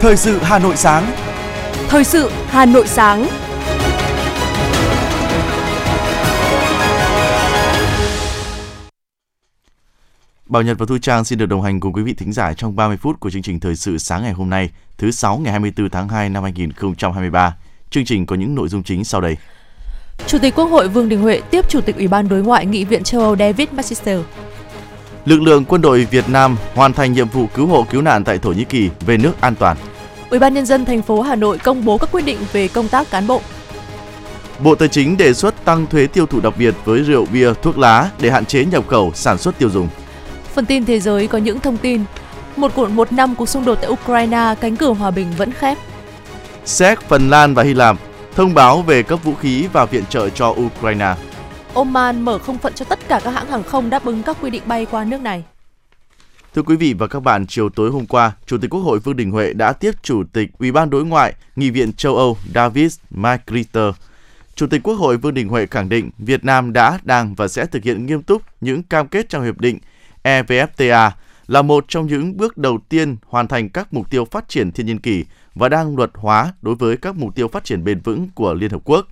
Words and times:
Thời 0.00 0.16
sự 0.16 0.38
Hà 0.42 0.58
Nội 0.58 0.76
sáng. 0.76 1.12
Thời 1.88 2.04
sự 2.04 2.30
Hà 2.46 2.66
Nội 2.66 2.86
sáng. 2.86 3.26
Bảo 10.46 10.62
Nhật 10.62 10.78
và 10.78 10.86
Thu 10.88 10.98
Trang 10.98 11.24
xin 11.24 11.38
được 11.38 11.46
đồng 11.46 11.62
hành 11.62 11.80
cùng 11.80 11.92
quý 11.92 12.02
vị 12.02 12.14
thính 12.14 12.32
giả 12.32 12.52
trong 12.52 12.76
30 12.76 12.96
phút 12.96 13.20
của 13.20 13.30
chương 13.30 13.42
trình 13.42 13.60
Thời 13.60 13.76
sự 13.76 13.98
sáng 13.98 14.22
ngày 14.22 14.32
hôm 14.32 14.50
nay, 14.50 14.70
thứ 14.98 15.10
6 15.10 15.38
ngày 15.38 15.50
24 15.50 15.90
tháng 15.90 16.08
2 16.08 16.28
năm 16.28 16.42
2023. 16.42 17.56
Chương 17.90 18.04
trình 18.04 18.26
có 18.26 18.36
những 18.36 18.54
nội 18.54 18.68
dung 18.68 18.82
chính 18.82 19.04
sau 19.04 19.20
đây. 19.20 19.36
Chủ 20.26 20.38
tịch 20.38 20.54
Quốc 20.54 20.66
hội 20.66 20.88
Vương 20.88 21.08
Đình 21.08 21.22
Huệ 21.22 21.40
tiếp 21.50 21.68
Chủ 21.68 21.80
tịch 21.80 21.96
Ủy 21.96 22.08
ban 22.08 22.28
Đối 22.28 22.42
ngoại 22.42 22.66
Nghị 22.66 22.84
viện 22.84 23.02
châu 23.02 23.20
Âu 23.20 23.36
David 23.36 23.68
McAllister. 23.68 24.20
Lực 25.24 25.42
lượng 25.42 25.64
quân 25.64 25.82
đội 25.82 26.04
Việt 26.10 26.28
Nam 26.28 26.56
hoàn 26.74 26.92
thành 26.92 27.12
nhiệm 27.12 27.28
vụ 27.28 27.46
cứu 27.54 27.66
hộ 27.66 27.86
cứu 27.90 28.02
nạn 28.02 28.24
tại 28.24 28.38
Thổ 28.38 28.52
Nhĩ 28.52 28.64
Kỳ 28.64 28.90
về 29.06 29.16
nước 29.16 29.40
an 29.40 29.54
toàn. 29.54 29.76
Ủy 30.30 30.38
ban 30.38 30.54
nhân 30.54 30.66
dân 30.66 30.84
thành 30.84 31.02
phố 31.02 31.20
Hà 31.20 31.36
Nội 31.36 31.58
công 31.58 31.84
bố 31.84 31.98
các 31.98 32.08
quyết 32.12 32.24
định 32.24 32.38
về 32.52 32.68
công 32.68 32.88
tác 32.88 33.10
cán 33.10 33.26
bộ. 33.26 33.40
Bộ 34.58 34.74
Tài 34.74 34.88
chính 34.88 35.16
đề 35.16 35.34
xuất 35.34 35.64
tăng 35.64 35.86
thuế 35.86 36.06
tiêu 36.06 36.26
thụ 36.26 36.40
đặc 36.40 36.54
biệt 36.58 36.74
với 36.84 37.02
rượu 37.02 37.26
bia, 37.32 37.52
thuốc 37.62 37.78
lá 37.78 38.10
để 38.20 38.30
hạn 38.30 38.44
chế 38.44 38.64
nhập 38.64 38.84
khẩu, 38.88 39.12
sản 39.14 39.38
xuất 39.38 39.58
tiêu 39.58 39.70
dùng. 39.70 39.88
Phần 40.54 40.66
tin 40.66 40.84
thế 40.84 41.00
giới 41.00 41.26
có 41.26 41.38
những 41.38 41.60
thông 41.60 41.76
tin. 41.76 42.04
Một 42.56 42.74
cuộn 42.74 42.96
một 42.96 43.12
năm 43.12 43.34
cuộc 43.34 43.48
xung 43.48 43.64
đột 43.64 43.78
tại 43.80 43.90
Ukraine, 43.90 44.54
cánh 44.60 44.76
cửa 44.76 44.92
hòa 44.92 45.10
bình 45.10 45.26
vẫn 45.36 45.52
khép. 45.52 45.78
Séc, 46.64 47.00
Phần 47.00 47.30
Lan 47.30 47.54
và 47.54 47.62
Hy 47.62 47.74
Lạp 47.74 47.96
thông 48.36 48.54
báo 48.54 48.82
về 48.82 49.02
cấp 49.02 49.18
vũ 49.24 49.34
khí 49.34 49.66
và 49.72 49.84
viện 49.84 50.04
trợ 50.08 50.28
cho 50.28 50.48
Ukraine. 50.48 51.14
Oman 51.74 52.20
mở 52.20 52.38
không 52.38 52.58
phận 52.58 52.72
cho 52.74 52.84
tất 52.84 52.98
cả 53.08 53.20
các 53.24 53.30
hãng 53.30 53.50
hàng 53.50 53.62
không 53.62 53.90
đáp 53.90 54.04
ứng 54.04 54.22
các 54.22 54.36
quy 54.40 54.50
định 54.50 54.62
bay 54.66 54.86
qua 54.90 55.04
nước 55.04 55.20
này. 55.20 55.44
Thưa 56.54 56.62
quý 56.62 56.76
vị 56.76 56.94
và 56.94 57.06
các 57.06 57.20
bạn, 57.20 57.46
chiều 57.46 57.68
tối 57.68 57.90
hôm 57.90 58.06
qua, 58.06 58.32
Chủ 58.46 58.58
tịch 58.58 58.70
Quốc 58.70 58.80
hội 58.80 58.98
Vương 58.98 59.16
Đình 59.16 59.30
Huệ 59.30 59.52
đã 59.52 59.72
tiếp 59.72 59.90
Chủ 60.02 60.22
tịch 60.32 60.50
Ủy 60.58 60.72
ban 60.72 60.90
Đối 60.90 61.04
ngoại 61.04 61.34
Nghị 61.56 61.70
viện 61.70 61.92
châu 61.92 62.16
Âu 62.16 62.36
David 62.54 62.96
McGritter. 63.10 63.94
Chủ 64.54 64.66
tịch 64.66 64.82
Quốc 64.82 64.94
hội 64.94 65.16
Vương 65.16 65.34
Đình 65.34 65.48
Huệ 65.48 65.66
khẳng 65.66 65.88
định 65.88 66.10
Việt 66.18 66.44
Nam 66.44 66.72
đã, 66.72 66.98
đang 67.02 67.34
và 67.34 67.48
sẽ 67.48 67.66
thực 67.66 67.84
hiện 67.84 68.06
nghiêm 68.06 68.22
túc 68.22 68.42
những 68.60 68.82
cam 68.82 69.08
kết 69.08 69.28
trong 69.28 69.44
hiệp 69.44 69.60
định 69.60 69.78
EVFTA 70.22 71.10
là 71.46 71.62
một 71.62 71.84
trong 71.88 72.06
những 72.06 72.36
bước 72.36 72.56
đầu 72.56 72.78
tiên 72.88 73.16
hoàn 73.26 73.48
thành 73.48 73.68
các 73.68 73.92
mục 73.92 74.10
tiêu 74.10 74.24
phát 74.24 74.48
triển 74.48 74.72
thiên 74.72 74.86
nhiên 74.86 74.98
kỳ 74.98 75.24
và 75.54 75.68
đang 75.68 75.96
luật 75.96 76.10
hóa 76.14 76.52
đối 76.62 76.74
với 76.74 76.96
các 76.96 77.16
mục 77.16 77.34
tiêu 77.34 77.48
phát 77.48 77.64
triển 77.64 77.84
bền 77.84 78.00
vững 78.00 78.28
của 78.34 78.54
Liên 78.54 78.70
Hợp 78.70 78.80
Quốc. 78.84 79.08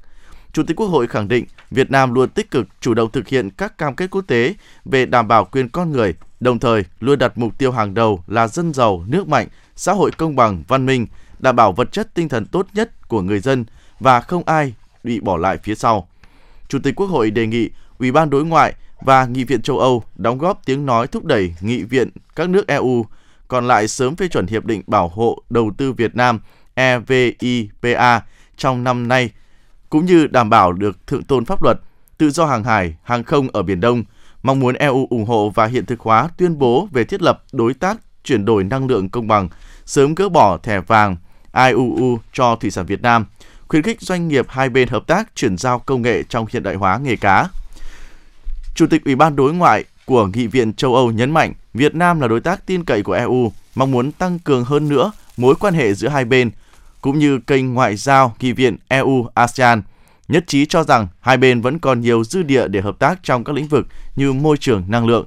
Chủ 0.56 0.62
tịch 0.62 0.76
Quốc 0.76 0.86
hội 0.86 1.06
khẳng 1.06 1.28
định 1.28 1.44
Việt 1.70 1.90
Nam 1.90 2.14
luôn 2.14 2.28
tích 2.28 2.50
cực 2.50 2.66
chủ 2.80 2.94
động 2.94 3.10
thực 3.10 3.28
hiện 3.28 3.50
các 3.50 3.78
cam 3.78 3.94
kết 3.94 4.10
quốc 4.10 4.22
tế 4.26 4.54
về 4.84 5.06
đảm 5.06 5.28
bảo 5.28 5.44
quyền 5.44 5.68
con 5.68 5.92
người, 5.92 6.14
đồng 6.40 6.58
thời 6.58 6.84
luôn 7.00 7.18
đặt 7.18 7.38
mục 7.38 7.58
tiêu 7.58 7.72
hàng 7.72 7.94
đầu 7.94 8.24
là 8.26 8.48
dân 8.48 8.74
giàu, 8.74 9.04
nước 9.08 9.28
mạnh, 9.28 9.48
xã 9.76 9.92
hội 9.92 10.10
công 10.10 10.36
bằng, 10.36 10.62
văn 10.68 10.86
minh, 10.86 11.06
đảm 11.38 11.56
bảo 11.56 11.72
vật 11.72 11.92
chất 11.92 12.14
tinh 12.14 12.28
thần 12.28 12.46
tốt 12.46 12.66
nhất 12.74 13.08
của 13.08 13.22
người 13.22 13.40
dân 13.40 13.64
và 14.00 14.20
không 14.20 14.42
ai 14.46 14.74
bị 15.04 15.20
bỏ 15.20 15.36
lại 15.36 15.58
phía 15.62 15.74
sau. 15.74 16.08
Chủ 16.68 16.78
tịch 16.78 16.94
Quốc 16.94 17.06
hội 17.06 17.30
đề 17.30 17.46
nghị 17.46 17.70
Ủy 17.98 18.12
ban 18.12 18.30
Đối 18.30 18.44
ngoại 18.44 18.74
và 19.00 19.26
Nghị 19.26 19.44
viện 19.44 19.62
châu 19.62 19.78
Âu 19.78 20.04
đóng 20.16 20.38
góp 20.38 20.60
tiếng 20.64 20.86
nói 20.86 21.06
thúc 21.06 21.24
đẩy 21.24 21.54
Nghị 21.60 21.82
viện 21.82 22.10
các 22.36 22.48
nước 22.48 22.66
EU 22.66 23.06
còn 23.48 23.68
lại 23.68 23.88
sớm 23.88 24.16
phê 24.16 24.28
chuẩn 24.28 24.46
Hiệp 24.46 24.64
định 24.64 24.82
Bảo 24.86 25.08
hộ 25.08 25.42
Đầu 25.50 25.70
tư 25.76 25.92
Việt 25.92 26.16
Nam 26.16 26.40
EVIPA 26.74 28.20
trong 28.56 28.84
năm 28.84 29.08
nay, 29.08 29.30
cũng 29.90 30.06
như 30.06 30.26
đảm 30.26 30.50
bảo 30.50 30.72
được 30.72 31.06
thượng 31.06 31.22
tôn 31.22 31.44
pháp 31.44 31.62
luật, 31.62 31.80
tự 32.18 32.30
do 32.30 32.46
hàng 32.46 32.64
hải, 32.64 32.94
hàng 33.02 33.24
không 33.24 33.48
ở 33.52 33.62
Biển 33.62 33.80
Đông, 33.80 34.04
mong 34.42 34.60
muốn 34.60 34.74
EU 34.74 35.06
ủng 35.10 35.24
hộ 35.24 35.50
và 35.54 35.66
hiện 35.66 35.86
thực 35.86 36.00
hóa 36.00 36.28
tuyên 36.36 36.58
bố 36.58 36.88
về 36.92 37.04
thiết 37.04 37.22
lập 37.22 37.42
đối 37.52 37.74
tác 37.74 37.96
chuyển 38.24 38.44
đổi 38.44 38.64
năng 38.64 38.86
lượng 38.86 39.08
công 39.08 39.28
bằng, 39.28 39.48
sớm 39.84 40.14
gỡ 40.14 40.28
bỏ 40.28 40.58
thẻ 40.58 40.80
vàng 40.80 41.16
IUU 41.52 42.18
cho 42.32 42.56
thủy 42.56 42.70
sản 42.70 42.86
Việt 42.86 43.02
Nam, 43.02 43.26
khuyến 43.68 43.82
khích 43.82 44.00
doanh 44.00 44.28
nghiệp 44.28 44.46
hai 44.48 44.68
bên 44.68 44.88
hợp 44.88 45.06
tác 45.06 45.28
chuyển 45.34 45.56
giao 45.56 45.78
công 45.78 46.02
nghệ 46.02 46.22
trong 46.22 46.46
hiện 46.50 46.62
đại 46.62 46.74
hóa 46.74 46.98
nghề 46.98 47.16
cá. 47.16 47.48
Chủ 48.74 48.86
tịch 48.86 49.04
Ủy 49.04 49.16
ban 49.16 49.36
Đối 49.36 49.54
ngoại 49.54 49.84
của 50.04 50.26
Nghị 50.26 50.46
viện 50.46 50.72
châu 50.72 50.94
Âu 50.94 51.12
nhấn 51.12 51.30
mạnh 51.30 51.52
Việt 51.74 51.94
Nam 51.94 52.20
là 52.20 52.28
đối 52.28 52.40
tác 52.40 52.66
tin 52.66 52.84
cậy 52.84 53.02
của 53.02 53.12
EU, 53.12 53.52
mong 53.74 53.90
muốn 53.90 54.12
tăng 54.12 54.38
cường 54.38 54.64
hơn 54.64 54.88
nữa 54.88 55.12
mối 55.36 55.54
quan 55.60 55.74
hệ 55.74 55.94
giữa 55.94 56.08
hai 56.08 56.24
bên, 56.24 56.50
cũng 57.06 57.18
như 57.18 57.38
kênh 57.38 57.74
ngoại 57.74 57.96
giao 57.96 58.34
Nghị 58.40 58.52
viện 58.52 58.76
EU-ASEAN. 58.88 59.82
Nhất 60.28 60.44
trí 60.46 60.66
cho 60.66 60.84
rằng 60.84 61.08
hai 61.20 61.36
bên 61.36 61.60
vẫn 61.60 61.78
còn 61.78 62.00
nhiều 62.00 62.24
dư 62.24 62.42
địa 62.42 62.68
để 62.68 62.80
hợp 62.80 62.98
tác 62.98 63.22
trong 63.22 63.44
các 63.44 63.56
lĩnh 63.56 63.68
vực 63.68 63.86
như 64.16 64.32
môi 64.32 64.56
trường, 64.56 64.84
năng 64.88 65.06
lượng. 65.06 65.26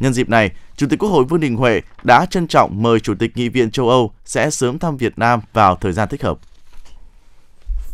Nhân 0.00 0.12
dịp 0.12 0.28
này, 0.28 0.50
Chủ 0.76 0.86
tịch 0.90 0.98
Quốc 0.98 1.08
hội 1.08 1.24
Vương 1.24 1.40
Đình 1.40 1.56
Huệ 1.56 1.80
đã 2.02 2.26
trân 2.26 2.46
trọng 2.46 2.82
mời 2.82 3.00
Chủ 3.00 3.14
tịch 3.18 3.36
Nghị 3.36 3.48
viện 3.48 3.70
châu 3.70 3.88
Âu 3.88 4.12
sẽ 4.24 4.50
sớm 4.50 4.78
thăm 4.78 4.96
Việt 4.96 5.18
Nam 5.18 5.40
vào 5.52 5.76
thời 5.76 5.92
gian 5.92 6.08
thích 6.08 6.22
hợp. 6.22 6.38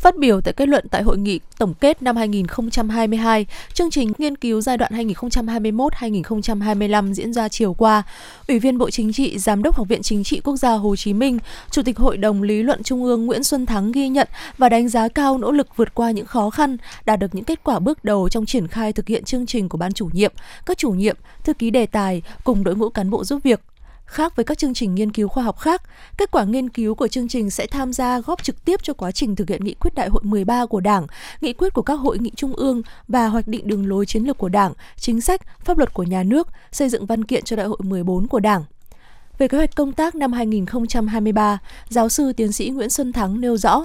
Phát 0.05 0.17
biểu 0.17 0.41
tại 0.41 0.55
kết 0.55 0.69
luận 0.69 0.89
tại 0.91 1.03
hội 1.03 1.19
nghị 1.19 1.41
tổng 1.59 1.75
kết 1.75 2.03
năm 2.03 2.17
2022, 2.17 3.47
chương 3.73 3.91
trình 3.91 4.13
nghiên 4.19 4.37
cứu 4.37 4.61
giai 4.61 4.77
đoạn 4.77 4.93
2021-2025 4.93 7.13
diễn 7.13 7.33
ra 7.33 7.49
chiều 7.49 7.75
qua, 7.75 8.03
Ủy 8.49 8.59
viên 8.59 8.79
Bộ 8.79 8.91
Chính 8.91 9.13
trị, 9.13 9.39
Giám 9.39 9.63
đốc 9.63 9.77
Học 9.77 9.89
viện 9.89 10.03
Chính 10.03 10.25
trị 10.25 10.41
Quốc 10.45 10.57
gia 10.57 10.73
Hồ 10.73 10.97
Chí 10.97 11.13
Minh, 11.13 11.39
Chủ 11.71 11.83
tịch 11.83 11.99
Hội 11.99 12.17
đồng 12.17 12.43
Lý 12.43 12.63
luận 12.63 12.83
Trung 12.83 13.05
ương 13.05 13.27
Nguyễn 13.27 13.45
Xuân 13.45 13.67
Thắng 13.67 13.93
ghi 13.93 14.09
nhận 14.09 14.29
và 14.59 14.69
đánh 14.69 14.89
giá 14.89 15.09
cao 15.09 15.39
nỗ 15.39 15.53
lực 15.53 15.77
vượt 15.77 15.95
qua 15.95 16.11
những 16.11 16.27
khó 16.27 16.51
khăn, 16.51 16.77
đạt 17.05 17.19
được 17.19 17.35
những 17.35 17.45
kết 17.45 17.65
quả 17.65 17.79
bước 17.79 18.05
đầu 18.05 18.29
trong 18.29 18.47
triển 18.47 18.69
khai 18.69 18.93
thực 18.93 19.09
hiện 19.09 19.25
chương 19.25 19.47
trình 19.47 19.69
của 19.69 19.79
ban 19.79 19.93
chủ 19.93 20.11
nhiệm, 20.13 20.33
các 20.67 20.79
chủ 20.79 20.91
nhiệm, 20.91 21.17
thư 21.45 21.53
ký 21.53 21.71
đề 21.71 21.87
tài 21.87 22.23
cùng 22.45 22.65
đội 22.65 22.77
ngũ 22.77 22.89
cán 22.89 23.11
bộ 23.11 23.25
giúp 23.25 23.43
việc. 23.43 23.61
Khác 24.15 24.37
với 24.37 24.45
các 24.45 24.59
chương 24.59 24.75
trình 24.75 24.95
nghiên 24.95 25.13
cứu 25.13 25.29
khoa 25.29 25.45
học 25.45 25.59
khác, 25.59 25.83
kết 26.19 26.31
quả 26.31 26.45
nghiên 26.45 26.69
cứu 26.69 26.95
của 26.95 27.09
chương 27.09 27.29
trình 27.29 27.51
sẽ 27.51 27.67
tham 27.67 27.93
gia 27.93 28.21
góp 28.21 28.43
trực 28.43 28.65
tiếp 28.65 28.83
cho 28.83 28.93
quá 28.93 29.13
trình 29.13 29.37
thực 29.37 29.49
hiện 29.49 29.65
nghị 29.65 29.75
quyết 29.75 29.95
đại 29.95 30.09
hội 30.09 30.23
13 30.25 30.67
của 30.67 30.81
Đảng, 30.81 31.07
nghị 31.41 31.53
quyết 31.53 31.73
của 31.73 31.83
các 31.83 31.95
hội 31.95 32.19
nghị 32.19 32.31
trung 32.37 32.53
ương 32.55 32.83
và 33.09 33.29
hoạch 33.29 33.49
định 33.49 33.69
đường 33.69 33.87
lối 33.87 34.07
chiến 34.07 34.25
lược 34.25 34.39
của 34.39 34.49
Đảng, 34.49 34.73
chính 34.97 35.21
sách, 35.21 35.41
pháp 35.65 35.79
luật 35.79 35.95
của 35.95 36.03
nhà 36.03 36.23
nước, 36.23 36.49
xây 36.73 36.89
dựng 36.89 37.07
văn 37.07 37.25
kiện 37.25 37.45
cho 37.45 37.57
đại 37.57 37.67
hội 37.67 37.79
14 37.83 38.27
của 38.27 38.41
Đảng. 38.41 38.65
Về 39.39 39.49
kế 39.49 39.59
hoạch 39.59 39.77
công 39.77 39.93
tác 39.93 40.15
năm 40.15 40.33
2023, 40.33 41.59
giáo 41.89 42.09
sư 42.09 42.33
tiến 42.33 42.53
sĩ 42.53 42.69
Nguyễn 42.69 42.91
Xuân 42.91 43.13
Thắng 43.13 43.41
nêu 43.41 43.57
rõ, 43.57 43.85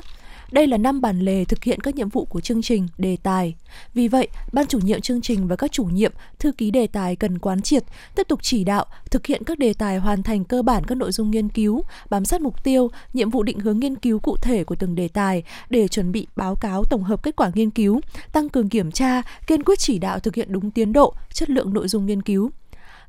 đây 0.51 0.67
là 0.67 0.77
năm 0.77 1.01
bản 1.01 1.19
lề 1.19 1.45
thực 1.45 1.63
hiện 1.63 1.79
các 1.79 1.95
nhiệm 1.95 2.09
vụ 2.09 2.25
của 2.25 2.41
chương 2.41 2.61
trình, 2.61 2.87
đề 2.97 3.17
tài. 3.23 3.55
Vì 3.93 4.07
vậy, 4.07 4.27
ban 4.53 4.67
chủ 4.67 4.79
nhiệm 4.79 5.01
chương 5.01 5.21
trình 5.21 5.47
và 5.47 5.55
các 5.55 5.71
chủ 5.71 5.83
nhiệm, 5.83 6.11
thư 6.39 6.51
ký 6.51 6.71
đề 6.71 6.87
tài 6.87 7.15
cần 7.15 7.39
quán 7.39 7.61
triệt, 7.61 7.83
tiếp 8.15 8.27
tục 8.27 8.39
chỉ 8.43 8.63
đạo, 8.63 8.85
thực 9.11 9.25
hiện 9.25 9.43
các 9.43 9.59
đề 9.59 9.73
tài 9.73 9.97
hoàn 9.97 10.23
thành 10.23 10.43
cơ 10.43 10.61
bản 10.61 10.83
các 10.83 10.95
nội 10.95 11.11
dung 11.11 11.31
nghiên 11.31 11.49
cứu, 11.49 11.83
bám 12.09 12.25
sát 12.25 12.41
mục 12.41 12.63
tiêu, 12.63 12.89
nhiệm 13.13 13.29
vụ 13.29 13.43
định 13.43 13.59
hướng 13.59 13.79
nghiên 13.79 13.95
cứu 13.95 14.19
cụ 14.19 14.37
thể 14.37 14.63
của 14.63 14.75
từng 14.75 14.95
đề 14.95 15.07
tài 15.07 15.43
để 15.69 15.87
chuẩn 15.87 16.11
bị 16.11 16.27
báo 16.35 16.55
cáo 16.55 16.83
tổng 16.83 17.03
hợp 17.03 17.23
kết 17.23 17.35
quả 17.35 17.51
nghiên 17.53 17.69
cứu, 17.69 18.01
tăng 18.33 18.49
cường 18.49 18.69
kiểm 18.69 18.91
tra, 18.91 19.21
kiên 19.47 19.63
quyết 19.63 19.79
chỉ 19.79 19.99
đạo 19.99 20.19
thực 20.19 20.35
hiện 20.35 20.51
đúng 20.51 20.71
tiến 20.71 20.93
độ, 20.93 21.13
chất 21.33 21.49
lượng 21.49 21.73
nội 21.73 21.87
dung 21.87 22.05
nghiên 22.05 22.21
cứu. 22.21 22.51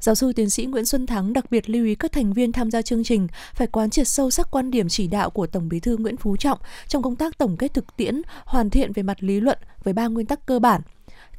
Giáo 0.00 0.14
sư 0.14 0.32
tiến 0.32 0.50
sĩ 0.50 0.66
Nguyễn 0.66 0.84
Xuân 0.84 1.06
Thắng 1.06 1.32
đặc 1.32 1.50
biệt 1.50 1.70
lưu 1.70 1.84
ý 1.86 1.94
các 1.94 2.12
thành 2.12 2.32
viên 2.32 2.52
tham 2.52 2.70
gia 2.70 2.82
chương 2.82 3.04
trình 3.04 3.28
phải 3.54 3.66
quán 3.66 3.90
triệt 3.90 4.08
sâu 4.08 4.30
sắc 4.30 4.50
quan 4.50 4.70
điểm 4.70 4.88
chỉ 4.88 5.06
đạo 5.06 5.30
của 5.30 5.46
Tổng 5.46 5.68
Bí 5.68 5.80
thư 5.80 5.96
Nguyễn 5.96 6.16
Phú 6.16 6.36
Trọng 6.36 6.58
trong 6.88 7.02
công 7.02 7.16
tác 7.16 7.38
tổng 7.38 7.56
kết 7.56 7.74
thực 7.74 7.96
tiễn, 7.96 8.22
hoàn 8.44 8.70
thiện 8.70 8.92
về 8.92 9.02
mặt 9.02 9.16
lý 9.20 9.40
luận 9.40 9.58
với 9.84 9.94
ba 9.94 10.06
nguyên 10.06 10.26
tắc 10.26 10.46
cơ 10.46 10.58
bản: 10.58 10.80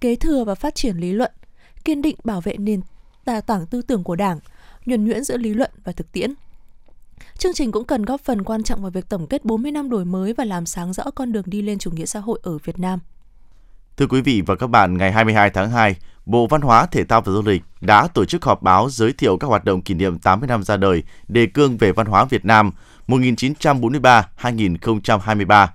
kế 0.01 0.15
thừa 0.15 0.43
và 0.43 0.55
phát 0.55 0.75
triển 0.75 0.97
lý 0.97 1.11
luận, 1.11 1.31
kiên 1.85 2.01
định 2.01 2.15
bảo 2.23 2.41
vệ 2.41 2.57
nền 2.57 2.81
tảng 3.45 3.65
tư 3.65 3.81
tưởng 3.81 4.03
của 4.03 4.15
Đảng, 4.15 4.39
nhuần 4.85 5.05
nhuyễn 5.05 5.23
giữa 5.23 5.37
lý 5.37 5.53
luận 5.53 5.71
và 5.83 5.91
thực 5.91 6.11
tiễn. 6.11 6.33
Chương 7.37 7.53
trình 7.53 7.71
cũng 7.71 7.85
cần 7.85 8.03
góp 8.03 8.21
phần 8.21 8.43
quan 8.43 8.63
trọng 8.63 8.81
vào 8.81 8.91
việc 8.91 9.09
tổng 9.09 9.27
kết 9.27 9.45
40 9.45 9.71
năm 9.71 9.89
đổi 9.89 10.05
mới 10.05 10.33
và 10.33 10.45
làm 10.45 10.65
sáng 10.65 10.93
rõ 10.93 11.03
con 11.15 11.31
đường 11.31 11.45
đi 11.45 11.61
lên 11.61 11.77
chủ 11.77 11.91
nghĩa 11.91 12.05
xã 12.05 12.19
hội 12.19 12.39
ở 12.43 12.57
Việt 12.57 12.79
Nam. 12.79 12.99
Thưa 13.97 14.07
quý 14.07 14.21
vị 14.21 14.41
và 14.45 14.55
các 14.55 14.67
bạn, 14.67 14.97
ngày 14.97 15.11
22 15.11 15.49
tháng 15.49 15.71
2, 15.71 15.95
Bộ 16.25 16.47
Văn 16.47 16.61
hóa, 16.61 16.85
Thể 16.85 17.03
thao 17.03 17.21
và 17.21 17.31
Du 17.31 17.41
lịch 17.41 17.61
đã 17.81 18.07
tổ 18.07 18.25
chức 18.25 18.45
họp 18.45 18.61
báo 18.61 18.89
giới 18.89 19.13
thiệu 19.13 19.37
các 19.37 19.47
hoạt 19.47 19.65
động 19.65 19.81
kỷ 19.81 19.93
niệm 19.93 20.19
80 20.19 20.47
năm 20.47 20.63
ra 20.63 20.77
đời 20.77 21.03
đề 21.27 21.45
cương 21.45 21.77
về 21.77 21.91
văn 21.91 22.07
hóa 22.07 22.25
Việt 22.25 22.45
Nam 22.45 22.71
1943-2023. 23.07 25.67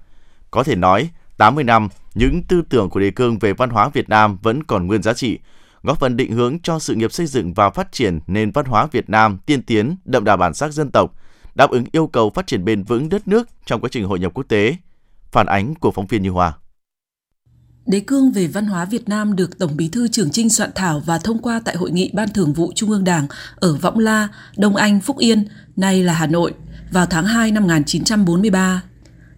Có 0.50 0.62
thể 0.62 0.76
nói, 0.76 1.10
80 1.36 1.64
năm, 1.64 1.88
những 2.14 2.42
tư 2.42 2.62
tưởng 2.68 2.90
của 2.90 3.00
đề 3.00 3.10
cương 3.10 3.38
về 3.38 3.52
văn 3.52 3.70
hóa 3.70 3.88
Việt 3.88 4.08
Nam 4.08 4.38
vẫn 4.42 4.64
còn 4.64 4.86
nguyên 4.86 5.02
giá 5.02 5.12
trị, 5.12 5.38
góp 5.82 6.00
phần 6.00 6.16
định 6.16 6.32
hướng 6.32 6.60
cho 6.60 6.78
sự 6.78 6.94
nghiệp 6.94 7.12
xây 7.12 7.26
dựng 7.26 7.54
và 7.54 7.70
phát 7.70 7.92
triển 7.92 8.20
nền 8.26 8.50
văn 8.50 8.64
hóa 8.64 8.86
Việt 8.86 9.10
Nam 9.10 9.38
tiên 9.46 9.62
tiến, 9.62 9.96
đậm 10.04 10.24
đà 10.24 10.36
bản 10.36 10.54
sắc 10.54 10.72
dân 10.72 10.90
tộc, 10.90 11.14
đáp 11.54 11.70
ứng 11.70 11.84
yêu 11.92 12.06
cầu 12.06 12.30
phát 12.30 12.46
triển 12.46 12.64
bền 12.64 12.82
vững 12.82 13.08
đất 13.08 13.28
nước 13.28 13.48
trong 13.66 13.80
quá 13.80 13.88
trình 13.92 14.04
hội 14.04 14.18
nhập 14.18 14.32
quốc 14.34 14.44
tế. 14.48 14.76
Phản 15.32 15.46
ánh 15.46 15.74
của 15.74 15.90
phóng 15.90 16.06
viên 16.06 16.22
Như 16.22 16.30
Hòa. 16.30 16.52
Đề 17.86 18.00
cương 18.00 18.32
về 18.32 18.46
văn 18.46 18.66
hóa 18.66 18.84
Việt 18.84 19.08
Nam 19.08 19.36
được 19.36 19.58
Tổng 19.58 19.76
Bí 19.76 19.88
thư 19.88 20.08
Trường 20.08 20.30
Trinh 20.30 20.50
soạn 20.50 20.70
thảo 20.74 21.02
và 21.06 21.18
thông 21.18 21.38
qua 21.38 21.60
tại 21.64 21.76
Hội 21.76 21.90
nghị 21.90 22.10
Ban 22.14 22.28
Thường 22.28 22.52
vụ 22.52 22.72
Trung 22.74 22.90
ương 22.90 23.04
Đảng 23.04 23.26
ở 23.56 23.76
Võng 23.76 23.98
La, 23.98 24.28
Đông 24.56 24.76
Anh, 24.76 25.00
Phúc 25.00 25.18
Yên, 25.18 25.48
nay 25.76 26.02
là 26.02 26.12
Hà 26.12 26.26
Nội, 26.26 26.54
vào 26.92 27.06
tháng 27.06 27.26
2 27.26 27.50
năm 27.50 27.62
1943. 27.62 28.82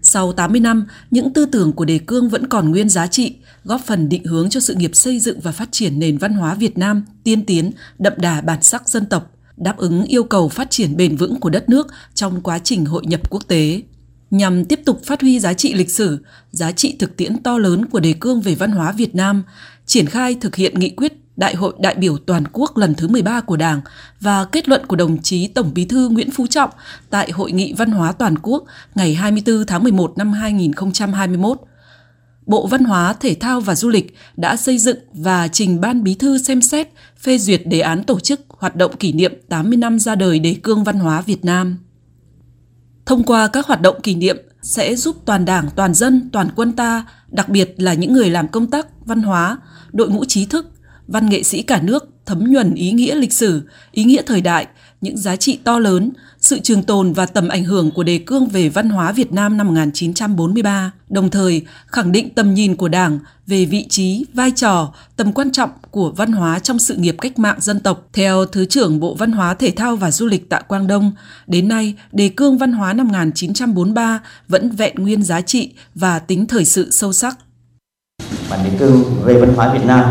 Sau 0.02 0.32
80 0.32 0.60
năm, 0.60 0.86
những 1.10 1.32
tư 1.32 1.46
tưởng 1.46 1.72
của 1.72 1.84
đề 1.84 1.98
cương 1.98 2.28
vẫn 2.28 2.46
còn 2.46 2.70
nguyên 2.70 2.88
giá 2.88 3.06
trị, 3.06 3.36
góp 3.64 3.80
phần 3.86 4.08
định 4.08 4.24
hướng 4.24 4.50
cho 4.50 4.60
sự 4.60 4.74
nghiệp 4.74 4.90
xây 4.94 5.20
dựng 5.20 5.40
và 5.40 5.52
phát 5.52 5.68
triển 5.72 5.98
nền 5.98 6.18
văn 6.18 6.32
hóa 6.32 6.54
Việt 6.54 6.78
Nam 6.78 7.04
tiên 7.24 7.44
tiến, 7.44 7.70
đậm 7.98 8.12
đà 8.16 8.40
bản 8.40 8.62
sắc 8.62 8.88
dân 8.88 9.06
tộc, 9.06 9.30
đáp 9.56 9.76
ứng 9.76 10.04
yêu 10.04 10.24
cầu 10.24 10.48
phát 10.48 10.70
triển 10.70 10.96
bền 10.96 11.16
vững 11.16 11.40
của 11.40 11.50
đất 11.50 11.68
nước 11.68 11.86
trong 12.14 12.40
quá 12.40 12.58
trình 12.58 12.84
hội 12.84 13.06
nhập 13.06 13.30
quốc 13.30 13.42
tế. 13.48 13.82
Nhằm 14.30 14.64
tiếp 14.64 14.80
tục 14.84 15.00
phát 15.04 15.20
huy 15.20 15.40
giá 15.40 15.54
trị 15.54 15.74
lịch 15.74 15.90
sử, 15.90 16.18
giá 16.50 16.72
trị 16.72 16.96
thực 16.98 17.16
tiễn 17.16 17.42
to 17.42 17.58
lớn 17.58 17.86
của 17.86 18.00
đề 18.00 18.14
cương 18.20 18.40
về 18.40 18.54
văn 18.54 18.70
hóa 18.70 18.92
Việt 18.92 19.14
Nam, 19.14 19.42
triển 19.86 20.06
khai 20.06 20.36
thực 20.40 20.56
hiện 20.56 20.78
nghị 20.78 20.90
quyết 20.90 21.12
Đại 21.38 21.54
hội 21.54 21.74
đại 21.78 21.94
biểu 21.94 22.18
toàn 22.18 22.44
quốc 22.52 22.76
lần 22.76 22.94
thứ 22.94 23.08
13 23.08 23.40
của 23.40 23.56
Đảng 23.56 23.80
và 24.20 24.44
kết 24.44 24.68
luận 24.68 24.86
của 24.86 24.96
đồng 24.96 25.22
chí 25.22 25.48
Tổng 25.48 25.74
Bí 25.74 25.84
thư 25.84 26.08
Nguyễn 26.08 26.30
Phú 26.30 26.46
Trọng 26.46 26.70
tại 27.10 27.30
Hội 27.30 27.52
nghị 27.52 27.72
Văn 27.72 27.90
hóa 27.90 28.12
Toàn 28.12 28.38
quốc 28.38 28.64
ngày 28.94 29.14
24 29.14 29.66
tháng 29.66 29.82
11 29.82 30.18
năm 30.18 30.32
2021. 30.32 31.60
Bộ 32.46 32.66
Văn 32.66 32.84
hóa, 32.84 33.12
Thể 33.12 33.34
thao 33.34 33.60
và 33.60 33.74
Du 33.74 33.88
lịch 33.88 34.16
đã 34.36 34.56
xây 34.56 34.78
dựng 34.78 34.98
và 35.12 35.48
trình 35.48 35.80
Ban 35.80 36.04
Bí 36.04 36.14
thư 36.14 36.38
xem 36.38 36.62
xét 36.62 36.88
phê 37.18 37.38
duyệt 37.38 37.62
đề 37.66 37.80
án 37.80 38.04
tổ 38.04 38.20
chức 38.20 38.40
hoạt 38.48 38.76
động 38.76 38.96
kỷ 38.96 39.12
niệm 39.12 39.32
80 39.48 39.76
năm 39.76 39.98
ra 39.98 40.14
đời 40.14 40.38
đề 40.38 40.56
cương 40.62 40.84
văn 40.84 40.98
hóa 40.98 41.20
Việt 41.20 41.44
Nam. 41.44 41.76
Thông 43.08 43.24
qua 43.24 43.48
các 43.48 43.66
hoạt 43.66 43.80
động 43.80 44.00
kỷ 44.02 44.14
niệm 44.14 44.36
sẽ 44.62 44.96
giúp 44.96 45.16
toàn 45.24 45.44
Đảng, 45.44 45.68
toàn 45.76 45.94
dân, 45.94 46.30
toàn 46.32 46.48
quân 46.56 46.72
ta, 46.72 47.06
đặc 47.28 47.48
biệt 47.48 47.74
là 47.76 47.94
những 47.94 48.12
người 48.12 48.30
làm 48.30 48.48
công 48.48 48.66
tác 48.66 48.86
văn 49.04 49.22
hóa, 49.22 49.58
đội 49.92 50.10
ngũ 50.10 50.24
trí 50.24 50.46
thức, 50.46 50.66
văn 51.06 51.28
nghệ 51.28 51.42
sĩ 51.42 51.62
cả 51.62 51.80
nước 51.82 52.08
thấm 52.26 52.44
nhuần 52.52 52.74
ý 52.74 52.92
nghĩa 52.92 53.14
lịch 53.14 53.32
sử, 53.32 53.62
ý 53.92 54.04
nghĩa 54.04 54.22
thời 54.26 54.40
đại, 54.40 54.66
những 55.00 55.16
giá 55.16 55.36
trị 55.36 55.58
to 55.64 55.78
lớn, 55.78 56.10
sự 56.48 56.58
trường 56.58 56.82
tồn 56.82 57.12
và 57.12 57.26
tầm 57.26 57.48
ảnh 57.48 57.64
hưởng 57.64 57.90
của 57.90 58.02
đề 58.02 58.18
cương 58.18 58.46
về 58.46 58.68
văn 58.68 58.90
hóa 58.90 59.12
Việt 59.12 59.32
Nam 59.32 59.56
năm 59.56 59.66
1943, 59.66 60.92
đồng 61.08 61.30
thời 61.30 61.66
khẳng 61.86 62.12
định 62.12 62.34
tầm 62.34 62.54
nhìn 62.54 62.76
của 62.76 62.88
Đảng 62.88 63.18
về 63.46 63.64
vị 63.64 63.86
trí, 63.88 64.26
vai 64.34 64.50
trò, 64.50 64.92
tầm 65.16 65.32
quan 65.32 65.52
trọng 65.52 65.70
của 65.90 66.10
văn 66.10 66.32
hóa 66.32 66.58
trong 66.58 66.78
sự 66.78 66.96
nghiệp 66.96 67.16
cách 67.20 67.38
mạng 67.38 67.56
dân 67.60 67.80
tộc. 67.80 68.08
Theo 68.12 68.44
Thứ 68.44 68.64
trưởng 68.64 69.00
Bộ 69.00 69.14
Văn 69.14 69.32
hóa 69.32 69.54
Thể 69.54 69.70
thao 69.70 69.96
và 69.96 70.10
Du 70.10 70.26
lịch 70.26 70.48
Tạ 70.48 70.60
Quang 70.60 70.86
Đông, 70.86 71.12
đến 71.46 71.68
nay, 71.68 71.94
đề 72.12 72.28
cương 72.28 72.58
văn 72.58 72.72
hóa 72.72 72.92
năm 72.92 73.08
1943 73.08 74.20
vẫn 74.48 74.70
vẹn 74.70 74.94
nguyên 74.98 75.22
giá 75.22 75.40
trị 75.40 75.72
và 75.94 76.18
tính 76.18 76.46
thời 76.46 76.64
sự 76.64 76.90
sâu 76.90 77.12
sắc. 77.12 77.38
Bản 78.50 78.60
đề 78.64 78.70
cương 78.78 79.04
về 79.24 79.40
văn 79.40 79.54
hóa 79.54 79.72
Việt 79.72 79.84
Nam 79.86 80.04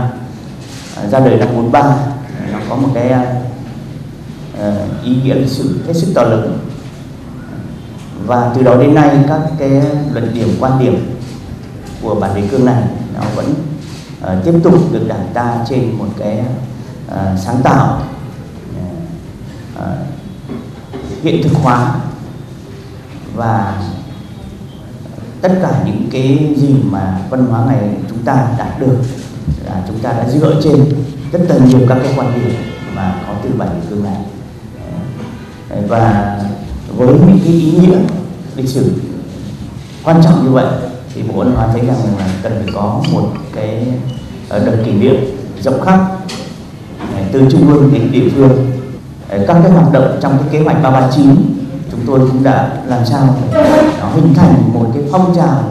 à, 0.95 1.07
ra 1.07 1.19
đời 1.19 1.37
năm 1.37 1.47
43 1.55 1.97
nó 2.51 2.59
có 2.69 2.75
một 2.75 2.91
cái 2.93 3.09
à, 3.09 3.35
Ý 5.03 5.15
nghĩa 5.23 5.33
lịch 5.33 5.49
sử 5.49 5.79
hết 5.87 5.93
sức 5.93 6.07
to 6.15 6.23
lớn. 6.23 6.59
Và 8.25 8.51
từ 8.55 8.63
đó 8.63 8.75
đến 8.75 8.95
nay 8.95 9.17
các 9.27 9.41
cái 9.59 9.69
luận 10.13 10.33
điểm 10.33 10.49
quan 10.59 10.79
điểm 10.79 11.19
của 12.01 12.15
bản 12.15 12.35
đề 12.35 12.47
cương 12.47 12.65
này 12.65 12.83
nó 13.13 13.21
vẫn 13.35 13.53
uh, 14.23 14.45
tiếp 14.45 14.53
tục 14.63 14.73
được 14.91 15.07
đảng 15.07 15.27
ta 15.33 15.65
trên 15.69 15.91
một 15.91 16.07
cái 16.19 16.43
uh, 17.07 17.39
sáng 17.39 17.61
tạo 17.63 18.01
uh, 19.75 19.83
hiện 21.23 21.43
thực 21.43 21.57
hóa. 21.63 21.95
Và 23.35 23.83
tất 25.41 25.51
cả 25.61 25.81
những 25.85 26.09
cái 26.11 26.53
gì 26.57 26.75
mà 26.83 27.21
văn 27.29 27.45
hóa 27.45 27.65
này 27.65 27.89
chúng 28.09 28.23
ta 28.23 28.47
đạt 28.57 28.79
được 28.79 28.97
là 29.65 29.83
chúng 29.87 29.99
ta 29.99 30.11
đã 30.11 30.29
dựa 30.29 30.61
trên 30.63 30.85
rất 31.31 31.41
là 31.49 31.55
nhiều 31.65 31.79
các 31.89 31.97
cái 32.03 32.13
quan 32.17 32.33
điểm 32.35 32.51
mà 32.95 33.15
có 33.27 33.33
từ 33.43 33.49
bản 33.57 33.69
đề 33.69 33.87
cương 33.89 34.03
này 34.03 34.17
và 35.87 36.35
với 36.97 37.07
những 37.07 37.39
cái 37.45 37.53
ý 37.53 37.71
nghĩa 37.71 37.97
lịch 38.55 38.69
sử 38.69 38.91
quan 40.03 40.21
trọng 40.23 40.45
như 40.45 40.51
vậy, 40.51 40.65
thì 41.13 41.21
bộ 41.23 41.33
văn 41.33 41.51
hóa 41.55 41.67
thấy 41.71 41.81
rằng 41.85 41.97
là 42.19 42.29
cần 42.43 42.53
phải 42.63 42.73
có 42.73 43.01
một 43.11 43.31
cái 43.55 43.87
ờ, 44.49 44.65
đợt 44.65 44.77
kỷ 44.85 44.91
niệm 44.91 45.15
rộng 45.61 45.81
khắp 45.81 46.17
ờ, 47.15 47.21
từ 47.31 47.47
trung 47.51 47.73
ương 47.73 47.93
đến 47.93 48.11
địa 48.11 48.29
phương 48.35 48.71
ờ, 49.29 49.45
các 49.47 49.57
cái 49.63 49.71
hoạt 49.71 49.91
động 49.91 50.17
trong 50.21 50.37
cái 50.37 50.47
kế 50.51 50.59
hoạch 50.59 50.83
339 50.83 51.35
chúng 51.91 51.99
tôi 52.07 52.19
cũng 52.19 52.43
đã 52.43 52.77
làm 52.87 53.05
sao 53.05 53.35
nó 53.99 54.09
hình 54.09 54.33
thành 54.33 54.73
một 54.73 54.91
cái 54.93 55.03
phong 55.11 55.35
trào 55.35 55.63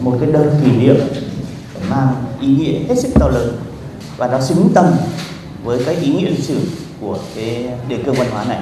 một 0.00 0.16
cái 0.20 0.32
đợt 0.32 0.50
kỷ 0.64 0.72
niệm 0.72 0.96
mang 1.90 2.08
ý 2.40 2.48
nghĩa 2.48 2.78
hết 2.88 2.98
sức 2.98 3.08
to 3.14 3.28
lớn 3.28 3.56
và 4.16 4.26
nó 4.26 4.40
xứng 4.40 4.68
tầm 4.74 4.86
với 5.64 5.84
cái 5.86 5.94
ý 5.94 6.14
nghĩa 6.14 6.30
lịch 6.30 6.44
sử 6.44 6.60
của 7.00 7.18
cái 7.34 7.68
đề 7.88 7.96
cương 8.04 8.14
văn 8.14 8.30
hóa 8.30 8.44
này. 8.44 8.58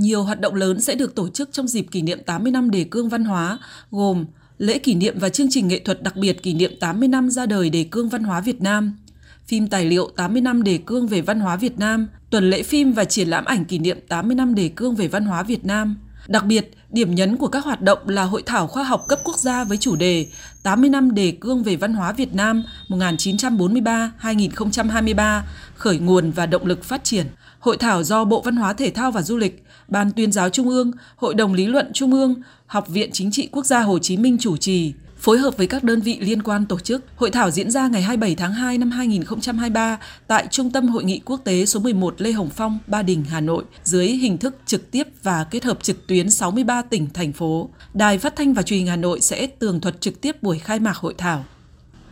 Nhiều 0.00 0.22
hoạt 0.22 0.40
động 0.40 0.54
lớn 0.54 0.80
sẽ 0.80 0.94
được 0.94 1.14
tổ 1.14 1.28
chức 1.28 1.52
trong 1.52 1.68
dịp 1.68 1.86
kỷ 1.90 2.02
niệm 2.02 2.18
80 2.26 2.52
năm 2.52 2.70
đề 2.70 2.84
cương 2.84 3.08
văn 3.08 3.24
hóa, 3.24 3.58
gồm 3.90 4.24
lễ 4.58 4.78
kỷ 4.78 4.94
niệm 4.94 5.18
và 5.18 5.28
chương 5.28 5.46
trình 5.50 5.68
nghệ 5.68 5.78
thuật 5.78 6.02
đặc 6.02 6.16
biệt 6.16 6.42
kỷ 6.42 6.54
niệm 6.54 6.72
80 6.80 7.08
năm 7.08 7.30
ra 7.30 7.46
đời 7.46 7.70
đề 7.70 7.84
cương 7.90 8.08
văn 8.08 8.24
hóa 8.24 8.40
Việt 8.40 8.62
Nam, 8.62 8.98
phim 9.46 9.68
tài 9.68 9.84
liệu 9.84 10.10
80 10.16 10.42
năm 10.42 10.62
đề 10.62 10.78
cương 10.86 11.06
về 11.06 11.20
văn 11.20 11.40
hóa 11.40 11.56
Việt 11.56 11.78
Nam, 11.78 12.06
tuần 12.30 12.50
lễ 12.50 12.62
phim 12.62 12.92
và 12.92 13.04
triển 13.04 13.28
lãm 13.28 13.44
ảnh 13.44 13.64
kỷ 13.64 13.78
niệm 13.78 13.98
80 14.08 14.34
năm 14.34 14.54
đề 14.54 14.68
cương 14.68 14.94
về 14.94 15.08
văn 15.08 15.24
hóa 15.24 15.42
Việt 15.42 15.64
Nam. 15.64 15.96
Đặc 16.28 16.46
biệt, 16.46 16.70
điểm 16.90 17.14
nhấn 17.14 17.36
của 17.36 17.48
các 17.48 17.64
hoạt 17.64 17.82
động 17.82 18.08
là 18.08 18.22
hội 18.22 18.42
thảo 18.46 18.66
khoa 18.66 18.84
học 18.84 19.04
cấp 19.08 19.18
quốc 19.24 19.38
gia 19.38 19.64
với 19.64 19.76
chủ 19.76 19.96
đề 19.96 20.26
80 20.62 20.90
năm 20.90 21.14
đề 21.14 21.32
cương 21.40 21.62
về 21.62 21.76
văn 21.76 21.94
hóa 21.94 22.12
Việt 22.12 22.34
Nam 22.34 22.62
1943-2023, 22.88 25.40
khởi 25.74 25.98
nguồn 25.98 26.30
và 26.30 26.46
động 26.46 26.66
lực 26.66 26.84
phát 26.84 27.04
triển. 27.04 27.26
Hội 27.58 27.76
thảo 27.76 28.02
do 28.02 28.24
Bộ 28.24 28.42
Văn 28.42 28.56
hóa 28.56 28.72
Thể 28.72 28.90
thao 28.90 29.10
và 29.10 29.22
Du 29.22 29.36
lịch, 29.36 29.64
Ban 29.90 30.10
tuyên 30.10 30.32
giáo 30.32 30.50
Trung 30.50 30.68
ương, 30.68 30.92
Hội 31.16 31.34
đồng 31.34 31.54
lý 31.54 31.66
luận 31.66 31.90
Trung 31.92 32.12
ương, 32.12 32.34
Học 32.66 32.88
viện 32.88 33.10
Chính 33.12 33.30
trị 33.30 33.48
Quốc 33.52 33.66
gia 33.66 33.80
Hồ 33.80 33.98
Chí 33.98 34.16
Minh 34.16 34.36
chủ 34.40 34.56
trì, 34.56 34.92
phối 35.18 35.38
hợp 35.38 35.56
với 35.56 35.66
các 35.66 35.84
đơn 35.84 36.00
vị 36.00 36.18
liên 36.20 36.42
quan 36.42 36.66
tổ 36.66 36.78
chức. 36.78 37.04
Hội 37.16 37.30
thảo 37.30 37.50
diễn 37.50 37.70
ra 37.70 37.88
ngày 37.88 38.02
27 38.02 38.34
tháng 38.34 38.52
2 38.52 38.78
năm 38.78 38.90
2023 38.90 39.98
tại 40.26 40.46
Trung 40.50 40.70
tâm 40.70 40.88
Hội 40.88 41.04
nghị 41.04 41.20
Quốc 41.24 41.40
tế 41.44 41.66
số 41.66 41.80
11 41.80 42.14
Lê 42.18 42.32
Hồng 42.32 42.50
Phong, 42.50 42.78
Ba 42.86 43.02
Đình, 43.02 43.24
Hà 43.28 43.40
Nội 43.40 43.64
dưới 43.84 44.06
hình 44.06 44.38
thức 44.38 44.54
trực 44.66 44.90
tiếp 44.90 45.08
và 45.22 45.44
kết 45.44 45.64
hợp 45.64 45.82
trực 45.82 46.06
tuyến 46.06 46.30
63 46.30 46.82
tỉnh, 46.82 47.06
thành 47.14 47.32
phố. 47.32 47.68
Đài 47.94 48.18
Phát 48.18 48.36
thanh 48.36 48.54
và 48.54 48.62
Truyền 48.62 48.78
hình 48.78 48.86
Hà 48.88 48.96
Nội 48.96 49.20
sẽ 49.20 49.46
tường 49.46 49.80
thuật 49.80 50.00
trực 50.00 50.20
tiếp 50.20 50.42
buổi 50.42 50.58
khai 50.58 50.78
mạc 50.80 50.96
hội 50.96 51.14
thảo. 51.18 51.44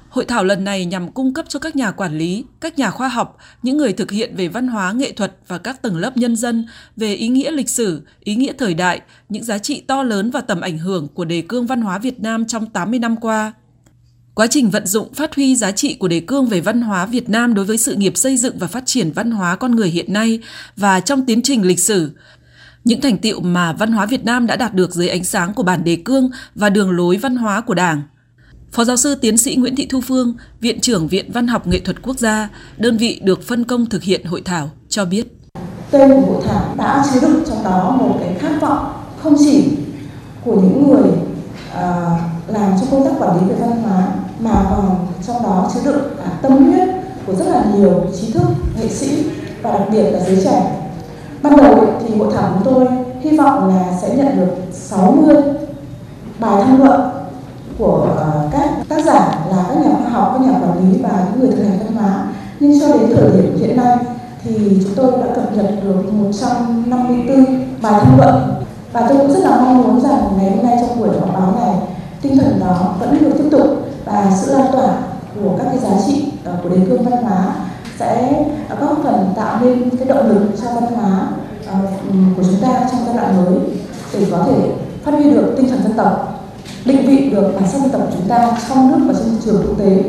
Hội 0.09 0.25
thảo 0.25 0.45
lần 0.45 0.65
này 0.65 0.85
nhằm 0.85 1.13
cung 1.13 1.35
cấp 1.35 1.45
cho 1.49 1.59
các 1.59 1.77
nhà 1.77 1.91
quản 1.91 2.19
lý, 2.19 2.45
các 2.61 2.79
nhà 2.79 2.91
khoa 2.91 3.09
học, 3.09 3.39
những 3.63 3.77
người 3.77 3.93
thực 3.93 4.11
hiện 4.11 4.37
về 4.37 4.49
văn 4.49 4.69
hóa 4.69 4.93
nghệ 4.93 5.13
thuật 5.13 5.37
và 5.49 5.59
các 5.59 5.83
tầng 5.83 5.97
lớp 5.97 6.17
nhân 6.17 6.37
dân 6.37 6.67
về 6.97 7.15
ý 7.15 7.29
nghĩa 7.29 7.51
lịch 7.51 7.69
sử, 7.69 8.03
ý 8.21 8.35
nghĩa 8.35 8.53
thời 8.59 8.75
đại, 8.75 9.01
những 9.29 9.45
giá 9.45 9.59
trị 9.59 9.81
to 9.81 10.03
lớn 10.03 10.31
và 10.31 10.41
tầm 10.41 10.61
ảnh 10.61 10.79
hưởng 10.79 11.09
của 11.09 11.25
đề 11.25 11.43
cương 11.49 11.67
văn 11.67 11.81
hóa 11.81 11.99
Việt 11.99 12.21
Nam 12.21 12.47
trong 12.47 12.67
80 12.67 12.99
năm 12.99 13.17
qua. 13.17 13.53
Quá 14.35 14.47
trình 14.47 14.71
vận 14.71 14.87
dụng 14.87 15.15
phát 15.15 15.35
huy 15.35 15.57
giá 15.57 15.71
trị 15.71 15.95
của 15.95 16.09
đề 16.09 16.21
cương 16.21 16.47
về 16.47 16.61
văn 16.61 16.81
hóa 16.81 17.07
Việt 17.07 17.29
Nam 17.29 17.55
đối 17.55 17.65
với 17.65 17.79
sự 17.79 17.95
nghiệp 17.95 18.17
xây 18.17 18.37
dựng 18.37 18.59
và 18.59 18.67
phát 18.67 18.83
triển 18.87 19.13
văn 19.13 19.31
hóa 19.31 19.57
con 19.57 19.77
người 19.77 19.89
hiện 19.89 20.13
nay 20.13 20.41
và 20.77 21.01
trong 21.01 21.27
tiến 21.27 21.43
trình 21.43 21.63
lịch 21.63 21.81
sử, 21.81 22.11
những 22.85 23.01
thành 23.01 23.19
tiệu 23.19 23.41
mà 23.41 23.73
văn 23.73 23.93
hóa 23.93 24.07
Việt 24.07 24.25
Nam 24.25 24.47
đã 24.47 24.57
đạt 24.57 24.75
được 24.75 24.95
dưới 24.95 25.09
ánh 25.09 25.25
sáng 25.25 25.55
của 25.55 25.63
bản 25.63 25.85
đề 25.85 25.97
cương 26.05 26.31
và 26.55 26.71
đường 26.71 26.91
lối 26.91 27.17
văn 27.17 27.37
hóa 27.37 27.61
của 27.61 27.75
Đảng– 27.75 28.03
Phó 28.73 28.85
giáo 28.85 28.97
sư 28.97 29.15
tiến 29.15 29.37
sĩ 29.37 29.57
Nguyễn 29.57 29.77
Thị 29.77 29.87
Thu 29.91 30.01
Phương, 30.01 30.35
Viện 30.61 30.81
trưởng 30.81 31.09
Viện 31.09 31.33
Văn 31.33 31.47
học 31.47 31.67
Nghệ 31.67 31.81
thuật 31.81 32.03
Quốc 32.03 32.19
gia, 32.19 32.49
đơn 32.77 32.97
vị 32.97 33.21
được 33.23 33.43
phân 33.43 33.65
công 33.65 33.87
thực 33.87 34.03
hiện 34.03 34.25
hội 34.25 34.43
thảo, 34.45 34.71
cho 34.89 35.05
biết. 35.05 35.27
Tên 35.91 36.11
của 36.11 36.33
hội 36.33 36.43
thảo 36.49 36.75
đã 36.77 37.05
chứa 37.13 37.21
đựng 37.21 37.43
trong 37.49 37.65
đó 37.65 37.97
một 38.01 38.17
cái 38.21 38.37
khát 38.39 38.61
vọng 38.61 38.93
không 39.23 39.37
chỉ 39.39 39.65
của 40.45 40.61
những 40.61 40.89
người 40.89 41.11
uh, 41.73 42.21
làm 42.49 42.73
trong 42.81 42.91
công 42.91 43.05
tác 43.05 43.13
quản 43.19 43.41
lý 43.41 43.49
về 43.49 43.55
văn 43.61 43.83
hóa 43.83 44.09
mà 44.41 44.67
còn 44.71 45.07
trong 45.27 45.43
đó 45.43 45.71
chứa 45.75 45.81
đựng 45.85 46.03
cả 46.19 46.31
tâm 46.43 46.53
huyết 46.53 46.89
của 47.27 47.35
rất 47.35 47.47
là 47.49 47.65
nhiều 47.77 48.07
trí 48.21 48.33
thức, 48.33 48.47
nghệ 48.81 48.89
sĩ 48.89 49.25
và 49.63 49.71
đặc 49.71 49.89
biệt 49.93 50.11
là 50.11 50.21
giới 50.21 50.39
trẻ. 50.45 50.91
Ban 51.43 51.57
đầu 51.57 51.99
thì 52.03 52.15
hội 52.15 52.35
thảo 52.35 52.53
của 52.55 52.71
tôi 52.71 52.87
hy 53.21 53.39
vọng 53.39 53.69
là 53.69 53.99
sẽ 54.03 54.17
nhận 54.17 54.37
được 54.37 54.53
60 54.73 55.37
bài 56.39 56.65
tham 56.67 56.79
luận 56.79 57.18
của 57.79 58.09
ờ, 58.17 58.49
các 58.53 58.71
tác 58.89 59.05
giả 59.05 59.47
là 59.51 59.65
các 59.69 59.77
nhà 59.77 59.91
khoa 60.03 60.11
học, 60.11 60.31
các 60.33 60.47
nhà 60.47 60.59
quản 60.59 60.93
lý 60.93 60.99
và 61.03 61.27
những 61.31 61.41
người 61.41 61.57
thực 61.57 61.63
hành 61.65 61.79
văn 61.79 61.97
hóa. 61.97 62.27
Nhưng 62.61 62.81
cho 62.81 62.87
đến 62.87 63.17
thời 63.17 63.31
điểm 63.31 63.57
hiện 63.61 63.77
nay 63.77 63.97
thì 64.45 64.81
chúng 64.85 64.95
tôi 64.97 65.13
đã 65.13 65.35
cập 65.35 65.57
nhật 65.57 65.71
được 65.85 66.13
154 66.13 67.45
bài 67.83 68.01
tham 68.05 68.19
luận 68.19 68.65
và 68.93 69.07
tôi 69.09 69.19
cũng 69.19 69.33
rất 69.33 69.41
là 69.41 69.61
mong 69.61 69.83
muốn 69.83 70.01
rằng 70.01 70.23
ngày 70.37 70.51
hôm 70.51 70.67
nay 70.67 70.77
trong 70.81 71.01
buổi 71.01 71.09
họp 71.09 71.35
báo 71.35 71.55
này 71.61 71.75
tinh 72.23 72.39
thần 72.39 72.61
đó 72.61 72.95
vẫn 73.01 73.19
được 73.21 73.31
tiếp 73.39 73.49
tục 73.51 73.67
và 74.05 74.33
sự 74.41 74.53
lan 74.53 74.67
tỏa 74.73 74.99
của 75.35 75.51
các 75.59 75.65
cái 75.65 75.79
giá 75.79 76.07
trị 76.07 76.33
ờ, 76.45 76.53
của 76.63 76.69
đề 76.69 76.77
cương 76.89 77.05
văn 77.05 77.23
hóa 77.23 77.55
sẽ 77.99 78.45
góp 78.81 78.99
phần 79.03 79.33
tạo 79.37 79.59
nên 79.63 79.91
cái 79.91 80.09
động 80.09 80.29
lực 80.29 80.43
cho 80.63 80.71
văn 80.75 80.95
hóa 80.95 81.29
ờ, 81.67 81.75
của 82.37 82.43
chúng 82.43 82.61
ta 82.61 82.89
trong 82.91 83.01
giai 83.07 83.17
đoạn 83.17 83.37
mới 83.37 83.59
để 84.13 84.27
có 84.31 84.45
thể 84.47 84.71
phát 85.05 85.15
huy 85.15 85.31
được 85.31 85.55
tinh 85.57 85.69
thần 85.69 85.83
dân 85.83 85.93
tộc 85.93 86.38
định 86.89 87.07
vị 87.07 87.31
được 87.31 87.53
bản 87.55 87.69
sắc 87.73 87.79
dân 87.79 87.91
tộc 87.93 88.11
chúng 88.13 88.29
ta 88.29 88.59
trong 88.69 88.91
nước 88.91 89.05
và 89.07 89.15
trên 89.19 89.29
thị 89.31 89.37
trường 89.45 89.63
quốc 89.67 89.79
tế. 89.79 90.05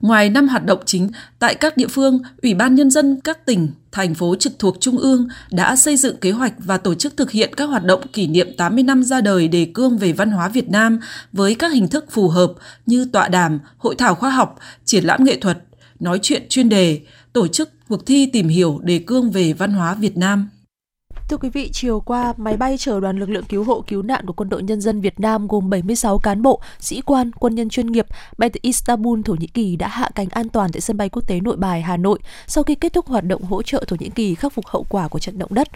Ngoài 0.00 0.30
năm 0.30 0.48
hoạt 0.48 0.66
động 0.66 0.78
chính, 0.84 1.08
tại 1.38 1.54
các 1.54 1.76
địa 1.76 1.86
phương, 1.86 2.18
Ủy 2.42 2.54
ban 2.54 2.74
Nhân 2.74 2.90
dân 2.90 3.20
các 3.24 3.46
tỉnh, 3.46 3.68
thành 3.92 4.14
phố 4.14 4.34
trực 4.36 4.52
thuộc 4.58 4.76
Trung 4.80 4.98
ương 4.98 5.28
đã 5.50 5.76
xây 5.76 5.96
dựng 5.96 6.16
kế 6.16 6.30
hoạch 6.30 6.52
và 6.58 6.76
tổ 6.76 6.94
chức 6.94 7.16
thực 7.16 7.30
hiện 7.30 7.54
các 7.56 7.64
hoạt 7.64 7.84
động 7.84 8.00
kỷ 8.12 8.26
niệm 8.26 8.48
80 8.56 8.84
năm 8.84 9.02
ra 9.02 9.20
đời 9.20 9.48
đề 9.48 9.66
cương 9.74 9.98
về 9.98 10.12
văn 10.12 10.30
hóa 10.30 10.48
Việt 10.48 10.68
Nam 10.68 11.00
với 11.32 11.54
các 11.54 11.72
hình 11.72 11.88
thức 11.88 12.04
phù 12.10 12.28
hợp 12.28 12.52
như 12.86 13.04
tọa 13.12 13.28
đàm, 13.28 13.58
hội 13.78 13.94
thảo 13.94 14.14
khoa 14.14 14.30
học, 14.30 14.58
triển 14.84 15.04
lãm 15.04 15.24
nghệ 15.24 15.38
thuật, 15.40 15.58
nói 16.00 16.18
chuyện 16.22 16.42
chuyên 16.48 16.68
đề, 16.68 17.00
tổ 17.32 17.48
chức 17.48 17.70
Cuộc 17.88 18.06
thi 18.06 18.26
tìm 18.26 18.48
hiểu 18.48 18.80
đề 18.82 18.98
cương 19.06 19.30
về 19.30 19.52
văn 19.52 19.70
hóa 19.72 19.94
Việt 19.94 20.16
Nam 20.16 20.48
Thưa 21.28 21.36
quý 21.36 21.48
vị, 21.48 21.70
chiều 21.72 22.00
qua, 22.00 22.34
máy 22.36 22.56
bay 22.56 22.76
chở 22.78 23.00
đoàn 23.00 23.18
lực 23.18 23.30
lượng 23.30 23.44
cứu 23.44 23.64
hộ 23.64 23.84
cứu 23.86 24.02
nạn 24.02 24.26
của 24.26 24.32
Quân 24.32 24.48
đội 24.48 24.62
Nhân 24.62 24.80
dân 24.80 25.00
Việt 25.00 25.20
Nam 25.20 25.48
gồm 25.48 25.70
76 25.70 26.18
cán 26.18 26.42
bộ, 26.42 26.60
sĩ 26.80 27.00
quan, 27.00 27.30
quân 27.32 27.54
nhân 27.54 27.68
chuyên 27.68 27.86
nghiệp 27.86 28.06
bay 28.38 28.50
từ 28.50 28.60
Istanbul, 28.62 29.20
Thổ 29.24 29.34
Nhĩ 29.34 29.46
Kỳ 29.46 29.76
đã 29.76 29.88
hạ 29.88 30.10
cánh 30.14 30.28
an 30.28 30.48
toàn 30.48 30.72
tại 30.72 30.80
sân 30.80 30.96
bay 30.96 31.08
quốc 31.08 31.22
tế 31.26 31.40
Nội 31.40 31.56
Bài, 31.56 31.82
Hà 31.82 31.96
Nội 31.96 32.18
sau 32.46 32.64
khi 32.64 32.74
kết 32.74 32.92
thúc 32.92 33.06
hoạt 33.06 33.24
động 33.24 33.42
hỗ 33.42 33.62
trợ 33.62 33.84
Thổ 33.86 33.96
Nhĩ 34.00 34.08
Kỳ 34.08 34.34
khắc 34.34 34.52
phục 34.52 34.66
hậu 34.66 34.86
quả 34.88 35.08
của 35.08 35.18
trận 35.18 35.38
động 35.38 35.54
đất. 35.54 35.68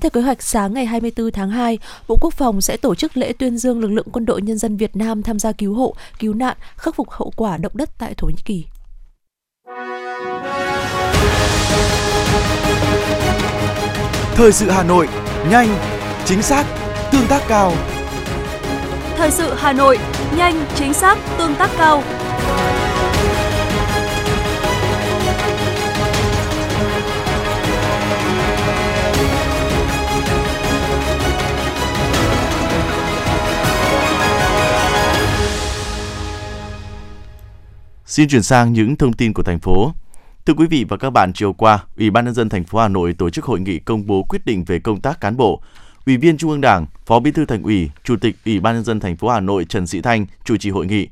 Theo 0.00 0.10
kế 0.10 0.20
hoạch, 0.20 0.42
sáng 0.42 0.74
ngày 0.74 0.86
24 0.86 1.30
tháng 1.30 1.50
2, 1.50 1.78
Bộ 2.08 2.16
Quốc 2.20 2.34
phòng 2.34 2.60
sẽ 2.60 2.76
tổ 2.76 2.94
chức 2.94 3.16
lễ 3.16 3.32
tuyên 3.32 3.58
dương 3.58 3.80
lực 3.80 3.88
lượng 3.88 4.08
Quân 4.12 4.24
đội 4.24 4.42
Nhân 4.42 4.58
dân 4.58 4.76
Việt 4.76 4.96
Nam 4.96 5.22
tham 5.22 5.38
gia 5.38 5.52
cứu 5.52 5.74
hộ, 5.74 5.94
cứu 6.18 6.34
nạn, 6.34 6.56
khắc 6.76 6.94
phục 6.94 7.10
hậu 7.10 7.32
quả 7.36 7.56
động 7.56 7.72
đất 7.74 7.90
tại 7.98 8.14
Thổ 8.14 8.26
Nhĩ 8.26 8.42
Kỳ. 8.44 8.64
Thời 14.40 14.52
sự 14.52 14.70
Hà 14.70 14.82
Nội, 14.82 15.08
nhanh, 15.50 15.68
chính 16.24 16.42
xác, 16.42 16.64
tương 17.12 17.26
tác 17.28 17.42
cao. 17.48 17.72
Thời 19.16 19.30
sự 19.30 19.54
Hà 19.54 19.72
Nội, 19.72 19.98
nhanh, 20.36 20.64
chính 20.74 20.94
xác, 20.94 21.18
tương 21.38 21.54
tác 21.54 21.70
cao. 21.78 22.02
Xin 38.06 38.28
chuyển 38.28 38.42
sang 38.42 38.72
những 38.72 38.96
thông 38.96 39.12
tin 39.12 39.32
của 39.32 39.42
thành 39.42 39.58
phố. 39.58 39.92
Thưa 40.46 40.54
quý 40.54 40.66
vị 40.66 40.84
và 40.88 40.96
các 40.96 41.10
bạn, 41.10 41.32
chiều 41.32 41.52
qua, 41.52 41.84
Ủy 41.96 42.10
ban 42.10 42.24
nhân 42.24 42.34
dân 42.34 42.48
thành 42.48 42.64
phố 42.64 42.78
Hà 42.78 42.88
Nội 42.88 43.12
tổ 43.12 43.30
chức 43.30 43.44
hội 43.44 43.60
nghị 43.60 43.78
công 43.78 44.06
bố 44.06 44.22
quyết 44.22 44.46
định 44.46 44.64
về 44.64 44.78
công 44.78 45.00
tác 45.00 45.20
cán 45.20 45.36
bộ. 45.36 45.62
Ủy 46.06 46.16
viên 46.16 46.36
Trung 46.36 46.50
ương 46.50 46.60
Đảng, 46.60 46.86
Phó 47.06 47.20
Bí 47.20 47.30
thư 47.30 47.44
Thành 47.44 47.62
ủy, 47.62 47.90
Chủ 48.04 48.16
tịch 48.16 48.36
Ủy 48.44 48.60
ban 48.60 48.74
nhân 48.74 48.84
dân 48.84 49.00
thành 49.00 49.16
phố 49.16 49.28
Hà 49.28 49.40
Nội 49.40 49.64
Trần 49.64 49.86
Sĩ 49.86 50.00
Thanh 50.00 50.26
chủ 50.44 50.56
trì 50.56 50.70
hội 50.70 50.86
nghị. 50.86 51.08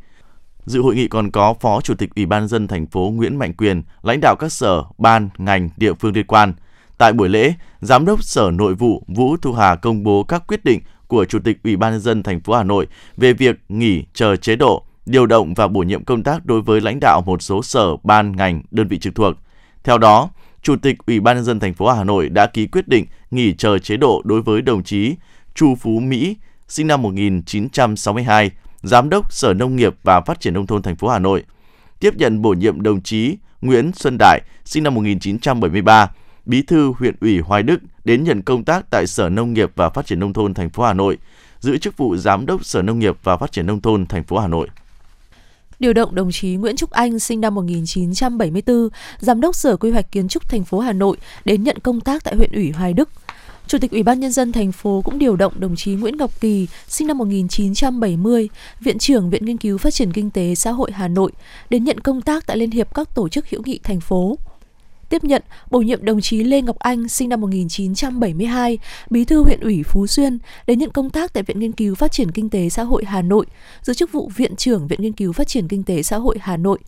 Dự 0.66 0.82
hội 0.82 0.94
nghị 0.94 1.08
còn 1.08 1.30
có 1.30 1.54
Phó 1.61 1.80
Chủ 1.80 1.94
tịch 1.94 2.11
Ủy 2.16 2.26
ban 2.26 2.40
nhân 2.40 2.49
dân 2.49 2.68
thành 2.68 2.87
phố 2.87 3.12
Nguyễn 3.14 3.37
Mạnh 3.37 3.54
Quyền, 3.54 3.82
lãnh 4.02 4.20
đạo 4.20 4.37
các 4.38 4.52
sở, 4.52 4.82
ban, 4.99 5.28
ngành, 5.38 5.70
địa 5.76 5.94
phương 5.94 6.14
liên 6.14 6.26
quan. 6.26 6.54
Tại 6.99 7.12
buổi 7.12 7.28
lễ, 7.28 7.54
Giám 7.80 8.04
đốc 8.04 8.23
Sở 8.23 8.50
Nội 8.50 8.75
vụ 8.75 9.04
Vũ 9.08 9.37
Thu 9.37 9.52
Hà 9.52 9.76
công 9.76 10.02
bố 10.02 10.23
các 10.23 10.42
quyết 10.47 10.64
định 10.64 10.80
của 11.06 11.25
Chủ 11.25 11.38
tịch 11.38 11.58
Ủy 11.64 11.76
ban 11.76 11.92
nhân 11.92 12.00
dân 12.00 12.23
thành 12.23 12.40
phố 12.40 12.54
Hà 12.54 12.62
Nội 12.62 12.87
về 13.16 13.32
việc 13.32 13.56
nghỉ 13.68 14.04
chờ 14.14 14.37
chế 14.37 14.56
độ 14.56 14.85
điều 15.09 15.27
động 15.27 15.55
và 15.55 15.69
bổ 15.69 15.81
nhiệm 15.81 16.05
công 16.05 16.23
tác 16.23 16.47
đối 16.47 16.62
với 16.62 16.81
lãnh 16.81 16.99
đạo 17.00 17.23
một 17.27 17.43
số 17.43 17.62
sở, 17.62 17.97
ban, 18.03 18.37
ngành, 18.37 18.62
đơn 18.71 18.88
vị 18.88 18.99
trực 18.99 19.15
thuộc. 19.15 19.35
Theo 19.85 19.99
đó, 19.99 20.31
Chủ 20.62 20.77
tịch 20.77 20.97
Ủy 21.07 21.21
ban 21.21 21.37
nhân 21.37 21.45
dân 21.45 21.61
thành 21.61 21.75
phố 21.75 21.93
Hà 21.93 22.05
Nội 22.05 22.29
đã 22.29 22.47
ký 22.47 22.67
quyết 22.67 22.88
định 22.88 23.07
nghỉ 23.31 23.55
chờ 23.55 23.79
chế 23.79 23.97
độ 23.97 24.23
đối 24.25 24.43
với 24.43 24.62
đồng 24.62 24.83
chí 24.83 25.15
Chu 25.55 25.75
Phú 25.75 26.00
Mỹ, 26.00 26.37
sinh 26.69 26.87
năm 26.87 27.03
1962, 27.03 28.50
Giám 28.83 29.09
đốc 29.09 29.33
Sở 29.33 29.55
Nông 29.55 29.77
nghiệp 29.77 29.95
và 30.03 30.21
Phát 30.21 30.41
triển 30.41 30.55
nông 30.55 30.67
thôn 30.67 30.83
thành 30.83 30.97
phố 30.97 31.09
Hà 31.09 31.19
Nội. 31.19 31.45
Tiếp 32.00 32.15
nhận 32.17 32.43
bổ 32.43 32.50
nhiệm 32.50 32.83
đồng 32.83 33.03
chí 33.03 33.37
Nguyễn 33.61 33.91
Xuân 33.95 34.17
Đại, 34.19 34.41
sinh 34.65 34.83
năm 34.83 34.95
1973, 34.95 36.11
Bí 36.47 36.62
thư 36.62 36.93
huyện 36.99 37.15
ủy 37.21 37.41
Hoài 37.41 37.62
Đức 37.62 37.81
đến 38.05 38.25
nhận 38.25 38.43
công 38.43 38.65
tác 38.65 38.91
tại 38.91 39.07
Sở 39.07 39.29
Nông 39.29 39.53
nghiệp 39.53 39.71
và 39.75 39.91
Phát 39.91 40.07
triển 40.07 40.21
nông 40.21 40.33
thôn 40.33 40.55
thành 40.55 40.71
phố 40.71 40.83
Hà 40.85 40.95
Nội, 40.95 41.19
giữ 41.61 41.79
chức 41.79 41.97
vụ 41.97 42.17
Giám 42.17 42.47
đốc 42.47 42.65
Sở 42.65 42.83
Nông 42.83 42.99
nghiệp 42.99 43.17
và 43.23 43.37
Phát 43.37 43.53
triển 43.53 43.67
nông 43.67 43.81
thôn 43.81 44.07
thành 44.07 44.25
phố 44.25 44.38
Hà 44.38 44.49
Nội 44.49 44.69
điều 45.78 45.92
động 45.92 46.14
đồng 46.14 46.32
chí 46.32 46.54
Nguyễn 46.56 46.76
Trúc 46.76 46.90
Anh 46.90 47.18
sinh 47.18 47.40
năm 47.40 47.54
1974, 47.54 48.88
giám 49.18 49.40
đốc 49.40 49.54
Sở 49.54 49.76
Quy 49.76 49.90
hoạch 49.90 50.12
Kiến 50.12 50.28
trúc 50.28 50.49
thành 50.49 50.64
phố 50.64 50.78
Hà 50.78 50.92
Nội 50.92 51.16
đến 51.44 51.62
nhận 51.62 51.78
công 51.78 52.00
tác 52.00 52.25
tại 52.25 52.37
huyện 52.37 52.52
ủy 52.52 52.70
Hoài 52.70 52.92
Đức. 52.92 53.08
Chủ 53.66 53.78
tịch 53.78 53.90
Ủy 53.90 54.02
ban 54.02 54.20
nhân 54.20 54.32
dân 54.32 54.52
thành 54.52 54.73
phố 54.73 55.02
cũng 55.04 55.18
điều 55.18 55.37
động 55.37 55.52
đồng 55.61 55.76
chí 55.76 55.94
Nguyễn 55.94 56.16
Ngọc 56.16 56.40
Kỳ, 56.40 56.66
sinh 56.88 57.06
năm 57.06 57.18
1970, 57.18 58.49
viện 58.80 58.99
trưởng 58.99 59.30
Viện 59.30 59.44
Nghiên 59.44 59.56
cứu 59.56 59.78
Phát 59.78 59.94
triển 59.94 60.12
Kinh 60.12 60.30
tế 60.30 60.54
Xã 60.54 60.70
hội 60.70 60.90
Hà 60.92 61.08
Nội 61.08 61.32
đến 61.70 61.85
nhận 61.85 62.00
công 62.00 62.23
tác 62.23 62.47
tại 62.47 62.56
Liên 62.56 62.70
hiệp 62.70 62.94
các 62.94 63.14
tổ 63.14 63.28
chức 63.28 63.50
hữu 63.50 63.62
nghị 63.64 63.80
thành 63.82 64.00
phố 64.00 64.38
tiếp 65.09 65.25
nhận 65.25 65.43
bổ 65.71 65.79
nhiệm 65.79 66.05
đồng 66.05 66.21
chí 66.21 66.45
Lê 66.45 66.62
Ngọc 66.62 66.79
Anh 66.79 67.09
sinh 67.09 67.29
năm 67.29 67.41
1972, 67.41 68.79
bí 69.11 69.25
thư 69.25 69.43
huyện 69.43 69.61
ủy 69.61 69.83
Phú 69.83 70.07
Xuyên 70.07 70.38
đến 70.67 70.79
nhận 70.79 70.91
công 70.91 71.11
tác 71.11 71.33
tại 71.33 71.43
Viện 71.43 71.59
Nghiên 71.59 71.73
cứu 71.73 71.95
Phát 71.95 72.12
triển 72.12 72.31
Kinh 72.31 72.50
tế 72.50 72.69
Xã 72.69 72.83
hội 72.83 73.05
Hà 73.05 73.23
Nội, 73.23 73.47
giữ 73.83 73.95
chức 73.95 74.12
vụ 74.12 74.31
Viện 74.37 74.57
trưởng 74.57 74.88
Viện 74.88 75.03
Nghiên 75.03 75.12
cứu 75.12 75.33
Phát 75.33 75.49
triển 75.49 75.69
Kinh 75.69 75.85
tế 75.85 76.03
Xã 76.03 76.17
hội 76.17 76.37
Hà 76.41 76.57
Nội. 76.57 76.79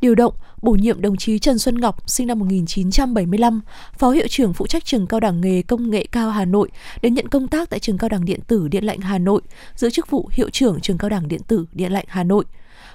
Điều 0.00 0.14
động, 0.14 0.34
bổ 0.62 0.72
nhiệm 0.72 1.00
đồng 1.00 1.16
chí 1.16 1.38
Trần 1.38 1.58
Xuân 1.58 1.80
Ngọc 1.80 2.10
sinh 2.10 2.26
năm 2.26 2.38
1975, 2.38 3.60
Phó 3.98 4.10
Hiệu 4.10 4.26
trưởng 4.28 4.52
phụ 4.52 4.66
trách 4.66 4.84
trường 4.84 5.06
Cao 5.06 5.20
đẳng 5.20 5.40
nghề 5.40 5.62
Công 5.62 5.90
nghệ 5.90 6.06
cao 6.12 6.30
Hà 6.30 6.44
Nội 6.44 6.70
đến 7.02 7.14
nhận 7.14 7.28
công 7.28 7.48
tác 7.48 7.70
tại 7.70 7.80
trường 7.80 7.98
Cao 7.98 8.08
đẳng 8.08 8.24
Điện 8.24 8.40
tử 8.46 8.68
Điện 8.68 8.84
lạnh 8.84 9.00
Hà 9.00 9.18
Nội, 9.18 9.40
giữ 9.76 9.90
chức 9.90 10.10
vụ 10.10 10.28
Hiệu 10.32 10.50
trưởng 10.50 10.80
trường 10.80 10.98
Cao 10.98 11.10
đẳng 11.10 11.28
Điện 11.28 11.40
tử 11.48 11.66
Điện 11.72 11.92
lạnh 11.92 12.04
Hà 12.08 12.24
Nội 12.24 12.44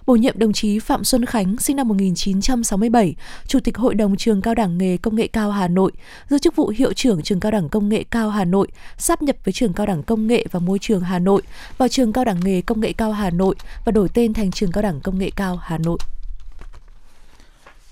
bổ 0.06 0.16
nhiệm 0.16 0.40
đồng 0.40 0.54
chí 0.54 0.80
Phạm 0.80 1.04
Xuân 1.04 1.26
Khánh 1.26 1.58
sinh 1.58 1.76
năm 1.76 1.88
1967, 1.88 3.16
Chủ 3.48 3.60
tịch 3.60 3.78
Hội 3.78 3.96
đồng 3.96 4.18
Trường 4.18 4.42
Cao 4.42 4.56
đẳng 4.56 4.78
nghề 4.78 4.98
Công 4.98 5.16
nghệ 5.16 5.28
cao 5.28 5.52
Hà 5.52 5.68
Nội, 5.68 5.92
giữ 6.30 6.40
chức 6.40 6.56
vụ 6.56 6.68
Hiệu 6.68 6.94
trưởng 6.94 7.22
Trường 7.22 7.40
Cao 7.40 7.52
đẳng 7.52 7.70
Công 7.70 7.90
nghệ 7.90 8.04
cao 8.12 8.30
Hà 8.30 8.46
Nội, 8.46 8.68
sắp 8.98 9.22
nhập 9.22 9.36
với 9.44 9.54
Trường 9.54 9.74
Cao 9.74 9.86
đẳng 9.86 10.04
Công 10.04 10.28
nghệ 10.28 10.46
và 10.52 10.60
Môi 10.60 10.80
trường 10.80 11.02
Hà 11.02 11.20
Nội 11.20 11.42
vào 11.78 11.90
Trường 11.90 12.14
Cao 12.14 12.26
đẳng 12.26 12.40
nghề 12.44 12.62
Công 12.62 12.80
nghệ 12.80 12.94
cao 12.94 13.12
Hà 13.12 13.30
Nội 13.30 13.56
và 13.86 13.92
đổi 13.92 14.10
tên 14.14 14.34
thành 14.34 14.52
Trường 14.52 14.72
Cao 14.72 14.82
đẳng 14.82 15.00
Công 15.00 15.20
nghệ 15.20 15.32
cao 15.36 15.60
Hà 15.64 15.78
Nội. 15.78 15.98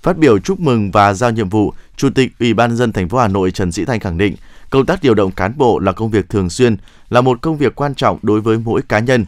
Phát 0.03 0.17
biểu 0.17 0.39
chúc 0.39 0.59
mừng 0.59 0.91
và 0.91 1.13
giao 1.13 1.31
nhiệm 1.31 1.49
vụ, 1.49 1.73
Chủ 1.95 2.09
tịch 2.09 2.31
Ủy 2.39 2.53
ban 2.53 2.75
dân 2.75 2.91
thành 2.91 3.09
phố 3.09 3.17
Hà 3.17 3.27
Nội 3.27 3.51
Trần 3.51 3.71
Sĩ 3.71 3.85
Thanh 3.85 3.99
khẳng 3.99 4.17
định, 4.17 4.35
công 4.69 4.85
tác 4.85 5.03
điều 5.03 5.13
động 5.13 5.31
cán 5.31 5.57
bộ 5.57 5.79
là 5.79 5.91
công 5.91 6.09
việc 6.09 6.29
thường 6.29 6.49
xuyên, 6.49 6.77
là 7.09 7.21
một 7.21 7.41
công 7.41 7.57
việc 7.57 7.75
quan 7.75 7.95
trọng 7.95 8.19
đối 8.21 8.41
với 8.41 8.57
mỗi 8.57 8.81
cá 8.81 8.99
nhân. 8.99 9.25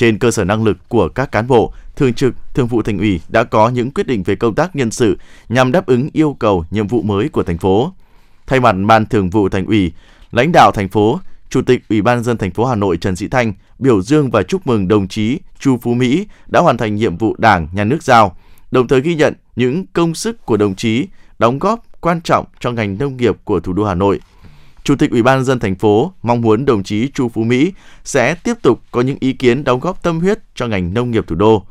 Trên 0.00 0.18
cơ 0.18 0.30
sở 0.30 0.44
năng 0.44 0.64
lực 0.64 0.88
của 0.88 1.08
các 1.08 1.32
cán 1.32 1.46
bộ, 1.46 1.72
Thường 1.96 2.14
trực, 2.14 2.34
Thường 2.54 2.66
vụ 2.66 2.82
Thành 2.82 2.98
ủy 2.98 3.20
đã 3.28 3.44
có 3.44 3.68
những 3.68 3.90
quyết 3.90 4.06
định 4.06 4.22
về 4.22 4.34
công 4.34 4.54
tác 4.54 4.76
nhân 4.76 4.90
sự 4.90 5.18
nhằm 5.48 5.72
đáp 5.72 5.86
ứng 5.86 6.08
yêu 6.12 6.36
cầu 6.38 6.64
nhiệm 6.70 6.86
vụ 6.86 7.02
mới 7.02 7.28
của 7.28 7.42
thành 7.42 7.58
phố. 7.58 7.92
Thay 8.46 8.60
mặt 8.60 8.76
Ban 8.86 9.06
Thường 9.06 9.30
vụ 9.30 9.48
Thành 9.48 9.66
ủy, 9.66 9.92
lãnh 10.32 10.52
đạo 10.52 10.72
thành 10.74 10.88
phố, 10.88 11.20
Chủ 11.50 11.62
tịch 11.62 11.82
Ủy 11.88 12.02
ban 12.02 12.22
dân 12.22 12.36
thành 12.36 12.50
phố 12.50 12.64
Hà 12.64 12.74
Nội 12.74 12.96
Trần 12.96 13.16
Sĩ 13.16 13.28
Thanh 13.28 13.52
biểu 13.78 14.02
dương 14.02 14.30
và 14.30 14.42
chúc 14.42 14.66
mừng 14.66 14.88
đồng 14.88 15.08
chí 15.08 15.38
Chu 15.58 15.78
Phú 15.82 15.94
Mỹ 15.94 16.26
đã 16.46 16.60
hoàn 16.60 16.76
thành 16.76 16.94
nhiệm 16.94 17.16
vụ 17.16 17.34
Đảng, 17.38 17.68
Nhà 17.72 17.84
nước 17.84 18.02
giao, 18.02 18.36
đồng 18.70 18.88
thời 18.88 19.00
ghi 19.00 19.14
nhận 19.14 19.34
những 19.56 19.86
công 19.86 20.14
sức 20.14 20.46
của 20.46 20.56
đồng 20.56 20.74
chí 20.74 21.06
đóng 21.38 21.58
góp 21.58 22.00
quan 22.00 22.20
trọng 22.20 22.44
cho 22.60 22.72
ngành 22.72 22.98
nông 22.98 23.16
nghiệp 23.16 23.36
của 23.44 23.60
thủ 23.60 23.72
đô 23.72 23.84
Hà 23.84 23.94
Nội. 23.94 24.20
Chủ 24.90 24.96
tịch 24.96 25.10
Ủy 25.10 25.22
ban 25.22 25.44
dân 25.44 25.58
thành 25.58 25.74
phố 25.74 26.12
mong 26.22 26.40
muốn 26.40 26.64
đồng 26.64 26.82
chí 26.82 27.08
Chu 27.14 27.28
Phú 27.28 27.44
Mỹ 27.44 27.72
sẽ 28.04 28.34
tiếp 28.34 28.54
tục 28.62 28.82
có 28.90 29.00
những 29.00 29.16
ý 29.20 29.32
kiến 29.32 29.64
đóng 29.64 29.80
góp 29.80 30.02
tâm 30.02 30.20
huyết 30.20 30.38
cho 30.54 30.66
ngành 30.66 30.94
nông 30.94 31.10
nghiệp 31.10 31.24
thủ 31.26 31.34
đô. 31.36 31.62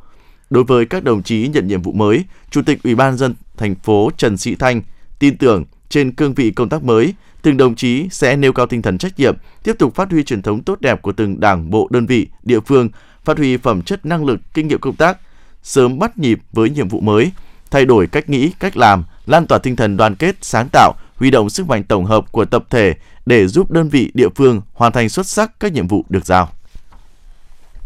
Đối 0.50 0.64
với 0.64 0.86
các 0.86 1.04
đồng 1.04 1.24
chí 1.24 1.48
nhận 1.48 1.68
nhiệm 1.68 1.82
vụ 1.82 1.92
mới, 1.92 2.26
Chủ 2.50 2.62
tịch 2.62 2.84
Ủy 2.84 2.96
ban 2.96 3.18
dân 3.18 3.36
thành 3.58 3.76
phố 3.76 4.12
Trần 4.18 4.38
Sĩ 4.38 4.56
Thanh 4.56 4.82
tin 5.20 5.38
tưởng 5.38 5.66
trên 5.90 6.12
cương 6.12 6.34
vị 6.34 6.52
công 6.52 6.70
tác 6.70 6.84
mới, 6.84 7.14
từng 7.42 7.58
đồng 7.58 7.76
chí 7.76 8.08
sẽ 8.12 8.36
nêu 8.36 8.54
cao 8.54 8.66
tinh 8.66 8.82
thần 8.82 8.98
trách 8.98 9.20
nhiệm, 9.20 9.36
tiếp 9.64 9.76
tục 9.80 9.96
phát 9.96 10.12
huy 10.12 10.24
truyền 10.24 10.42
thống 10.42 10.64
tốt 10.64 10.82
đẹp 10.82 11.02
của 11.02 11.12
từng 11.12 11.40
đảng 11.40 11.70
bộ 11.70 11.88
đơn 11.92 12.06
vị, 12.06 12.28
địa 12.44 12.60
phương, 12.60 12.90
phát 13.26 13.38
huy 13.38 13.58
phẩm 13.58 13.82
chất 13.82 14.06
năng 14.06 14.26
lực, 14.26 14.40
kinh 14.54 14.68
nghiệm 14.68 14.80
công 14.80 14.96
tác, 14.96 15.18
sớm 15.64 16.00
bắt 16.00 16.18
nhịp 16.18 16.40
với 16.52 16.70
nhiệm 16.70 16.88
vụ 16.88 17.00
mới, 17.00 17.32
thay 17.72 17.86
đổi 17.86 18.08
cách 18.08 18.30
nghĩ, 18.30 18.52
cách 18.60 18.78
làm, 18.78 19.04
lan 19.26 19.48
tỏa 19.48 19.58
tinh 19.58 19.76
thần 19.76 19.98
đoàn 19.98 20.16
kết, 20.16 20.36
sáng 20.42 20.68
tạo, 20.72 20.94
huy 21.20 21.32
động 21.32 21.50
sức 21.50 21.68
mạnh 21.68 21.84
tổng 21.84 22.06
hợp 22.06 22.32
của 22.32 22.46
tập 22.46 22.66
thể 22.70 22.94
để 23.26 23.48
giúp 23.48 23.72
đơn 23.72 23.90
vị 23.90 24.12
địa 24.14 24.30
phương 24.36 24.62
hoàn 24.74 24.92
thành 24.92 25.10
xuất 25.10 25.26
sắc 25.26 25.60
các 25.60 25.74
nhiệm 25.74 25.88
vụ 25.88 26.06
được 26.10 26.26
giao. 26.26 26.50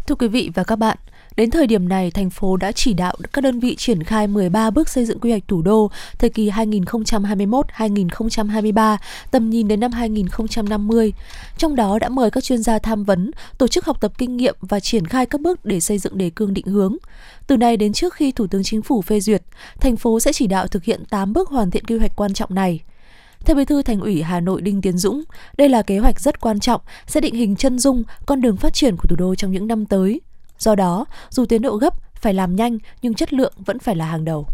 Thưa 0.06 0.14
quý 0.14 0.28
vị 0.28 0.50
và 0.54 0.64
các 0.64 0.76
bạn, 0.76 0.98
Đến 1.36 1.50
thời 1.50 1.66
điểm 1.66 1.88
này, 1.88 2.10
thành 2.10 2.30
phố 2.30 2.56
đã 2.56 2.72
chỉ 2.72 2.94
đạo 2.94 3.16
các 3.32 3.44
đơn 3.44 3.60
vị 3.60 3.76
triển 3.76 4.02
khai 4.02 4.26
13 4.26 4.70
bước 4.70 4.88
xây 4.88 5.04
dựng 5.04 5.20
quy 5.20 5.30
hoạch 5.30 5.48
thủ 5.48 5.62
đô 5.62 5.90
thời 6.18 6.30
kỳ 6.30 6.50
2021-2023, 6.50 8.96
tầm 9.30 9.50
nhìn 9.50 9.68
đến 9.68 9.80
năm 9.80 9.92
2050. 9.92 11.12
Trong 11.58 11.76
đó 11.76 11.98
đã 11.98 12.08
mời 12.08 12.30
các 12.30 12.44
chuyên 12.44 12.62
gia 12.62 12.78
tham 12.78 13.04
vấn, 13.04 13.30
tổ 13.58 13.68
chức 13.68 13.84
học 13.84 14.00
tập 14.00 14.12
kinh 14.18 14.36
nghiệm 14.36 14.54
và 14.60 14.80
triển 14.80 15.06
khai 15.06 15.26
các 15.26 15.40
bước 15.40 15.64
để 15.64 15.80
xây 15.80 15.98
dựng 15.98 16.18
đề 16.18 16.30
cương 16.30 16.54
định 16.54 16.66
hướng. 16.66 16.96
Từ 17.46 17.56
nay 17.56 17.76
đến 17.76 17.92
trước 17.92 18.14
khi 18.14 18.32
Thủ 18.32 18.46
tướng 18.46 18.62
Chính 18.62 18.82
phủ 18.82 19.02
phê 19.02 19.20
duyệt, 19.20 19.42
thành 19.80 19.96
phố 19.96 20.20
sẽ 20.20 20.32
chỉ 20.32 20.46
đạo 20.46 20.66
thực 20.66 20.84
hiện 20.84 21.04
8 21.10 21.32
bước 21.32 21.48
hoàn 21.48 21.70
thiện 21.70 21.84
quy 21.84 21.98
hoạch 21.98 22.16
quan 22.16 22.34
trọng 22.34 22.54
này. 22.54 22.80
Theo 23.44 23.56
Bí 23.56 23.64
thư 23.64 23.82
Thành 23.82 24.00
ủy 24.00 24.22
Hà 24.22 24.40
Nội 24.40 24.60
Đinh 24.60 24.82
Tiến 24.82 24.98
Dũng, 24.98 25.22
đây 25.58 25.68
là 25.68 25.82
kế 25.82 25.98
hoạch 25.98 26.20
rất 26.20 26.40
quan 26.40 26.60
trọng, 26.60 26.80
sẽ 27.06 27.20
định 27.20 27.34
hình 27.34 27.56
chân 27.56 27.78
dung 27.78 28.02
con 28.26 28.40
đường 28.40 28.56
phát 28.56 28.74
triển 28.74 28.96
của 28.96 29.08
thủ 29.08 29.16
đô 29.16 29.34
trong 29.34 29.52
những 29.52 29.66
năm 29.66 29.86
tới. 29.86 30.20
Do 30.58 30.74
đó, 30.74 31.04
dù 31.30 31.44
tiến 31.44 31.62
độ 31.62 31.76
gấp 31.76 31.94
phải 32.20 32.34
làm 32.34 32.56
nhanh 32.56 32.78
nhưng 33.02 33.14
chất 33.14 33.32
lượng 33.32 33.52
vẫn 33.66 33.78
phải 33.78 33.96
là 33.96 34.04
hàng 34.04 34.24
đầu. 34.24 34.46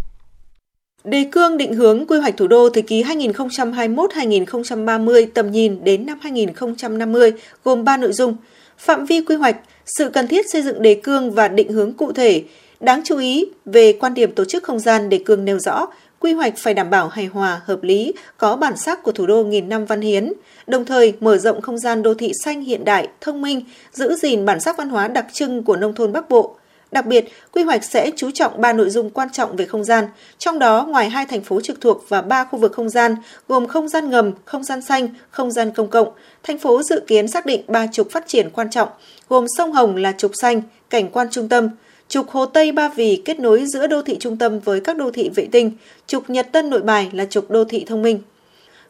Đề 1.05 1.27
cương 1.33 1.57
định 1.57 1.75
hướng 1.75 2.07
quy 2.07 2.19
hoạch 2.19 2.37
thủ 2.37 2.47
đô 2.47 2.71
thời 2.71 2.83
kỳ 2.83 3.03
2021-2030 3.03 5.27
tầm 5.35 5.51
nhìn 5.51 5.85
đến 5.85 6.07
năm 6.07 6.19
2050 6.23 7.33
gồm 7.65 7.85
3 7.85 7.97
nội 7.97 8.13
dung: 8.13 8.37
phạm 8.79 9.07
vi 9.07 9.25
quy 9.25 9.35
hoạch, 9.35 9.57
sự 9.87 10.11
cần 10.11 10.29
thiết 10.29 10.51
xây 10.51 10.63
dựng 10.63 10.83
đề 10.83 11.01
cương 11.03 11.31
và 11.31 11.49
định 11.49 11.73
hướng 11.73 11.93
cụ 11.93 12.13
thể. 12.13 12.45
Đáng 12.81 13.03
chú 13.05 13.19
ý 13.19 13.45
về 13.65 13.93
quan 13.93 14.15
điểm 14.15 14.35
tổ 14.35 14.45
chức 14.45 14.63
không 14.63 14.79
gian 14.79 15.09
đề 15.09 15.23
cương 15.27 15.45
nêu 15.45 15.59
rõ, 15.59 15.87
quy 16.21 16.33
hoạch 16.33 16.55
phải 16.57 16.75
đảm 16.75 16.91
bảo 16.91 17.09
hài 17.09 17.27
hòa, 17.27 17.61
hợp 17.65 17.83
lý, 17.83 18.12
có 18.37 18.57
bản 18.57 18.77
sắc 18.77 19.03
của 19.03 19.12
thủ 19.12 19.27
đô 19.27 19.45
nghìn 19.45 19.69
năm 19.69 19.85
văn 19.85 20.00
hiến, 20.00 20.33
đồng 20.67 20.85
thời 20.85 21.12
mở 21.21 21.39
rộng 21.39 21.61
không 21.61 21.79
gian 21.79 22.03
đô 22.03 22.15
thị 22.15 22.33
xanh 22.45 22.61
hiện 22.61 22.85
đại, 22.85 23.09
thông 23.21 23.43
minh, 23.43 23.65
giữ 23.93 24.15
gìn 24.15 24.45
bản 24.45 24.61
sắc 24.61 24.77
văn 24.77 24.89
hóa 24.89 25.09
đặc 25.09 25.27
trưng 25.33 25.62
của 25.62 25.77
nông 25.77 25.95
thôn 25.95 26.12
Bắc 26.12 26.29
Bộ. 26.29 26.57
Đặc 26.93 27.07
biệt, 27.07 27.25
quy 27.53 27.62
hoạch 27.62 27.85
sẽ 27.85 28.11
chú 28.17 28.31
trọng 28.31 28.61
ba 28.61 28.73
nội 28.73 28.91
dung 28.91 29.11
quan 29.11 29.29
trọng 29.33 29.57
về 29.57 29.67
không 29.67 29.85
gian, 29.85 30.05
trong 30.39 30.59
đó 30.59 30.87
ngoài 30.89 31.11
hai 31.11 31.27
thành 31.27 31.43
phố 31.43 31.61
trực 31.61 31.81
thuộc 31.81 32.05
và 32.09 32.23
ba 32.23 32.45
khu 32.45 32.59
vực 32.59 32.73
không 32.73 32.89
gian 32.89 33.17
gồm 33.49 33.67
không 33.67 33.89
gian 33.89 34.11
ngầm, 34.11 34.33
không 34.45 34.65
gian 34.65 34.83
xanh, 34.83 35.09
không 35.31 35.50
gian 35.50 35.71
công 35.71 35.89
cộng. 35.89 36.09
Thành 36.43 36.59
phố 36.59 36.83
dự 36.83 37.00
kiến 37.07 37.29
xác 37.29 37.47
định 37.47 37.62
ba 37.69 37.87
trục 37.87 38.11
phát 38.11 38.25
triển 38.27 38.50
quan 38.50 38.71
trọng, 38.71 38.89
gồm 39.29 39.47
sông 39.57 39.73
Hồng 39.73 39.97
là 39.97 40.12
trục 40.12 40.31
xanh, 40.35 40.62
cảnh 40.91 41.09
quan 41.12 41.31
trung 41.31 41.49
tâm, 41.49 41.69
trục 42.11 42.31
Hồ 42.31 42.47
Tây 42.47 42.73
Ba 42.73 42.88
Vì 42.88 43.23
kết 43.25 43.40
nối 43.40 43.67
giữa 43.67 43.87
đô 43.87 44.02
thị 44.02 44.17
trung 44.21 44.37
tâm 44.37 44.61
với 44.61 44.81
các 44.81 44.97
đô 44.97 45.11
thị 45.11 45.31
vệ 45.35 45.49
tinh, 45.52 45.73
trục 46.07 46.31
Nhật 46.31 46.52
Tân 46.52 46.71
Nội 46.71 46.81
Bài 46.81 47.11
là 47.12 47.25
trục 47.25 47.50
đô 47.50 47.64
thị 47.64 47.85
thông 47.88 48.02
minh. 48.02 48.19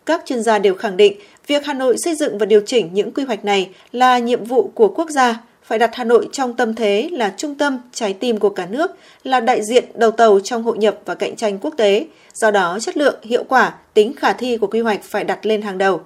Các 0.06 0.22
chuyên 0.26 0.42
gia 0.42 0.58
đều 0.58 0.74
khẳng 0.74 0.96
định 0.96 1.12
việc 1.46 1.64
Hà 1.64 1.74
Nội 1.74 1.96
xây 2.04 2.14
dựng 2.14 2.38
và 2.38 2.46
điều 2.46 2.60
chỉnh 2.66 2.88
những 2.92 3.12
quy 3.12 3.24
hoạch 3.24 3.44
này 3.44 3.70
là 3.92 4.18
nhiệm 4.18 4.44
vụ 4.44 4.70
của 4.74 4.88
quốc 4.88 5.10
gia, 5.10 5.40
phải 5.62 5.78
đặt 5.78 5.90
Hà 5.94 6.04
Nội 6.04 6.28
trong 6.32 6.54
tâm 6.54 6.74
thế 6.74 7.08
là 7.12 7.34
trung 7.36 7.54
tâm, 7.54 7.78
trái 7.92 8.12
tim 8.12 8.38
của 8.38 8.50
cả 8.50 8.66
nước, 8.66 8.90
là 9.22 9.40
đại 9.40 9.60
diện 9.64 9.84
đầu 9.94 10.10
tàu 10.10 10.40
trong 10.40 10.62
hội 10.62 10.78
nhập 10.78 10.98
và 11.04 11.14
cạnh 11.14 11.36
tranh 11.36 11.58
quốc 11.58 11.74
tế. 11.76 12.06
Do 12.34 12.50
đó, 12.50 12.78
chất 12.80 12.96
lượng, 12.96 13.14
hiệu 13.22 13.44
quả, 13.48 13.74
tính 13.94 14.14
khả 14.16 14.32
thi 14.32 14.56
của 14.56 14.66
quy 14.66 14.80
hoạch 14.80 15.02
phải 15.02 15.24
đặt 15.24 15.46
lên 15.46 15.62
hàng 15.62 15.78
đầu. 15.78 16.00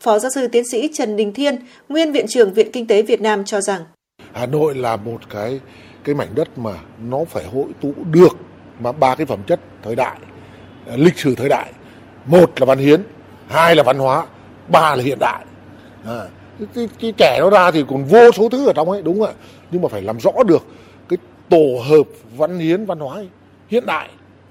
Phó 0.00 0.18
giáo 0.18 0.30
sư 0.34 0.48
tiến 0.48 0.64
sĩ 0.72 0.90
Trần 0.92 1.16
Đình 1.16 1.32
Thiên, 1.32 1.56
nguyên 1.88 2.12
viện 2.12 2.26
trưởng 2.28 2.52
Viện 2.52 2.72
Kinh 2.72 2.86
tế 2.86 3.02
Việt 3.02 3.20
Nam 3.20 3.44
cho 3.44 3.60
rằng 3.60 3.80
Hà 4.32 4.46
Nội 4.46 4.74
là 4.74 4.96
một 4.96 5.18
cái 5.30 5.60
cái 6.04 6.14
mảnh 6.14 6.28
đất 6.34 6.58
mà 6.58 6.72
nó 6.98 7.24
phải 7.24 7.44
hội 7.44 7.66
tụ 7.80 7.92
được 8.10 8.36
mà 8.80 8.92
ba 8.92 9.14
cái 9.14 9.26
phẩm 9.26 9.38
chất 9.46 9.60
thời 9.82 9.96
đại, 9.96 10.16
à, 10.86 10.96
lịch 10.96 11.18
sử 11.18 11.34
thời 11.34 11.48
đại. 11.48 11.72
Một 12.26 12.60
là 12.60 12.66
văn 12.66 12.78
hiến, 12.78 13.02
hai 13.48 13.76
là 13.76 13.82
văn 13.82 13.98
hóa, 13.98 14.26
ba 14.68 14.96
là 14.96 15.02
hiện 15.02 15.18
đại. 15.20 15.44
À, 16.06 16.24
cái, 16.74 16.88
cái 17.00 17.12
trẻ 17.16 17.38
nó 17.40 17.50
ra 17.50 17.70
thì 17.70 17.84
còn 17.88 18.04
vô 18.04 18.32
số 18.32 18.48
thứ 18.48 18.66
ở 18.66 18.72
trong 18.72 18.90
ấy 18.90 19.02
đúng 19.02 19.18
không 19.20 19.28
ạ 19.28 19.34
nhưng 19.70 19.82
mà 19.82 19.88
phải 19.88 20.02
làm 20.02 20.18
rõ 20.20 20.32
được 20.46 20.66
cái 21.08 21.16
tổ 21.48 21.82
hợp 21.88 22.06
văn 22.36 22.58
hiến 22.58 22.84
văn 22.84 22.98
hóa 22.98 23.14
ấy, 23.14 23.28
hiện 23.68 23.86
đại 23.86 24.08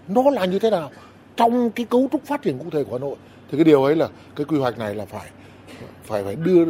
nó 0.07 0.29
là 0.29 0.45
như 0.45 0.59
thế 0.59 0.69
nào 0.69 0.91
trong 1.35 1.71
cái 1.71 1.85
cấu 1.85 2.07
trúc 2.11 2.25
phát 2.25 2.41
triển 2.41 2.59
cụ 2.59 2.65
thể 2.71 2.83
của 2.83 2.91
Hà 2.91 2.99
Nội 2.99 3.15
thì 3.51 3.57
cái 3.57 3.63
điều 3.63 3.83
ấy 3.83 3.95
là 3.95 4.07
cái 4.35 4.45
quy 4.45 4.57
hoạch 4.57 4.77
này 4.77 4.95
là 4.95 5.05
phải 5.05 5.29
phải 6.03 6.23
phải 6.23 6.35
đưa 6.35 6.65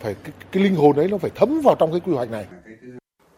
phải 0.00 0.14
cái, 0.24 0.32
cái 0.52 0.62
linh 0.62 0.74
hồn 0.74 0.96
ấy 0.96 1.08
nó 1.08 1.18
phải 1.18 1.30
thấm 1.34 1.60
vào 1.64 1.74
trong 1.74 1.90
cái 1.90 2.00
quy 2.00 2.12
hoạch 2.12 2.30
này 2.30 2.46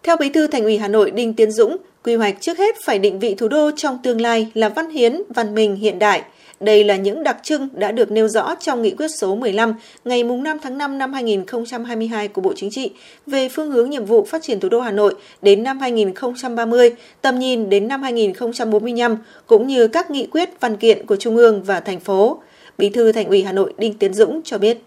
theo 0.09 0.17
Bí 0.17 0.29
thư 0.29 0.47
Thành 0.47 0.65
ủy 0.65 0.79
Hà 0.79 0.89
Nội 0.89 1.11
Đinh 1.11 1.35
Tiến 1.35 1.51
Dũng, 1.51 1.77
quy 2.05 2.15
hoạch 2.15 2.41
trước 2.41 2.59
hết 2.59 2.77
phải 2.85 2.99
định 2.99 3.19
vị 3.19 3.35
thủ 3.35 3.49
đô 3.49 3.71
trong 3.77 3.99
tương 4.03 4.21
lai 4.21 4.51
là 4.55 4.69
văn 4.69 4.91
hiến, 4.91 5.23
văn 5.29 5.55
minh 5.55 5.77
hiện 5.77 5.99
đại. 5.99 6.23
Đây 6.61 6.85
là 6.85 6.97
những 6.97 7.23
đặc 7.23 7.37
trưng 7.43 7.69
đã 7.75 7.93
được 7.93 8.11
nêu 8.11 8.29
rõ 8.29 8.55
trong 8.55 8.83
nghị 8.83 8.91
quyết 8.91 9.09
số 9.09 9.35
15 9.35 9.75
ngày 10.05 10.25
5 10.25 10.59
tháng 10.63 10.79
5 10.79 10.99
năm 10.99 11.13
2022 11.13 12.29
của 12.29 12.41
Bộ 12.41 12.53
Chính 12.57 12.71
trị 12.71 12.91
về 13.27 13.49
phương 13.49 13.71
hướng 13.71 13.91
nhiệm 13.91 14.05
vụ 14.05 14.25
phát 14.25 14.43
triển 14.43 14.61
thủ 14.61 14.69
đô 14.69 14.81
Hà 14.81 14.91
Nội 14.91 15.15
đến 15.43 15.63
năm 15.63 15.79
2030, 15.79 16.91
tầm 17.23 17.39
nhìn 17.39 17.71
đến 17.71 17.89
năm 17.89 18.03
2045, 18.03 19.17
cũng 19.47 19.67
như 19.67 19.89
các 19.89 20.11
nghị 20.11 20.27
quyết 20.27 20.51
văn 20.61 20.77
kiện 20.77 21.07
của 21.07 21.17
Trung 21.17 21.37
ương 21.37 21.63
và 21.63 21.81
thành 21.81 22.01
phố. 22.01 22.43
Bí 22.79 22.89
thư 22.89 23.13
Thành 23.13 23.29
ủy 23.29 23.43
Hà 23.43 23.53
Nội 23.53 23.73
Đinh 23.79 23.95
Tiến 23.95 24.15
Dũng 24.15 24.41
cho 24.45 24.59
biết. 24.59 24.79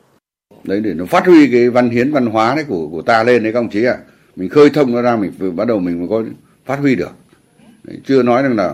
Đấy 0.63 0.81
để 0.83 0.93
nó 0.93 1.05
phát 1.05 1.25
huy 1.25 1.51
cái 1.51 1.69
văn 1.69 1.89
hiến 1.89 2.11
văn 2.11 2.25
hóa 2.25 2.55
đấy 2.55 2.65
của 2.67 2.87
của 2.91 3.01
ta 3.01 3.23
lên 3.23 3.43
đấy 3.43 3.53
các 3.53 3.59
ông 3.59 3.69
chí 3.69 3.85
ạ. 3.85 3.97
À. 4.07 4.10
Mình 4.35 4.49
khơi 4.49 4.69
thông 4.69 4.93
nó 4.93 5.01
ra 5.01 5.15
mình 5.15 5.55
bắt 5.55 5.67
đầu 5.67 5.79
mình 5.79 5.99
mới 5.99 6.07
có 6.09 6.23
phát 6.65 6.79
huy 6.79 6.95
được. 6.95 7.11
Đấy, 7.83 7.97
chưa 8.05 8.23
nói 8.23 8.43
rằng 8.43 8.55
là 8.55 8.73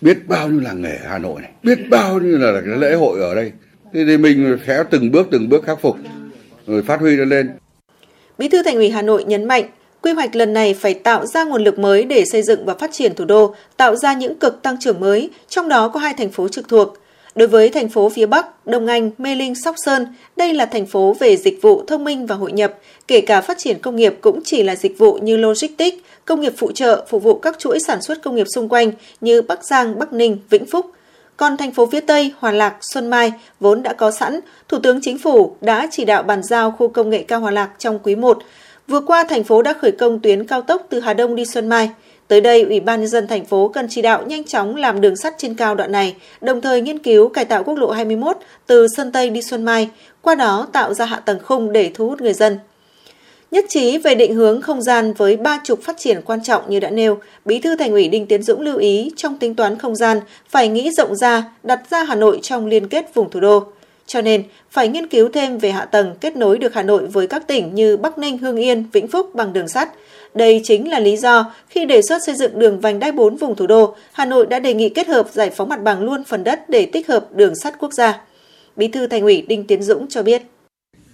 biết 0.00 0.18
bao 0.28 0.48
nhiêu 0.48 0.60
làng 0.60 0.82
nghề 0.82 0.98
Hà 1.08 1.18
Nội 1.18 1.40
này, 1.40 1.50
biết 1.62 1.78
bao 1.90 2.20
nhiêu 2.20 2.38
là 2.38 2.60
cái 2.66 2.78
lễ 2.78 2.94
hội 2.94 3.20
ở 3.20 3.34
đây. 3.34 3.52
Thế 3.92 4.04
thì 4.06 4.16
mình 4.16 4.58
sẽ 4.66 4.84
từng 4.90 5.10
bước 5.10 5.28
từng 5.30 5.48
bước 5.48 5.64
khắc 5.64 5.80
phục 5.80 5.96
rồi 6.66 6.82
phát 6.82 7.00
huy 7.00 7.16
nó 7.16 7.24
lên. 7.24 7.50
Bí 8.38 8.48
thư 8.48 8.62
Thành 8.62 8.74
ủy 8.74 8.90
Hà 8.90 9.02
Nội 9.02 9.24
nhấn 9.24 9.44
mạnh, 9.44 9.64
quy 10.02 10.12
hoạch 10.12 10.36
lần 10.36 10.52
này 10.52 10.74
phải 10.74 10.94
tạo 10.94 11.26
ra 11.26 11.44
nguồn 11.44 11.64
lực 11.64 11.78
mới 11.78 12.04
để 12.04 12.24
xây 12.24 12.42
dựng 12.42 12.66
và 12.66 12.74
phát 12.74 12.90
triển 12.92 13.14
thủ 13.14 13.24
đô, 13.24 13.54
tạo 13.76 13.96
ra 13.96 14.14
những 14.14 14.38
cực 14.38 14.62
tăng 14.62 14.76
trưởng 14.80 15.00
mới, 15.00 15.30
trong 15.48 15.68
đó 15.68 15.88
có 15.88 16.00
hai 16.00 16.14
thành 16.14 16.30
phố 16.30 16.48
trực 16.48 16.68
thuộc. 16.68 16.96
Đối 17.36 17.48
với 17.48 17.68
thành 17.68 17.88
phố 17.88 18.08
phía 18.08 18.26
Bắc, 18.26 18.66
Đông 18.66 18.86
Anh, 18.86 19.10
Mê 19.18 19.34
Linh, 19.34 19.54
Sóc 19.54 19.74
Sơn, 19.84 20.06
đây 20.36 20.54
là 20.54 20.66
thành 20.66 20.86
phố 20.86 21.16
về 21.20 21.36
dịch 21.36 21.62
vụ 21.62 21.82
thông 21.86 22.04
minh 22.04 22.26
và 22.26 22.34
hội 22.34 22.52
nhập, 22.52 22.74
kể 23.08 23.20
cả 23.20 23.40
phát 23.40 23.58
triển 23.58 23.78
công 23.78 23.96
nghiệp 23.96 24.14
cũng 24.20 24.40
chỉ 24.44 24.62
là 24.62 24.76
dịch 24.76 24.98
vụ 24.98 25.18
như 25.22 25.36
logistics, 25.36 25.96
công 26.24 26.40
nghiệp 26.40 26.52
phụ 26.56 26.72
trợ 26.72 27.06
phục 27.08 27.22
vụ 27.22 27.38
các 27.38 27.58
chuỗi 27.58 27.80
sản 27.80 28.02
xuất 28.02 28.22
công 28.22 28.36
nghiệp 28.36 28.46
xung 28.54 28.68
quanh 28.68 28.92
như 29.20 29.42
Bắc 29.42 29.64
Giang, 29.64 29.98
Bắc 29.98 30.12
Ninh, 30.12 30.38
Vĩnh 30.50 30.66
Phúc. 30.66 30.86
Còn 31.36 31.56
thành 31.56 31.72
phố 31.72 31.86
phía 31.86 32.00
Tây, 32.00 32.32
Hòa 32.38 32.52
Lạc, 32.52 32.76
Xuân 32.80 33.06
Mai 33.06 33.32
vốn 33.60 33.82
đã 33.82 33.92
có 33.92 34.10
sẵn, 34.10 34.40
Thủ 34.68 34.78
tướng 34.78 35.00
Chính 35.02 35.18
phủ 35.18 35.56
đã 35.60 35.88
chỉ 35.90 36.04
đạo 36.04 36.22
bàn 36.22 36.42
giao 36.42 36.70
khu 36.70 36.88
công 36.88 37.10
nghệ 37.10 37.22
cao 37.22 37.40
Hòa 37.40 37.50
Lạc 37.50 37.70
trong 37.78 37.98
quý 38.02 38.14
1. 38.14 38.38
Vừa 38.88 39.00
qua, 39.00 39.24
thành 39.24 39.44
phố 39.44 39.62
đã 39.62 39.72
khởi 39.72 39.92
công 39.92 40.20
tuyến 40.20 40.46
cao 40.46 40.62
tốc 40.62 40.86
từ 40.88 41.00
Hà 41.00 41.14
Đông 41.14 41.36
đi 41.36 41.44
Xuân 41.44 41.68
Mai. 41.68 41.90
Tới 42.28 42.40
đây, 42.40 42.62
Ủy 42.62 42.80
ban 42.80 43.00
nhân 43.00 43.08
dân 43.08 43.26
thành 43.26 43.44
phố 43.44 43.68
cần 43.68 43.86
chỉ 43.90 44.02
đạo 44.02 44.24
nhanh 44.26 44.44
chóng 44.44 44.76
làm 44.76 45.00
đường 45.00 45.16
sắt 45.16 45.34
trên 45.38 45.54
cao 45.54 45.74
đoạn 45.74 45.92
này, 45.92 46.14
đồng 46.40 46.60
thời 46.60 46.80
nghiên 46.80 46.98
cứu 46.98 47.28
cải 47.28 47.44
tạo 47.44 47.64
quốc 47.64 47.74
lộ 47.74 47.90
21 47.90 48.36
từ 48.66 48.86
Sơn 48.96 49.12
Tây 49.12 49.30
đi 49.30 49.42
Xuân 49.42 49.64
Mai, 49.64 49.88
qua 50.22 50.34
đó 50.34 50.66
tạo 50.72 50.94
ra 50.94 51.04
hạ 51.04 51.20
tầng 51.20 51.38
khung 51.42 51.72
để 51.72 51.90
thu 51.94 52.08
hút 52.08 52.20
người 52.20 52.32
dân. 52.32 52.58
Nhất 53.50 53.64
trí 53.68 53.98
về 53.98 54.14
định 54.14 54.34
hướng 54.34 54.62
không 54.62 54.82
gian 54.82 55.12
với 55.12 55.36
ba 55.36 55.60
trục 55.64 55.82
phát 55.82 55.96
triển 55.98 56.20
quan 56.24 56.42
trọng 56.42 56.70
như 56.70 56.80
đã 56.80 56.90
nêu, 56.90 57.18
Bí 57.44 57.58
thư 57.58 57.76
Thành 57.76 57.92
ủy 57.92 58.08
Đinh 58.08 58.26
Tiến 58.26 58.42
Dũng 58.42 58.60
lưu 58.60 58.76
ý 58.76 59.12
trong 59.16 59.38
tính 59.38 59.54
toán 59.54 59.78
không 59.78 59.96
gian 59.96 60.20
phải 60.48 60.68
nghĩ 60.68 60.90
rộng 60.90 61.16
ra, 61.16 61.44
đặt 61.62 61.80
ra 61.90 62.04
Hà 62.04 62.14
Nội 62.14 62.38
trong 62.42 62.66
liên 62.66 62.88
kết 62.88 63.14
vùng 63.14 63.30
thủ 63.30 63.40
đô. 63.40 63.64
Cho 64.06 64.20
nên, 64.20 64.42
phải 64.70 64.88
nghiên 64.88 65.08
cứu 65.08 65.28
thêm 65.28 65.58
về 65.58 65.70
hạ 65.70 65.84
tầng 65.84 66.14
kết 66.20 66.36
nối 66.36 66.58
được 66.58 66.74
Hà 66.74 66.82
Nội 66.82 67.06
với 67.06 67.26
các 67.26 67.46
tỉnh 67.46 67.74
như 67.74 67.96
Bắc 67.96 68.18
Ninh, 68.18 68.38
Hưng 68.38 68.56
Yên, 68.56 68.84
Vĩnh 68.92 69.08
Phúc 69.08 69.34
bằng 69.34 69.52
đường 69.52 69.68
sắt. 69.68 69.88
Đây 70.34 70.60
chính 70.64 70.90
là 70.90 71.00
lý 71.00 71.16
do 71.16 71.52
khi 71.68 71.84
đề 71.84 72.02
xuất 72.02 72.18
xây 72.26 72.34
dựng 72.34 72.58
đường 72.58 72.80
vành 72.80 72.98
đai 72.98 73.12
4 73.12 73.36
vùng 73.36 73.56
thủ 73.56 73.66
đô, 73.66 73.96
Hà 74.12 74.24
Nội 74.24 74.46
đã 74.46 74.58
đề 74.58 74.74
nghị 74.74 74.88
kết 74.88 75.08
hợp 75.08 75.28
giải 75.32 75.50
phóng 75.50 75.68
mặt 75.68 75.82
bằng 75.82 76.02
luôn 76.02 76.24
phần 76.24 76.44
đất 76.44 76.68
để 76.68 76.86
tích 76.92 77.08
hợp 77.08 77.28
đường 77.34 77.54
sắt 77.54 77.74
quốc 77.78 77.92
gia. 77.92 78.20
Bí 78.76 78.88
thư 78.88 79.06
Thành 79.06 79.22
ủy 79.22 79.42
Đinh 79.42 79.64
Tiến 79.64 79.82
Dũng 79.82 80.06
cho 80.08 80.22
biết. 80.22 80.42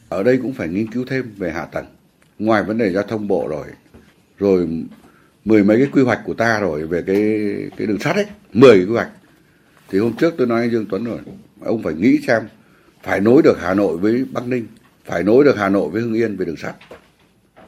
Ở 0.08 0.22
đây 0.22 0.38
cũng 0.42 0.52
phải 0.52 0.68
nghiên 0.68 0.92
cứu 0.92 1.04
thêm 1.08 1.34
về 1.36 1.50
hạ 1.50 1.64
tầng 1.72 1.86
ngoài 2.38 2.62
vấn 2.62 2.78
đề 2.78 2.92
giao 2.92 3.02
thông 3.02 3.28
bộ 3.28 3.48
rồi 3.48 3.66
rồi 4.38 4.68
mười 5.44 5.64
mấy 5.64 5.76
cái 5.76 5.86
quy 5.92 6.02
hoạch 6.02 6.20
của 6.24 6.34
ta 6.34 6.60
rồi 6.60 6.86
về 6.86 7.02
cái 7.06 7.16
cái 7.76 7.86
đường 7.86 7.98
sắt 8.00 8.16
ấy 8.16 8.26
mười 8.52 8.78
quy 8.78 8.92
hoạch 8.92 9.08
thì 9.90 9.98
hôm 9.98 10.12
trước 10.12 10.34
tôi 10.38 10.46
nói 10.46 10.60
với 10.60 10.70
Dương 10.70 10.86
Tuấn 10.90 11.04
rồi 11.04 11.18
ông 11.60 11.82
phải 11.82 11.94
nghĩ 11.94 12.18
xem 12.26 12.42
phải 13.02 13.20
nối 13.20 13.42
được 13.42 13.58
Hà 13.60 13.74
Nội 13.74 13.96
với 13.96 14.24
Bắc 14.32 14.46
Ninh 14.46 14.66
phải 15.04 15.22
nối 15.22 15.44
được 15.44 15.56
Hà 15.56 15.68
Nội 15.68 15.88
với 15.88 16.02
Hưng 16.02 16.14
Yên 16.14 16.36
về 16.36 16.44
đường 16.44 16.56
sắt 16.56 16.74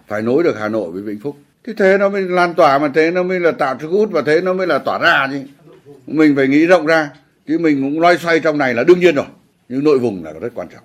phải 0.08 0.22
nối 0.22 0.42
được 0.42 0.58
Hà 0.58 0.68
Nội 0.68 0.90
với 0.90 1.02
Vĩnh 1.02 1.20
Phúc. 1.20 1.36
Thế 1.66 1.72
thế 1.78 1.98
nó 1.98 2.08
mới 2.08 2.22
lan 2.22 2.54
tỏa 2.54 2.78
mà 2.78 2.90
thế 2.94 3.10
nó 3.10 3.22
mới 3.22 3.40
là 3.40 3.50
tạo 3.50 3.76
sức 3.80 3.88
hút 3.88 4.08
và 4.12 4.22
thế 4.26 4.40
nó 4.40 4.52
mới 4.52 4.66
là 4.66 4.78
tỏa 4.78 4.98
ra 4.98 5.28
chứ. 5.30 5.38
Mình 6.06 6.36
phải 6.36 6.48
nghĩ 6.48 6.66
rộng 6.66 6.86
ra 6.86 7.10
chứ 7.48 7.58
mình 7.58 7.82
cũng 7.82 8.00
loay 8.00 8.18
xoay 8.18 8.40
trong 8.40 8.58
này 8.58 8.74
là 8.74 8.84
đương 8.84 9.00
nhiên 9.00 9.14
rồi 9.14 9.24
nhưng 9.68 9.84
nội 9.84 9.98
vùng 9.98 10.24
là 10.24 10.32
rất 10.32 10.52
quan 10.54 10.68
trọng. 10.68 10.82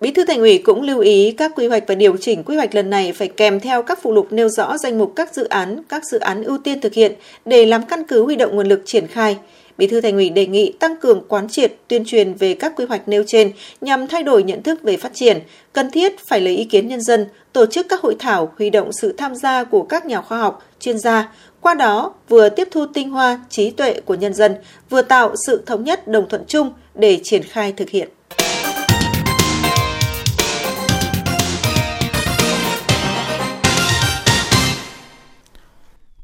Bí 0.00 0.12
thư 0.12 0.24
Thành 0.26 0.38
ủy 0.38 0.58
cũng 0.58 0.82
lưu 0.82 1.00
ý 1.00 1.34
các 1.38 1.52
quy 1.56 1.66
hoạch 1.66 1.84
và 1.86 1.94
điều 1.94 2.16
chỉnh 2.16 2.42
quy 2.44 2.56
hoạch 2.56 2.74
lần 2.74 2.90
này 2.90 3.12
phải 3.12 3.28
kèm 3.28 3.60
theo 3.60 3.82
các 3.82 3.98
phụ 4.02 4.12
lục 4.12 4.32
nêu 4.32 4.48
rõ 4.48 4.78
danh 4.78 4.98
mục 4.98 5.12
các 5.16 5.34
dự 5.34 5.44
án, 5.44 5.82
các 5.88 6.02
dự 6.04 6.18
án 6.18 6.42
ưu 6.42 6.58
tiên 6.58 6.80
thực 6.80 6.94
hiện 6.94 7.12
để 7.44 7.66
làm 7.66 7.82
căn 7.86 8.02
cứ 8.08 8.22
huy 8.22 8.36
động 8.36 8.56
nguồn 8.56 8.66
lực 8.66 8.82
triển 8.84 9.06
khai. 9.06 9.38
Bí 9.78 9.86
thư 9.86 10.00
Thành 10.00 10.14
ủy 10.14 10.30
đề 10.30 10.46
nghị 10.46 10.72
tăng 10.80 10.96
cường 11.00 11.22
quán 11.28 11.48
triệt, 11.48 11.74
tuyên 11.88 12.04
truyền 12.04 12.34
về 12.34 12.54
các 12.54 12.72
quy 12.76 12.84
hoạch 12.84 13.08
nêu 13.08 13.24
trên 13.26 13.52
nhằm 13.80 14.06
thay 14.06 14.22
đổi 14.22 14.42
nhận 14.42 14.62
thức 14.62 14.82
về 14.82 14.96
phát 14.96 15.14
triển, 15.14 15.38
cần 15.72 15.90
thiết 15.90 16.12
phải 16.28 16.40
lấy 16.40 16.56
ý 16.56 16.64
kiến 16.64 16.88
nhân 16.88 17.00
dân, 17.00 17.26
tổ 17.52 17.66
chức 17.66 17.86
các 17.88 18.00
hội 18.00 18.16
thảo 18.18 18.52
huy 18.58 18.70
động 18.70 18.90
sự 18.92 19.14
tham 19.18 19.34
gia 19.34 19.64
của 19.64 19.82
các 19.82 20.06
nhà 20.06 20.20
khoa 20.20 20.38
học, 20.38 20.62
chuyên 20.80 20.98
gia, 20.98 21.32
qua 21.60 21.74
đó 21.74 22.14
vừa 22.28 22.48
tiếp 22.48 22.68
thu 22.70 22.86
tinh 22.94 23.10
hoa, 23.10 23.40
trí 23.50 23.70
tuệ 23.70 24.00
của 24.04 24.14
nhân 24.14 24.34
dân, 24.34 24.54
vừa 24.90 25.02
tạo 25.02 25.34
sự 25.46 25.62
thống 25.66 25.84
nhất 25.84 26.08
đồng 26.08 26.28
thuận 26.28 26.42
chung 26.48 26.72
để 26.94 27.20
triển 27.22 27.42
khai 27.42 27.72
thực 27.72 27.90
hiện. 27.90 28.08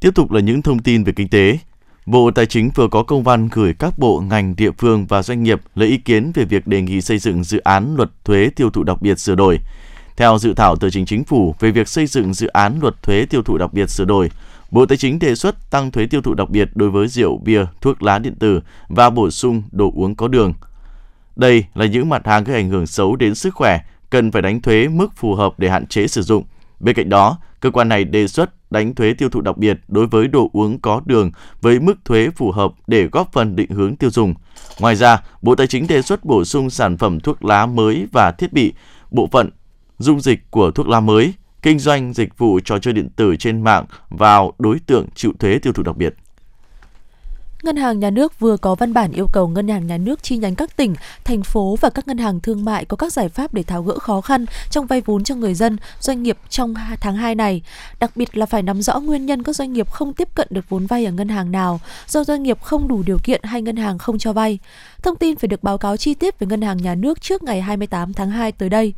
Tiếp 0.01 0.11
tục 0.15 0.31
là 0.31 0.41
những 0.41 0.62
thông 0.62 0.83
tin 0.83 1.05
về 1.05 1.12
kinh 1.17 1.29
tế. 1.29 1.59
Bộ 2.07 2.31
Tài 2.31 2.47
chính 2.47 2.71
vừa 2.75 2.88
có 2.88 3.03
công 3.03 3.23
văn 3.23 3.49
gửi 3.53 3.75
các 3.79 3.99
bộ 3.99 4.21
ngành 4.21 4.57
địa 4.57 4.71
phương 4.79 5.07
và 5.07 5.23
doanh 5.23 5.43
nghiệp 5.43 5.61
lấy 5.75 5.88
ý 5.88 5.97
kiến 5.97 6.33
về 6.35 6.45
việc 6.45 6.67
đề 6.67 6.83
nghị 6.83 7.01
xây 7.01 7.19
dựng 7.19 7.45
dự 7.45 7.59
án 7.59 7.97
luật 7.97 8.11
thuế 8.25 8.51
tiêu 8.57 8.71
thụ 8.71 8.83
đặc 8.83 9.03
biệt 9.03 9.19
sửa 9.19 9.35
đổi. 9.35 9.59
Theo 10.17 10.38
dự 10.38 10.55
thảo 10.55 10.77
tờ 10.77 10.91
trình 10.91 11.07
chính 11.07 11.25
phủ 11.25 11.55
về 11.61 11.71
việc 11.71 11.88
xây 11.88 12.07
dựng 12.07 12.35
dự 12.35 12.47
án 12.47 12.79
luật 12.83 13.03
thuế 13.03 13.27
tiêu 13.27 13.43
thụ 13.43 13.59
đặc 13.59 13.73
biệt 13.73 13.91
sửa 13.91 14.05
đổi, 14.05 14.31
Bộ 14.71 14.87
Tài 14.87 14.99
chính 14.99 15.19
đề 15.19 15.35
xuất 15.35 15.71
tăng 15.71 15.91
thuế 15.91 16.07
tiêu 16.07 16.23
thụ 16.23 16.35
đặc 16.35 16.51
biệt 16.51 16.69
đối 16.75 16.91
với 16.91 17.09
rượu, 17.09 17.38
bia, 17.38 17.65
thuốc 17.81 18.03
lá 18.03 18.19
điện 18.19 18.35
tử 18.35 18.61
và 18.88 19.11
bổ 19.11 19.31
sung 19.31 19.62
đồ 19.73 19.93
uống 19.95 20.15
có 20.15 20.29
đường. 20.29 20.55
Đây 21.37 21.65
là 21.75 21.87
những 21.87 22.09
mặt 22.09 22.27
hàng 22.27 22.45
gây 22.45 22.57
ảnh 22.57 22.71
hưởng 22.71 22.87
xấu 22.87 23.17
đến 23.17 23.35
sức 23.35 23.55
khỏe, 23.55 23.81
cần 24.11 24.31
phải 24.31 24.43
đánh 24.43 24.61
thuế 24.61 24.88
mức 24.88 25.09
phù 25.17 25.35
hợp 25.35 25.59
để 25.59 25.71
hạn 25.71 25.87
chế 25.87 26.07
sử 26.07 26.23
dụng. 26.23 26.45
Bên 26.83 26.95
cạnh 26.97 27.09
đó, 27.09 27.38
cơ 27.61 27.71
quan 27.71 27.88
này 27.88 28.05
đề 28.05 28.29
xuất 28.29 28.71
đánh 28.73 28.95
thuế 28.95 29.14
tiêu 29.14 29.29
thụ 29.29 29.40
đặc 29.40 29.57
biệt 29.57 29.79
đối 29.88 30.07
với 30.07 30.29
đồ 30.29 30.51
uống 30.53 30.79
có 30.79 31.03
đường 31.07 31.31
với 31.61 31.81
mức 31.81 31.95
thuế 32.05 32.31
phù 32.37 32.51
hợp 32.53 32.73
để 32.87 33.09
góp 33.12 33.33
phần 33.33 33.57
định 33.57 33.71
hướng 33.71 33.97
tiêu 33.97 34.11
dùng. 34.11 34.35
Ngoài 34.81 34.97
ra, 34.97 35.23
Bộ 35.42 35.55
Tài 35.55 35.66
chính 35.66 35.87
đề 35.87 36.03
xuất 36.03 36.25
bổ 36.25 36.45
sung 36.45 36.71
sản 36.71 36.97
phẩm 36.97 37.21
thuốc 37.21 37.45
lá 37.45 37.66
mới 37.66 38.07
và 38.12 38.31
thiết 38.31 38.53
bị, 38.53 38.73
bộ 39.11 39.29
phận 39.33 39.51
dung 39.99 40.21
dịch 40.21 40.51
của 40.51 40.71
thuốc 40.71 40.88
lá 40.88 41.01
mới, 41.01 41.35
kinh 41.62 41.79
doanh 41.79 42.12
dịch 42.12 42.38
vụ 42.38 42.61
trò 42.64 42.79
chơi 42.79 42.95
điện 42.95 43.09
tử 43.16 43.37
trên 43.37 43.64
mạng 43.64 43.85
vào 44.09 44.53
đối 44.59 44.79
tượng 44.79 45.07
chịu 45.14 45.33
thuế 45.38 45.59
tiêu 45.59 45.73
thụ 45.73 45.83
đặc 45.83 45.97
biệt. 45.97 46.14
Ngân 47.62 47.77
hàng 47.77 48.01
Nhà 48.01 48.11
nước 48.11 48.40
vừa 48.40 48.57
có 48.57 48.75
văn 48.75 48.92
bản 48.92 49.12
yêu 49.12 49.29
cầu 49.33 49.48
Ngân 49.48 49.68
hàng 49.68 49.87
Nhà 49.87 49.98
nước 49.98 50.22
chi 50.22 50.37
nhánh 50.37 50.55
các 50.55 50.77
tỉnh, 50.77 50.94
thành 51.25 51.42
phố 51.42 51.77
và 51.81 51.90
các 51.90 52.09
ngân 52.09 52.18
hàng 52.18 52.40
thương 52.40 52.64
mại 52.64 52.85
có 52.85 52.96
các 52.96 53.12
giải 53.12 53.29
pháp 53.29 53.55
để 53.55 53.62
tháo 53.62 53.83
gỡ 53.83 53.98
khó 53.98 54.20
khăn 54.20 54.46
trong 54.70 54.87
vay 54.87 55.01
vốn 55.01 55.25
cho 55.25 55.35
người 55.35 55.55
dân, 55.55 55.77
doanh 56.01 56.22
nghiệp 56.22 56.38
trong 56.48 56.75
tháng 57.01 57.16
2 57.16 57.35
này. 57.35 57.62
Đặc 58.01 58.16
biệt 58.16 58.37
là 58.37 58.46
phải 58.46 58.62
nắm 58.62 58.83
rõ 58.83 59.01
nguyên 59.01 59.27
nhân 59.27 59.42
các 59.42 59.57
doanh 59.57 59.72
nghiệp 59.72 59.90
không 59.90 60.14
tiếp 60.14 60.29
cận 60.35 60.48
được 60.51 60.64
vốn 60.68 60.87
vay 60.87 61.05
ở 61.05 61.12
ngân 61.12 61.29
hàng 61.29 61.53
nào, 61.53 61.81
do 62.09 62.25
doanh 62.25 62.42
nghiệp 62.42 62.62
không 62.62 62.88
đủ 62.88 63.03
điều 63.07 63.18
kiện 63.25 63.40
hay 63.42 63.62
ngân 63.62 63.77
hàng 63.77 63.98
không 63.98 64.18
cho 64.18 64.33
vay. 64.33 64.59
Thông 65.03 65.16
tin 65.16 65.37
phải 65.37 65.48
được 65.48 65.62
báo 65.62 65.79
cáo 65.79 65.96
chi 65.96 66.14
tiết 66.14 66.38
với 66.38 66.46
Ngân 66.46 66.62
hàng 66.62 66.77
Nhà 66.77 66.94
nước 66.94 67.22
trước 67.22 67.42
ngày 67.42 67.61
28 67.62 68.12
tháng 68.12 68.31
2 68.31 68.53
tới 68.53 68.68
đây. 68.68 68.94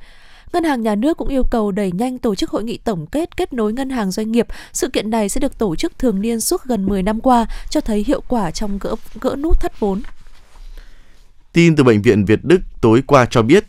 Ngân 0.54 0.64
hàng 0.64 0.82
Nhà 0.82 0.94
nước 0.94 1.16
cũng 1.16 1.28
yêu 1.28 1.44
cầu 1.44 1.70
đẩy 1.70 1.92
nhanh 1.92 2.18
tổ 2.18 2.34
chức 2.34 2.50
hội 2.50 2.64
nghị 2.64 2.78
tổng 2.78 3.06
kết 3.06 3.36
kết 3.36 3.52
nối 3.52 3.72
ngân 3.72 3.90
hàng 3.90 4.10
doanh 4.10 4.32
nghiệp. 4.32 4.46
Sự 4.72 4.88
kiện 4.88 5.10
này 5.10 5.28
sẽ 5.28 5.40
được 5.40 5.58
tổ 5.58 5.76
chức 5.76 5.98
thường 5.98 6.20
niên 6.20 6.40
suốt 6.40 6.64
gần 6.64 6.86
10 6.86 7.02
năm 7.02 7.20
qua, 7.20 7.46
cho 7.70 7.80
thấy 7.80 8.04
hiệu 8.06 8.22
quả 8.28 8.50
trong 8.50 8.78
gỡ, 8.78 8.94
gỡ 9.20 9.36
nút 9.38 9.60
thắt 9.60 9.80
vốn. 9.80 10.02
Tin 11.52 11.76
từ 11.76 11.84
Bệnh 11.84 12.02
viện 12.02 12.24
Việt 12.24 12.40
Đức 12.42 12.60
tối 12.80 13.02
qua 13.06 13.26
cho 13.30 13.42
biết, 13.42 13.64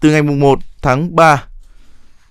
từ 0.00 0.10
ngày 0.10 0.22
1 0.22 0.58
tháng 0.82 1.16
3, 1.16 1.44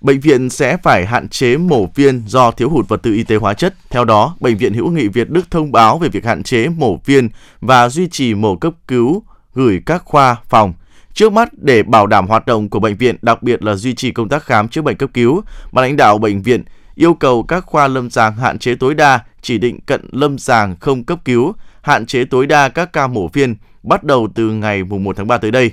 bệnh 0.00 0.20
viện 0.20 0.50
sẽ 0.50 0.76
phải 0.76 1.06
hạn 1.06 1.28
chế 1.28 1.56
mổ 1.56 1.86
viên 1.94 2.22
do 2.26 2.50
thiếu 2.50 2.70
hụt 2.70 2.88
vật 2.88 3.02
tư 3.02 3.12
y 3.12 3.22
tế 3.22 3.36
hóa 3.36 3.54
chất. 3.54 3.74
Theo 3.90 4.04
đó, 4.04 4.36
Bệnh 4.40 4.56
viện 4.56 4.74
Hữu 4.74 4.90
nghị 4.90 5.08
Việt 5.08 5.30
Đức 5.30 5.50
thông 5.50 5.72
báo 5.72 5.98
về 5.98 6.08
việc 6.08 6.24
hạn 6.24 6.42
chế 6.42 6.68
mổ 6.68 6.96
viên 7.04 7.28
và 7.60 7.88
duy 7.88 8.08
trì 8.08 8.34
mổ 8.34 8.56
cấp 8.56 8.72
cứu 8.88 9.22
gửi 9.54 9.82
các 9.86 10.02
khoa 10.04 10.36
phòng– 10.48 10.72
Trước 11.16 11.32
mắt, 11.32 11.48
để 11.52 11.82
bảo 11.82 12.06
đảm 12.06 12.26
hoạt 12.26 12.46
động 12.46 12.68
của 12.68 12.80
bệnh 12.80 12.96
viện, 12.96 13.16
đặc 13.22 13.42
biệt 13.42 13.62
là 13.62 13.74
duy 13.74 13.94
trì 13.94 14.10
công 14.10 14.28
tác 14.28 14.42
khám 14.42 14.68
chữa 14.68 14.82
bệnh 14.82 14.96
cấp 14.96 15.10
cứu, 15.14 15.42
ban 15.72 15.82
lãnh 15.82 15.96
đạo 15.96 16.18
bệnh 16.18 16.42
viện 16.42 16.64
yêu 16.94 17.14
cầu 17.14 17.42
các 17.42 17.64
khoa 17.66 17.88
lâm 17.88 18.10
sàng 18.10 18.36
hạn 18.36 18.58
chế 18.58 18.74
tối 18.74 18.94
đa 18.94 19.20
chỉ 19.42 19.58
định 19.58 19.80
cận 19.80 20.08
lâm 20.12 20.38
sàng 20.38 20.76
không 20.80 21.04
cấp 21.04 21.18
cứu, 21.24 21.54
hạn 21.82 22.06
chế 22.06 22.24
tối 22.24 22.46
đa 22.46 22.68
các 22.68 22.92
ca 22.92 23.06
mổ 23.06 23.28
phiên 23.28 23.56
bắt 23.82 24.04
đầu 24.04 24.28
từ 24.34 24.50
ngày 24.50 24.84
1 24.84 25.16
tháng 25.16 25.26
3 25.26 25.38
tới 25.38 25.50
đây, 25.50 25.72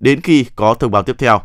đến 0.00 0.20
khi 0.20 0.44
có 0.56 0.74
thông 0.74 0.90
báo 0.90 1.02
tiếp 1.02 1.16
theo. 1.18 1.40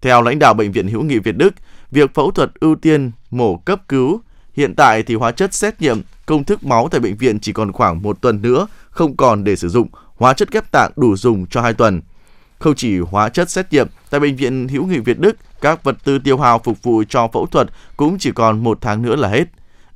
Theo 0.00 0.22
lãnh 0.22 0.38
đạo 0.38 0.54
Bệnh 0.54 0.72
viện 0.72 0.88
Hữu 0.88 1.02
nghị 1.02 1.18
Việt 1.18 1.36
Đức, 1.36 1.54
việc 1.90 2.14
phẫu 2.14 2.30
thuật 2.30 2.50
ưu 2.60 2.74
tiên 2.74 3.10
mổ 3.30 3.56
cấp 3.56 3.80
cứu 3.88 4.20
hiện 4.52 4.74
tại 4.74 5.02
thì 5.02 5.14
hóa 5.14 5.32
chất 5.32 5.54
xét 5.54 5.80
nghiệm 5.80 6.02
công 6.26 6.44
thức 6.44 6.64
máu 6.64 6.88
tại 6.90 7.00
bệnh 7.00 7.16
viện 7.16 7.40
chỉ 7.40 7.52
còn 7.52 7.72
khoảng 7.72 8.02
một 8.02 8.20
tuần 8.20 8.42
nữa 8.42 8.66
không 8.90 9.16
còn 9.16 9.44
để 9.44 9.56
sử 9.56 9.68
dụng, 9.68 9.88
hóa 10.16 10.34
chất 10.34 10.50
ghép 10.50 10.70
tạng 10.70 10.90
đủ 10.96 11.16
dùng 11.16 11.46
cho 11.46 11.62
hai 11.62 11.74
tuần. 11.74 12.00
Không 12.58 12.74
chỉ 12.74 12.98
hóa 12.98 13.28
chất 13.28 13.50
xét 13.50 13.72
nghiệm, 13.72 13.86
tại 14.10 14.20
Bệnh 14.20 14.36
viện 14.36 14.68
Hữu 14.68 14.86
nghị 14.86 14.98
Việt 14.98 15.18
Đức, 15.18 15.36
các 15.60 15.84
vật 15.84 15.96
tư 16.04 16.18
tiêu 16.18 16.38
hao 16.38 16.58
phục 16.58 16.82
vụ 16.82 17.02
cho 17.08 17.28
phẫu 17.32 17.46
thuật 17.46 17.68
cũng 17.96 18.18
chỉ 18.18 18.32
còn 18.32 18.64
một 18.64 18.78
tháng 18.80 19.02
nữa 19.02 19.16
là 19.16 19.28
hết. 19.28 19.44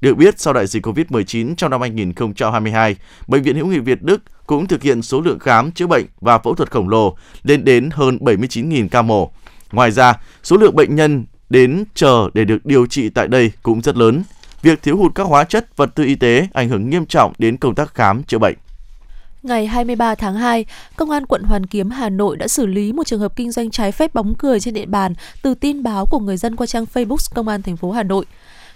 Được 0.00 0.14
biết, 0.14 0.40
sau 0.40 0.52
đại 0.52 0.66
dịch 0.66 0.86
COVID-19 0.86 1.54
trong 1.54 1.70
năm 1.70 1.80
2022, 1.80 2.96
Bệnh 3.26 3.42
viện 3.42 3.56
Hữu 3.56 3.66
nghị 3.66 3.78
Việt 3.78 4.02
Đức 4.02 4.22
cũng 4.46 4.66
thực 4.66 4.82
hiện 4.82 5.02
số 5.02 5.20
lượng 5.20 5.38
khám 5.38 5.72
chữa 5.72 5.86
bệnh 5.86 6.06
và 6.20 6.38
phẫu 6.38 6.54
thuật 6.54 6.70
khổng 6.70 6.88
lồ 6.88 7.16
lên 7.42 7.64
đến 7.64 7.90
hơn 7.92 8.18
79.000 8.20 8.88
ca 8.88 9.02
mổ. 9.02 9.32
Ngoài 9.72 9.90
ra, 9.90 10.14
số 10.42 10.56
lượng 10.56 10.76
bệnh 10.76 10.96
nhân 10.96 11.24
đến 11.50 11.84
chờ 11.94 12.30
để 12.34 12.44
được 12.44 12.66
điều 12.66 12.86
trị 12.86 13.08
tại 13.08 13.28
đây 13.28 13.52
cũng 13.62 13.80
rất 13.80 13.96
lớn. 13.96 14.22
Việc 14.62 14.82
thiếu 14.82 14.96
hụt 14.96 15.14
các 15.14 15.26
hóa 15.26 15.44
chất, 15.44 15.76
vật 15.76 15.94
tư 15.94 16.04
y 16.04 16.14
tế 16.14 16.48
ảnh 16.52 16.68
hưởng 16.68 16.90
nghiêm 16.90 17.06
trọng 17.06 17.32
đến 17.38 17.56
công 17.56 17.74
tác 17.74 17.94
khám 17.94 18.22
chữa 18.22 18.38
bệnh. 18.38 18.54
Ngày 19.42 19.66
23 19.66 20.14
tháng 20.14 20.34
2, 20.34 20.64
Công 20.96 21.10
an 21.10 21.26
quận 21.26 21.42
Hoàn 21.42 21.66
Kiếm, 21.66 21.90
Hà 21.90 22.08
Nội 22.08 22.36
đã 22.36 22.48
xử 22.48 22.66
lý 22.66 22.92
một 22.92 23.06
trường 23.06 23.20
hợp 23.20 23.36
kinh 23.36 23.52
doanh 23.52 23.70
trái 23.70 23.92
phép 23.92 24.14
bóng 24.14 24.34
cười 24.34 24.60
trên 24.60 24.74
địa 24.74 24.86
bàn 24.86 25.14
từ 25.42 25.54
tin 25.54 25.82
báo 25.82 26.06
của 26.06 26.18
người 26.18 26.36
dân 26.36 26.56
qua 26.56 26.66
trang 26.66 26.84
Facebook 26.94 27.34
Công 27.34 27.48
an 27.48 27.62
thành 27.62 27.76
phố 27.76 27.90
Hà 27.90 28.02
Nội. 28.02 28.24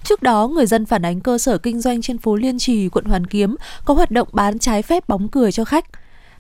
Trước 0.05 0.23
đó, 0.23 0.49
người 0.49 0.67
dân 0.67 0.87
phản 0.87 1.05
ánh 1.05 1.21
cơ 1.21 1.39
sở 1.39 1.59
kinh 1.59 1.81
doanh 1.81 2.03
trên 2.03 2.19
phố 2.19 2.37
Liên 2.37 2.59
Trì, 2.59 2.89
quận 2.89 3.05
Hoàn 3.05 3.27
Kiếm 3.27 3.57
có 3.85 3.95
hoạt 3.95 4.11
động 4.11 4.29
bán 4.33 4.59
trái 4.59 4.83
phép 4.83 5.09
bóng 5.09 5.29
cười 5.29 5.53
cho 5.53 5.65
khách. 5.65 5.85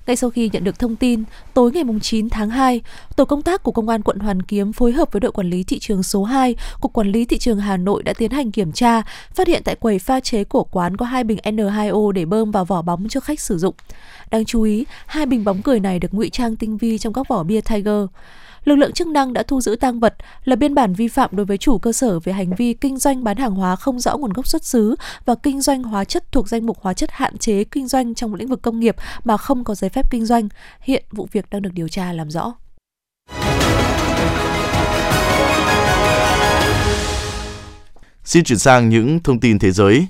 Ngay 0.06 0.16
sau 0.16 0.30
khi 0.30 0.50
nhận 0.52 0.64
được 0.64 0.78
thông 0.78 0.96
tin, 0.96 1.24
tối 1.54 1.72
ngày 1.72 1.84
9 2.02 2.28
tháng 2.28 2.50
2, 2.50 2.80
tổ 3.16 3.24
công 3.24 3.42
tác 3.42 3.62
của 3.62 3.72
Công 3.72 3.88
an 3.88 4.02
quận 4.02 4.18
Hoàn 4.18 4.42
Kiếm 4.42 4.72
phối 4.72 4.92
hợp 4.92 5.12
với 5.12 5.20
đội 5.20 5.32
quản 5.32 5.50
lý 5.50 5.64
thị 5.64 5.78
trường 5.78 6.02
số 6.02 6.24
2, 6.24 6.56
Cục 6.80 6.92
Quản 6.92 7.12
lý 7.12 7.24
Thị 7.24 7.38
trường 7.38 7.58
Hà 7.58 7.76
Nội 7.76 8.02
đã 8.02 8.12
tiến 8.12 8.30
hành 8.30 8.52
kiểm 8.52 8.72
tra, 8.72 9.02
phát 9.34 9.48
hiện 9.48 9.62
tại 9.64 9.74
quầy 9.74 9.98
pha 9.98 10.20
chế 10.20 10.44
của 10.44 10.64
quán 10.64 10.96
có 10.96 11.06
hai 11.06 11.24
bình 11.24 11.38
N2O 11.44 12.10
để 12.10 12.24
bơm 12.24 12.50
vào 12.50 12.64
vỏ 12.64 12.82
bóng 12.82 13.08
cho 13.08 13.20
khách 13.20 13.40
sử 13.40 13.58
dụng. 13.58 13.74
Đáng 14.30 14.44
chú 14.44 14.62
ý, 14.62 14.84
hai 15.06 15.26
bình 15.26 15.44
bóng 15.44 15.62
cười 15.62 15.80
này 15.80 15.98
được 15.98 16.14
ngụy 16.14 16.30
trang 16.30 16.56
tinh 16.56 16.76
vi 16.76 16.98
trong 16.98 17.12
các 17.12 17.28
vỏ 17.28 17.42
bia 17.42 17.60
Tiger 17.60 18.04
lực 18.66 18.76
lượng 18.76 18.92
chức 18.92 19.06
năng 19.06 19.32
đã 19.32 19.42
thu 19.42 19.60
giữ 19.60 19.76
tang 19.80 20.00
vật 20.00 20.14
là 20.44 20.56
biên 20.56 20.74
bản 20.74 20.94
vi 20.94 21.08
phạm 21.08 21.30
đối 21.32 21.46
với 21.46 21.58
chủ 21.58 21.78
cơ 21.78 21.92
sở 21.92 22.18
về 22.20 22.32
hành 22.32 22.54
vi 22.54 22.74
kinh 22.74 22.98
doanh 22.98 23.24
bán 23.24 23.36
hàng 23.36 23.54
hóa 23.54 23.76
không 23.76 24.00
rõ 24.00 24.16
nguồn 24.16 24.32
gốc 24.32 24.46
xuất 24.46 24.64
xứ 24.64 24.96
và 25.24 25.34
kinh 25.34 25.60
doanh 25.60 25.82
hóa 25.82 26.04
chất 26.04 26.32
thuộc 26.32 26.48
danh 26.48 26.66
mục 26.66 26.78
hóa 26.80 26.94
chất 26.94 27.10
hạn 27.12 27.38
chế 27.38 27.64
kinh 27.64 27.88
doanh 27.88 28.14
trong 28.14 28.34
lĩnh 28.34 28.48
vực 28.48 28.62
công 28.62 28.80
nghiệp 28.80 28.96
mà 29.24 29.36
không 29.36 29.64
có 29.64 29.74
giấy 29.74 29.90
phép 29.90 30.10
kinh 30.10 30.26
doanh. 30.26 30.48
Hiện 30.80 31.04
vụ 31.10 31.28
việc 31.32 31.50
đang 31.50 31.62
được 31.62 31.72
điều 31.72 31.88
tra 31.88 32.12
làm 32.12 32.30
rõ. 32.30 32.54
Xin 38.24 38.44
chuyển 38.44 38.58
sang 38.58 38.88
những 38.88 39.20
thông 39.22 39.40
tin 39.40 39.58
thế 39.58 39.70
giới. 39.70 40.06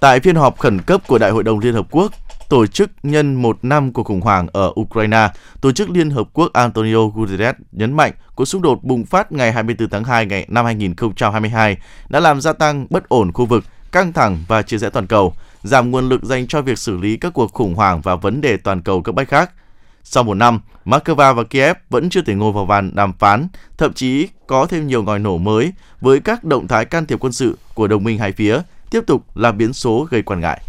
Tại 0.00 0.20
phiên 0.20 0.36
họp 0.36 0.58
khẩn 0.58 0.80
cấp 0.80 1.00
của 1.06 1.18
Đại 1.18 1.30
hội 1.30 1.42
đồng 1.42 1.58
Liên 1.58 1.74
Hợp 1.74 1.86
Quốc, 1.90 2.12
tổ 2.48 2.66
chức 2.66 2.90
nhân 3.02 3.34
một 3.34 3.58
năm 3.62 3.92
của 3.92 4.04
khủng 4.04 4.20
hoảng 4.20 4.46
ở 4.52 4.72
Ukraine, 4.80 5.28
Tổ 5.60 5.72
chức 5.72 5.90
Liên 5.90 6.10
Hợp 6.10 6.28
Quốc 6.32 6.52
Antonio 6.52 7.06
Guterres 7.06 7.54
nhấn 7.72 7.92
mạnh 7.92 8.12
cuộc 8.34 8.44
xung 8.44 8.62
đột 8.62 8.84
bùng 8.84 9.06
phát 9.06 9.32
ngày 9.32 9.52
24 9.52 9.88
tháng 9.88 10.04
2 10.04 10.26
ngày 10.26 10.46
năm 10.48 10.64
2022 10.64 11.76
đã 12.08 12.20
làm 12.20 12.40
gia 12.40 12.52
tăng 12.52 12.86
bất 12.90 13.08
ổn 13.08 13.32
khu 13.32 13.46
vực, 13.46 13.64
căng 13.92 14.12
thẳng 14.12 14.38
và 14.48 14.62
chia 14.62 14.78
rẽ 14.78 14.90
toàn 14.90 15.06
cầu, 15.06 15.34
giảm 15.62 15.90
nguồn 15.90 16.08
lực 16.08 16.22
dành 16.22 16.46
cho 16.46 16.62
việc 16.62 16.78
xử 16.78 16.96
lý 16.96 17.16
các 17.16 17.32
cuộc 17.34 17.52
khủng 17.52 17.74
hoảng 17.74 18.00
và 18.00 18.16
vấn 18.16 18.40
đề 18.40 18.56
toàn 18.56 18.82
cầu 18.82 19.02
cấp 19.02 19.14
bách 19.14 19.28
khác. 19.28 19.50
Sau 20.02 20.22
một 20.22 20.34
năm, 20.34 20.60
Moscow 20.84 21.34
và 21.34 21.44
Kiev 21.44 21.76
vẫn 21.90 22.10
chưa 22.10 22.22
thể 22.22 22.34
ngồi 22.34 22.52
vào 22.52 22.66
bàn 22.66 22.90
đàm 22.94 23.12
phán, 23.12 23.48
thậm 23.78 23.92
chí 23.92 24.28
có 24.46 24.66
thêm 24.66 24.86
nhiều 24.86 25.02
ngòi 25.02 25.18
nổ 25.18 25.38
mới 25.38 25.72
với 26.00 26.20
các 26.20 26.44
động 26.44 26.68
thái 26.68 26.84
can 26.84 27.06
thiệp 27.06 27.18
quân 27.20 27.32
sự 27.32 27.58
của 27.74 27.88
đồng 27.88 28.04
minh 28.04 28.18
hai 28.18 28.32
phía, 28.32 28.60
tiếp 28.90 29.00
tục 29.06 29.36
là 29.36 29.52
biến 29.52 29.72
số 29.72 30.06
gây 30.10 30.22
quan 30.22 30.40
ngại. 30.40 30.60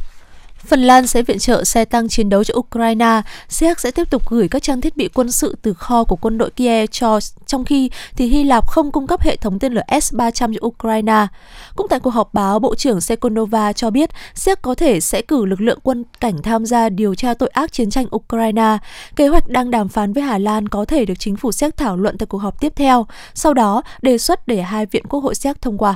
Phần 0.68 0.82
Lan 0.82 1.08
sẽ 1.08 1.22
viện 1.22 1.40
trợ 1.40 1.64
xe 1.64 1.86
tăng 1.86 2.08
chiến 2.08 2.30
đấu 2.30 2.44
cho 2.44 2.54
Ukraine. 2.58 3.22
Séc 3.50 3.80
sẽ 3.80 3.92
tiếp 3.92 4.10
tục 4.10 4.30
gửi 4.30 4.48
các 4.48 4.64
trang 4.64 4.82
thiết 4.82 4.98
bị 4.98 5.08
quân 5.08 5.32
sự 5.32 5.56
từ 5.62 5.74
kho 5.74 6.04
của 6.04 6.16
quân 6.16 6.38
đội 6.38 6.50
Kiev 6.50 6.90
cho 6.92 7.20
trong 7.46 7.66
khi 7.66 7.90
thì 8.16 8.28
Hy 8.28 8.44
Lạp 8.44 8.68
không 8.68 8.92
cung 8.92 9.08
cấp 9.08 9.22
hệ 9.22 9.36
thống 9.36 9.60
tên 9.60 9.74
lửa 9.74 9.82
S-300 9.88 10.32
cho 10.32 10.48
Ukraine. 10.68 11.28
Cũng 11.76 11.88
tại 11.90 12.00
cuộc 12.00 12.10
họp 12.10 12.34
báo, 12.34 12.60
Bộ 12.60 12.76
trưởng 12.76 13.02
Sekonova 13.02 13.74
cho 13.74 13.90
biết 13.90 14.10
Séc 14.34 14.62
có 14.62 14.76
thể 14.76 15.00
sẽ 15.00 15.22
cử 15.22 15.46
lực 15.46 15.62
lượng 15.62 15.80
quân 15.84 16.04
cảnh 16.20 16.42
tham 16.44 16.66
gia 16.66 16.90
điều 16.90 17.16
tra 17.16 17.34
tội 17.34 17.50
ác 17.50 17.72
chiến 17.72 17.90
tranh 17.90 18.06
Ukraine. 18.16 18.78
Kế 19.16 19.28
hoạch 19.28 19.50
đang 19.50 19.72
đàm 19.72 19.90
phán 19.90 20.14
với 20.14 20.24
Hà 20.24 20.38
Lan 20.38 20.70
có 20.70 20.86
thể 20.86 21.06
được 21.06 21.20
chính 21.20 21.36
phủ 21.36 21.52
Séc 21.52 21.78
thảo 21.78 21.98
luận 21.98 22.18
tại 22.18 22.28
cuộc 22.28 22.38
họp 22.38 22.62
tiếp 22.62 22.74
theo, 22.76 23.06
sau 23.34 23.54
đó 23.54 23.82
đề 24.02 24.18
xuất 24.18 24.48
để 24.48 24.62
hai 24.62 24.86
viện 24.86 25.04
quốc 25.10 25.20
hội 25.20 25.36
Séc 25.36 25.62
thông 25.62 25.78
qua. 25.78 25.96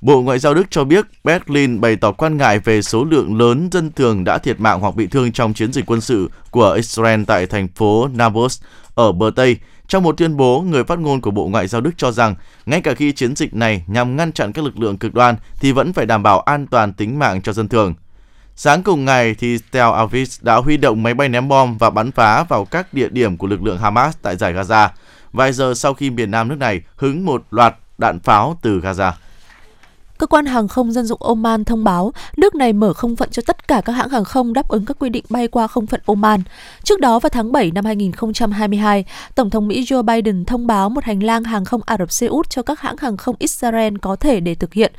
Bộ 0.00 0.22
Ngoại 0.22 0.38
giao 0.38 0.54
Đức 0.54 0.66
cho 0.70 0.84
biết 0.84 1.06
Berlin 1.24 1.80
bày 1.80 1.96
tỏ 1.96 2.12
quan 2.12 2.36
ngại 2.36 2.58
về 2.58 2.82
số 2.82 3.04
lượng 3.04 3.38
lớn 3.38 3.68
dân 3.72 3.92
thường 3.92 4.24
đã 4.24 4.38
thiệt 4.38 4.60
mạng 4.60 4.80
hoặc 4.80 4.94
bị 4.94 5.06
thương 5.06 5.32
trong 5.32 5.54
chiến 5.54 5.72
dịch 5.72 5.86
quân 5.86 6.00
sự 6.00 6.30
của 6.50 6.72
Israel 6.72 7.22
tại 7.26 7.46
thành 7.46 7.68
phố 7.68 8.08
Nablus 8.14 8.62
ở 8.94 9.12
bờ 9.12 9.30
Tây. 9.36 9.56
Trong 9.88 10.02
một 10.02 10.16
tuyên 10.16 10.36
bố, 10.36 10.60
người 10.60 10.84
phát 10.84 10.98
ngôn 10.98 11.20
của 11.20 11.30
Bộ 11.30 11.48
Ngoại 11.48 11.66
giao 11.66 11.80
Đức 11.80 11.90
cho 11.96 12.12
rằng, 12.12 12.34
ngay 12.66 12.80
cả 12.80 12.94
khi 12.94 13.12
chiến 13.12 13.36
dịch 13.36 13.54
này 13.54 13.84
nhằm 13.86 14.16
ngăn 14.16 14.32
chặn 14.32 14.52
các 14.52 14.64
lực 14.64 14.78
lượng 14.78 14.98
cực 14.98 15.14
đoan 15.14 15.36
thì 15.60 15.72
vẫn 15.72 15.92
phải 15.92 16.06
đảm 16.06 16.22
bảo 16.22 16.40
an 16.40 16.66
toàn 16.66 16.92
tính 16.92 17.18
mạng 17.18 17.42
cho 17.42 17.52
dân 17.52 17.68
thường. 17.68 17.94
Sáng 18.56 18.82
cùng 18.82 19.04
ngày, 19.04 19.34
thì 19.34 19.58
Tel 19.70 19.92
Aviv 19.94 20.28
đã 20.40 20.56
huy 20.56 20.76
động 20.76 21.02
máy 21.02 21.14
bay 21.14 21.28
ném 21.28 21.48
bom 21.48 21.78
và 21.78 21.90
bắn 21.90 22.12
phá 22.12 22.44
vào 22.44 22.64
các 22.64 22.94
địa 22.94 23.08
điểm 23.08 23.36
của 23.36 23.46
lực 23.46 23.62
lượng 23.62 23.78
Hamas 23.78 24.16
tại 24.22 24.36
giải 24.36 24.54
Gaza, 24.54 24.88
vài 25.32 25.52
giờ 25.52 25.74
sau 25.74 25.94
khi 25.94 26.10
miền 26.10 26.30
nam 26.30 26.48
nước 26.48 26.58
này 26.58 26.80
hứng 26.96 27.24
một 27.24 27.44
loạt 27.50 27.74
đạn 27.98 28.20
pháo 28.20 28.58
từ 28.62 28.80
Gaza. 28.80 29.12
Cơ 30.20 30.26
quan 30.26 30.46
hàng 30.46 30.68
không 30.68 30.92
dân 30.92 31.06
dụng 31.06 31.22
Oman 31.22 31.64
thông 31.64 31.84
báo 31.84 32.12
nước 32.36 32.54
này 32.54 32.72
mở 32.72 32.92
không 32.92 33.16
phận 33.16 33.30
cho 33.30 33.42
tất 33.46 33.68
cả 33.68 33.80
các 33.84 33.92
hãng 33.92 34.08
hàng 34.08 34.24
không 34.24 34.52
đáp 34.52 34.68
ứng 34.68 34.84
các 34.84 34.96
quy 34.98 35.08
định 35.08 35.24
bay 35.28 35.48
qua 35.48 35.66
không 35.66 35.86
phận 35.86 36.00
Oman. 36.06 36.40
Trước 36.82 37.00
đó 37.00 37.18
vào 37.18 37.30
tháng 37.30 37.52
7 37.52 37.70
năm 37.70 37.84
2022, 37.84 39.04
Tổng 39.34 39.50
thống 39.50 39.68
Mỹ 39.68 39.82
Joe 39.82 40.02
Biden 40.02 40.44
thông 40.44 40.66
báo 40.66 40.88
một 40.88 41.04
hành 41.04 41.22
lang 41.22 41.44
hàng 41.44 41.64
không 41.64 41.80
Ả 41.86 41.96
Rập 41.98 42.12
Xê 42.12 42.26
Út 42.26 42.50
cho 42.50 42.62
các 42.62 42.80
hãng 42.80 42.96
hàng 42.96 43.16
không 43.16 43.36
Israel 43.38 43.94
có 44.02 44.16
thể 44.16 44.40
để 44.40 44.54
thực 44.54 44.74
hiện. 44.74 44.92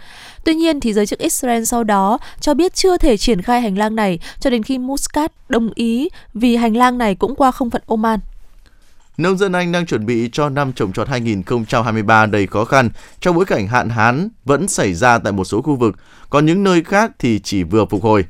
Tuy 0.44 0.54
nhiên, 0.54 0.80
thì 0.80 0.94
giới 0.94 1.06
chức 1.06 1.20
Israel 1.20 1.64
sau 1.64 1.84
đó 1.84 2.18
cho 2.40 2.54
biết 2.54 2.74
chưa 2.74 2.98
thể 2.98 3.18
triển 3.18 3.42
khai 3.42 3.62
hành 3.62 3.78
lang 3.78 3.96
này 3.96 4.20
cho 4.40 4.50
đến 4.50 4.64
khi 4.64 4.78
Muscat 4.78 5.32
đồng 5.50 5.70
ý 5.76 6.10
vì 6.34 6.56
hành 6.56 6.78
lang 6.78 6.98
này 6.98 7.16
cũng 7.16 7.36
qua 7.36 7.52
không 7.52 7.70
phận 7.70 7.82
Oman. 7.88 8.20
Nông 9.22 9.38
dân 9.38 9.52
Anh 9.52 9.72
đang 9.72 9.86
chuẩn 9.86 10.06
bị 10.06 10.30
cho 10.32 10.50
năm 10.50 10.74
trồng 10.74 10.94
trọt 10.94 11.08
2023 11.08 12.26
đầy 12.26 12.48
khó 12.48 12.66
khăn 12.66 12.90
trong 13.20 13.36
bối 13.36 13.46
cảnh 13.46 13.68
hạn 13.68 13.90
hán 13.90 14.30
vẫn 14.46 14.68
xảy 14.68 14.94
ra 14.94 15.18
tại 15.18 15.34
một 15.34 15.44
số 15.44 15.62
khu 15.62 15.76
vực, 15.76 15.96
còn 16.30 16.46
những 16.46 16.64
nơi 16.64 16.84
khác 16.84 17.12
thì 17.20 17.40
chỉ 17.40 17.64
vừa 17.64 17.86
phục 17.86 18.04
hồi. 18.04 18.26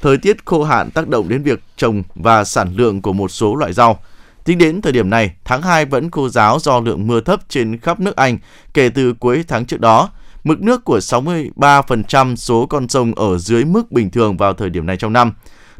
Thời 0.00 0.16
tiết 0.16 0.36
khô 0.44 0.64
hạn 0.64 0.90
tác 0.90 1.08
động 1.08 1.28
đến 1.28 1.42
việc 1.42 1.62
trồng 1.76 2.02
và 2.14 2.44
sản 2.44 2.74
lượng 2.76 3.02
của 3.02 3.12
một 3.12 3.28
số 3.28 3.56
loại 3.56 3.72
rau. 3.72 3.98
Tính 4.44 4.58
đến 4.58 4.82
thời 4.82 4.92
điểm 4.92 5.10
này, 5.10 5.32
tháng 5.44 5.62
2 5.62 5.84
vẫn 5.84 6.10
khô 6.10 6.28
giáo 6.28 6.58
do 6.60 6.80
lượng 6.80 7.06
mưa 7.06 7.20
thấp 7.20 7.40
trên 7.48 7.78
khắp 7.78 8.00
nước 8.00 8.16
Anh 8.16 8.38
kể 8.74 8.88
từ 8.88 9.12
cuối 9.12 9.44
tháng 9.48 9.66
trước 9.66 9.80
đó. 9.80 10.10
Mực 10.44 10.60
nước 10.60 10.84
của 10.84 10.98
63% 10.98 12.36
số 12.36 12.66
con 12.66 12.88
sông 12.88 13.14
ở 13.14 13.38
dưới 13.38 13.64
mức 13.64 13.92
bình 13.92 14.10
thường 14.10 14.36
vào 14.36 14.52
thời 14.52 14.70
điểm 14.70 14.86
này 14.86 14.96
trong 14.96 15.12
năm. 15.12 15.32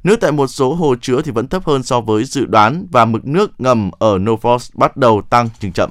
Nước 0.07 0.21
tại 0.21 0.33
một 0.33 0.47
số 0.47 0.75
hồ 0.75 0.95
chứa 1.01 1.23
thì 1.23 1.31
vẫn 1.31 1.49
thấp 1.49 1.67
hơn 1.67 1.83
so 1.83 2.01
với 2.01 2.25
dự 2.25 2.47
đoán 2.47 2.87
và 2.91 3.05
mực 3.05 3.27
nước 3.27 3.61
ngầm 3.61 3.91
ở 3.99 4.19
Norfolk 4.19 4.59
bắt 4.75 4.97
đầu 4.97 5.23
tăng 5.31 5.49
nhưng 5.61 5.73
chậm. 5.73 5.91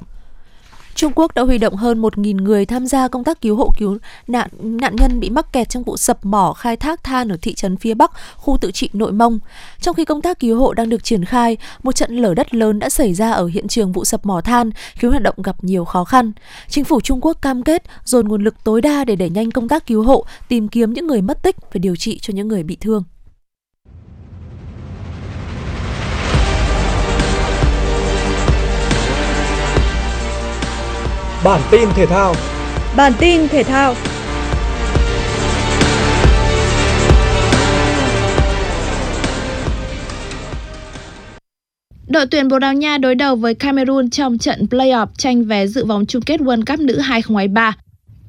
Trung 0.96 1.12
Quốc 1.16 1.36
đã 1.36 1.42
huy 1.42 1.58
động 1.58 1.76
hơn 1.76 2.02
1.000 2.02 2.44
người 2.44 2.66
tham 2.66 2.88
gia 2.88 3.08
công 3.08 3.24
tác 3.24 3.42
cứu 3.42 3.56
hộ 3.56 3.72
cứu 3.78 3.98
nạn 4.28 4.50
nạn 4.60 4.96
nhân 4.96 5.20
bị 5.20 5.30
mắc 5.30 5.54
kẹt 5.54 5.70
trong 5.70 5.84
vụ 5.84 5.98
sập 5.98 6.26
mỏ 6.26 6.54
khai 6.54 6.76
thác 6.76 7.04
than 7.04 7.30
ở 7.30 7.38
thị 7.42 7.54
trấn 7.54 7.78
phía 7.78 7.94
Bắc, 7.94 8.12
khu 8.36 8.58
tự 8.62 8.72
trị 8.72 8.90
Nội 8.94 9.12
Mông. 9.12 9.40
Trong 9.82 9.96
khi 9.96 10.06
công 10.06 10.22
tác 10.22 10.40
cứu 10.40 10.60
hộ 10.60 10.74
đang 10.74 10.90
được 10.90 11.04
triển 11.04 11.26
khai, 11.26 11.58
một 11.84 11.92
trận 11.92 12.16
lở 12.16 12.34
đất 12.34 12.54
lớn 12.54 12.80
đã 12.80 12.90
xảy 12.90 13.14
ra 13.14 13.32
ở 13.32 13.46
hiện 13.46 13.68
trường 13.68 13.92
vụ 13.92 14.06
sập 14.06 14.26
mỏ 14.26 14.42
than, 14.42 14.70
khiến 14.94 15.12
hoạt 15.12 15.24
động 15.24 15.36
gặp 15.44 15.64
nhiều 15.64 15.86
khó 15.86 16.04
khăn. 16.04 16.32
Chính 16.70 16.86
phủ 16.86 17.02
Trung 17.02 17.22
Quốc 17.22 17.42
cam 17.42 17.64
kết 17.64 17.84
dồn 18.06 18.28
nguồn 18.28 18.44
lực 18.44 18.56
tối 18.64 18.82
đa 18.82 19.06
để 19.06 19.16
đẩy 19.16 19.30
nhanh 19.30 19.52
công 19.52 19.68
tác 19.68 19.88
cứu 19.88 20.04
hộ, 20.04 20.26
tìm 20.48 20.68
kiếm 20.68 20.94
những 20.94 21.08
người 21.08 21.22
mất 21.22 21.44
tích 21.44 21.56
và 21.62 21.80
điều 21.80 21.96
trị 21.96 22.20
cho 22.22 22.32
những 22.34 22.48
người 22.48 22.64
bị 22.64 22.78
thương. 22.82 23.04
Bản 31.46 31.62
tin 31.72 31.90
thể 31.96 32.06
thao. 32.06 32.36
Bản 32.98 33.14
tin 33.20 33.48
thể 33.48 33.64
thao. 33.64 33.96
Đội 42.08 42.26
tuyển 42.32 42.48
Bồ 42.48 42.60
Đào 42.60 42.74
Nha 42.74 42.98
đối 42.98 43.16
đầu 43.16 43.36
với 43.36 43.56
Cameroon 43.56 44.10
trong 44.10 44.38
trận 44.38 44.66
playoff 44.70 45.08
tranh 45.18 45.44
vé 45.44 45.68
dự 45.68 45.86
vòng 45.86 46.06
chung 46.06 46.22
kết 46.22 46.42
World 46.42 46.66
Cup 46.66 46.80
nữ 46.80 47.00
2023. 47.00 47.78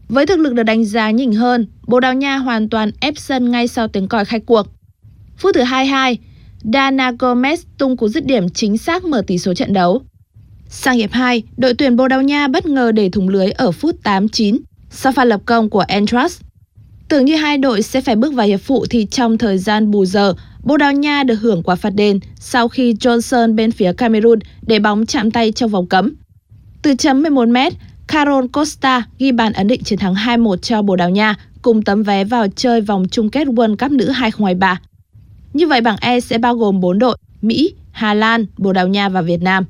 Với 0.09 0.27
thực 0.27 0.39
lực 0.39 0.55
được 0.55 0.63
đánh 0.63 0.85
giá 0.85 1.11
nhỉnh 1.11 1.33
hơn, 1.33 1.67
Bồ 1.87 2.01
Đào 2.01 2.15
Nha 2.15 2.37
hoàn 2.37 2.69
toàn 2.69 2.91
ép 3.01 3.15
sân 3.19 3.51
ngay 3.51 3.69
sau 3.69 3.89
tiếng 3.89 4.09
còi 4.09 4.25
khai 4.25 4.41
cuộc. 4.41 4.67
Phút 5.39 5.55
thứ 5.55 5.63
22, 5.63 6.19
Dana 6.73 7.11
Gomez 7.11 7.57
tung 7.79 7.97
cú 7.97 8.09
dứt 8.09 8.27
điểm 8.27 8.49
chính 8.49 8.79
xác 8.79 9.05
mở 9.05 9.23
tỷ 9.27 9.39
số 9.39 9.55
trận 9.55 9.73
đấu. 9.73 10.03
Sang 10.69 10.97
hiệp 10.97 11.13
2, 11.13 11.43
đội 11.57 11.75
tuyển 11.75 11.97
Bồ 11.97 12.09
Đào 12.09 12.23
Nha 12.23 12.49
bất 12.49 12.67
ngờ 12.67 12.93
để 12.93 13.09
thủng 13.09 13.29
lưới 13.29 13.51
ở 13.51 13.73
phút 13.73 13.97
89 14.03 14.57
sau 14.91 15.13
pha 15.13 15.25
lập 15.25 15.41
công 15.47 15.71
của 15.71 15.85
Entras. 15.89 16.41
Tưởng 17.09 17.25
như 17.25 17.37
hai 17.37 17.59
đội 17.59 17.83
sẽ 17.83 18.01
phải 18.01 18.17
bước 18.17 18.35
vào 18.35 18.47
hiệp 18.47 18.61
phụ 18.61 18.87
thì 18.91 19.07
trong 19.11 19.39
thời 19.39 19.59
gian 19.59 19.91
bù 19.91 20.05
giờ, 20.05 20.35
Bồ 20.63 20.77
Đào 20.77 20.93
Nha 20.93 21.23
được 21.23 21.35
hưởng 21.35 21.63
quả 21.63 21.75
phạt 21.75 21.91
đền 21.91 22.21
sau 22.41 22.69
khi 22.69 22.93
Johnson 22.93 23.55
bên 23.55 23.73
phía 23.73 23.93
Cameroon 23.93 24.39
để 24.63 24.79
bóng 24.79 25.07
chạm 25.07 25.31
tay 25.31 25.53
trong 25.53 25.71
vòng 25.71 25.87
cấm. 25.87 26.15
Từ 26.83 26.95
chấm 26.95 27.23
11m, 27.23 27.71
Carol 28.07 28.47
Costa 28.47 29.03
ghi 29.19 29.33
bàn 29.33 29.53
ấn 29.53 29.69
định 29.69 29.83
chiến 29.83 29.99
thắng 29.99 30.15
2-1 30.15 30.57
cho 30.57 30.83
Bồ 30.83 30.97
Đào 30.97 31.11
Nha 31.11 31.35
cùng 31.63 31.83
tấm 31.83 32.03
vé 32.03 32.25
vào 32.25 32.47
chơi 32.57 32.81
vòng 32.81 33.07
chung 33.11 33.31
kết 33.31 33.49
World 33.49 33.77
Cup 33.77 33.91
nữ 33.91 34.09
2023. 34.09 34.81
Như 35.53 35.67
vậy 35.67 35.81
bảng 35.81 35.97
E 36.01 36.21
sẽ 36.21 36.39
bao 36.39 36.57
gồm 36.57 36.81
4 36.81 36.99
đội 36.99 37.17
Mỹ, 37.43 37.75
Hà 37.91 38.15
Lan, 38.15 38.47
Bồ 38.59 38.73
Đào 38.73 38.89
Nha 38.89 39.09
và 39.09 39.23
Việt 39.23 39.43
Nam. 39.43 39.65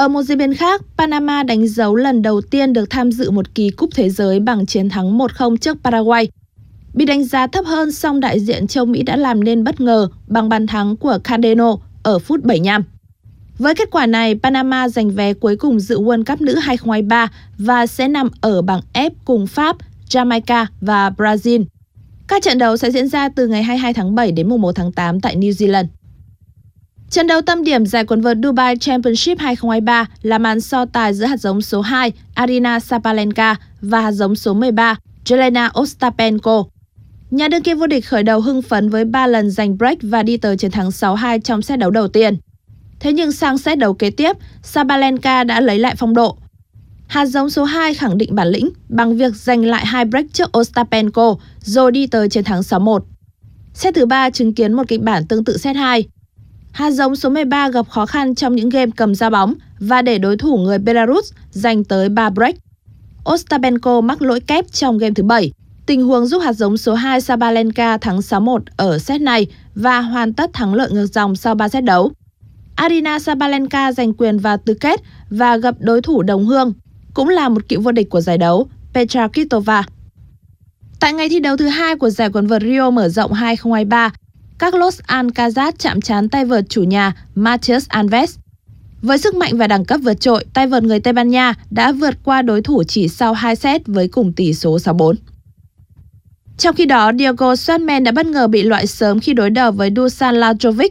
Ở 0.00 0.08
một 0.08 0.22
diễn 0.22 0.38
biến 0.38 0.54
khác, 0.54 0.82
Panama 0.98 1.42
đánh 1.42 1.66
dấu 1.66 1.96
lần 1.96 2.22
đầu 2.22 2.40
tiên 2.40 2.72
được 2.72 2.90
tham 2.90 3.12
dự 3.12 3.30
một 3.30 3.54
kỳ 3.54 3.70
cúp 3.70 3.90
thế 3.94 4.10
giới 4.10 4.40
bằng 4.40 4.66
chiến 4.66 4.88
thắng 4.88 5.18
1-0 5.18 5.56
trước 5.56 5.78
Paraguay. 5.84 6.28
Bị 6.94 7.04
đánh 7.04 7.24
giá 7.24 7.46
thấp 7.46 7.64
hơn 7.64 7.92
song 7.92 8.20
đại 8.20 8.40
diện 8.40 8.66
châu 8.66 8.84
Mỹ 8.84 9.02
đã 9.02 9.16
làm 9.16 9.44
nên 9.44 9.64
bất 9.64 9.80
ngờ 9.80 10.08
bằng 10.26 10.48
bàn 10.48 10.66
thắng 10.66 10.96
của 10.96 11.18
Candeno 11.24 11.76
ở 12.02 12.18
phút 12.18 12.44
75. 12.44 12.84
Với 13.58 13.74
kết 13.74 13.88
quả 13.90 14.06
này, 14.06 14.34
Panama 14.42 14.88
giành 14.88 15.10
vé 15.10 15.34
cuối 15.34 15.56
cùng 15.56 15.80
dự 15.80 16.00
World 16.00 16.24
Cup 16.24 16.40
nữ 16.40 16.54
2023 16.54 17.28
và 17.58 17.86
sẽ 17.86 18.08
nằm 18.08 18.28
ở 18.40 18.62
bảng 18.62 18.80
F 18.92 19.10
cùng 19.24 19.46
Pháp, 19.46 19.76
Jamaica 20.08 20.66
và 20.80 21.10
Brazil. 21.10 21.64
Các 22.28 22.42
trận 22.42 22.58
đấu 22.58 22.76
sẽ 22.76 22.90
diễn 22.90 23.08
ra 23.08 23.28
từ 23.28 23.46
ngày 23.46 23.62
22 23.62 23.94
tháng 23.94 24.14
7 24.14 24.32
đến 24.32 24.48
mùng 24.48 24.60
1 24.60 24.72
tháng 24.72 24.92
8 24.92 25.20
tại 25.20 25.36
New 25.36 25.50
Zealand. 25.50 25.86
Trận 27.10 27.26
đấu 27.26 27.42
tâm 27.42 27.64
điểm 27.64 27.86
giải 27.86 28.04
quần 28.04 28.20
vợt 28.20 28.36
Dubai 28.42 28.76
Championship 28.76 29.38
2023 29.38 30.06
là 30.22 30.38
màn 30.38 30.60
so 30.60 30.84
tài 30.84 31.14
giữa 31.14 31.24
hạt 31.24 31.36
giống 31.36 31.62
số 31.62 31.80
2 31.80 32.12
Arina 32.34 32.80
Sabalenka 32.80 33.56
và 33.80 34.00
hạt 34.00 34.12
giống 34.12 34.34
số 34.34 34.54
13 34.54 34.96
Jelena 35.24 35.80
Ostapenko. 35.80 36.64
Nhà 37.30 37.48
đương 37.48 37.62
kim 37.62 37.78
vô 37.78 37.86
địch 37.86 38.06
khởi 38.06 38.22
đầu 38.22 38.40
hưng 38.40 38.62
phấn 38.62 38.88
với 38.88 39.04
3 39.04 39.26
lần 39.26 39.50
giành 39.50 39.78
break 39.78 39.98
và 40.02 40.22
đi 40.22 40.36
tới 40.36 40.56
chiến 40.56 40.70
thắng 40.70 40.88
6-2 40.88 41.40
trong 41.40 41.62
set 41.62 41.78
đấu 41.78 41.90
đầu 41.90 42.08
tiên. 42.08 42.36
Thế 43.00 43.12
nhưng 43.12 43.32
sang 43.32 43.58
set 43.58 43.78
đấu 43.78 43.94
kế 43.94 44.10
tiếp, 44.10 44.36
Sabalenka 44.62 45.44
đã 45.44 45.60
lấy 45.60 45.78
lại 45.78 45.94
phong 45.98 46.14
độ. 46.14 46.36
Hạt 47.06 47.26
giống 47.26 47.50
số 47.50 47.64
2 47.64 47.94
khẳng 47.94 48.18
định 48.18 48.34
bản 48.34 48.48
lĩnh 48.48 48.70
bằng 48.88 49.16
việc 49.16 49.34
giành 49.34 49.64
lại 49.64 49.86
hai 49.86 50.04
break 50.04 50.26
trước 50.32 50.58
Ostapenko 50.58 51.36
rồi 51.60 51.92
đi 51.92 52.06
tới 52.06 52.28
chiến 52.28 52.44
thắng 52.44 52.60
6-1. 52.60 53.00
Set 53.74 53.94
thứ 53.94 54.06
3 54.06 54.30
chứng 54.30 54.54
kiến 54.54 54.72
một 54.72 54.88
kịch 54.88 55.02
bản 55.02 55.26
tương 55.26 55.44
tự 55.44 55.56
set 55.56 55.76
2. 55.76 56.04
Hạt 56.72 56.90
giống 56.90 57.16
số 57.16 57.28
13 57.28 57.68
gặp 57.68 57.88
khó 57.90 58.06
khăn 58.06 58.34
trong 58.34 58.56
những 58.56 58.68
game 58.68 58.90
cầm 58.96 59.14
ra 59.14 59.30
bóng 59.30 59.54
và 59.78 60.02
để 60.02 60.18
đối 60.18 60.36
thủ 60.36 60.56
người 60.56 60.78
Belarus 60.78 61.32
giành 61.50 61.84
tới 61.84 62.08
3 62.08 62.30
break. 62.30 62.54
Ostapenko 63.32 64.00
mắc 64.00 64.22
lỗi 64.22 64.40
kép 64.40 64.72
trong 64.72 64.98
game 64.98 65.14
thứ 65.14 65.22
7. 65.22 65.52
Tình 65.86 66.02
huống 66.02 66.26
giúp 66.26 66.38
hạt 66.38 66.52
giống 66.52 66.76
số 66.76 66.94
2 66.94 67.20
Sabalenka 67.20 67.98
thắng 67.98 68.18
6-1 68.18 68.58
ở 68.76 68.98
set 68.98 69.20
này 69.20 69.46
và 69.74 70.00
hoàn 70.00 70.32
tất 70.32 70.50
thắng 70.52 70.74
lợi 70.74 70.90
ngược 70.90 71.06
dòng 71.06 71.36
sau 71.36 71.54
3 71.54 71.68
set 71.68 71.84
đấu. 71.84 72.12
Arina 72.74 73.18
Sabalenka 73.18 73.92
giành 73.92 74.12
quyền 74.12 74.38
vào 74.38 74.56
tứ 74.56 74.74
kết 74.74 75.00
và 75.30 75.56
gặp 75.56 75.74
đối 75.78 76.02
thủ 76.02 76.22
đồng 76.22 76.46
hương, 76.46 76.72
cũng 77.14 77.28
là 77.28 77.48
một 77.48 77.68
cựu 77.68 77.80
vô 77.80 77.92
địch 77.92 78.10
của 78.10 78.20
giải 78.20 78.38
đấu, 78.38 78.68
Petra 78.94 79.28
Kvitova. 79.28 79.84
Tại 81.00 81.12
ngày 81.12 81.28
thi 81.28 81.40
đấu 81.40 81.56
thứ 81.56 81.66
hai 81.66 81.96
của 81.96 82.10
giải 82.10 82.30
quần 82.32 82.46
vợt 82.46 82.62
Rio 82.62 82.90
mở 82.90 83.08
rộng 83.08 83.32
2023, 83.32 84.10
Carlos 84.60 85.00
Alcaraz 85.06 85.72
chạm 85.78 86.00
trán 86.00 86.28
tay 86.28 86.44
vợt 86.44 86.64
chủ 86.68 86.82
nhà 86.82 87.12
Matias 87.34 87.88
Alves. 87.88 88.36
Với 89.02 89.18
sức 89.18 89.34
mạnh 89.34 89.56
và 89.56 89.66
đẳng 89.66 89.84
cấp 89.84 90.00
vượt 90.02 90.20
trội, 90.20 90.44
tay 90.54 90.66
vợt 90.66 90.82
người 90.82 91.00
Tây 91.00 91.12
Ban 91.12 91.28
Nha 91.28 91.54
đã 91.70 91.92
vượt 91.92 92.14
qua 92.24 92.42
đối 92.42 92.62
thủ 92.62 92.82
chỉ 92.88 93.08
sau 93.08 93.34
2 93.34 93.56
set 93.56 93.86
với 93.86 94.08
cùng 94.08 94.32
tỷ 94.32 94.54
số 94.54 94.76
6-4. 94.76 95.14
Trong 96.58 96.76
khi 96.76 96.86
đó, 96.86 97.12
Diego 97.18 97.54
Schwartzman 97.54 98.02
đã 98.02 98.12
bất 98.12 98.26
ngờ 98.26 98.46
bị 98.46 98.62
loại 98.62 98.86
sớm 98.86 99.20
khi 99.20 99.32
đối 99.32 99.50
đầu 99.50 99.72
với 99.72 99.90
Dusan 99.96 100.34
Lajovic. 100.34 100.88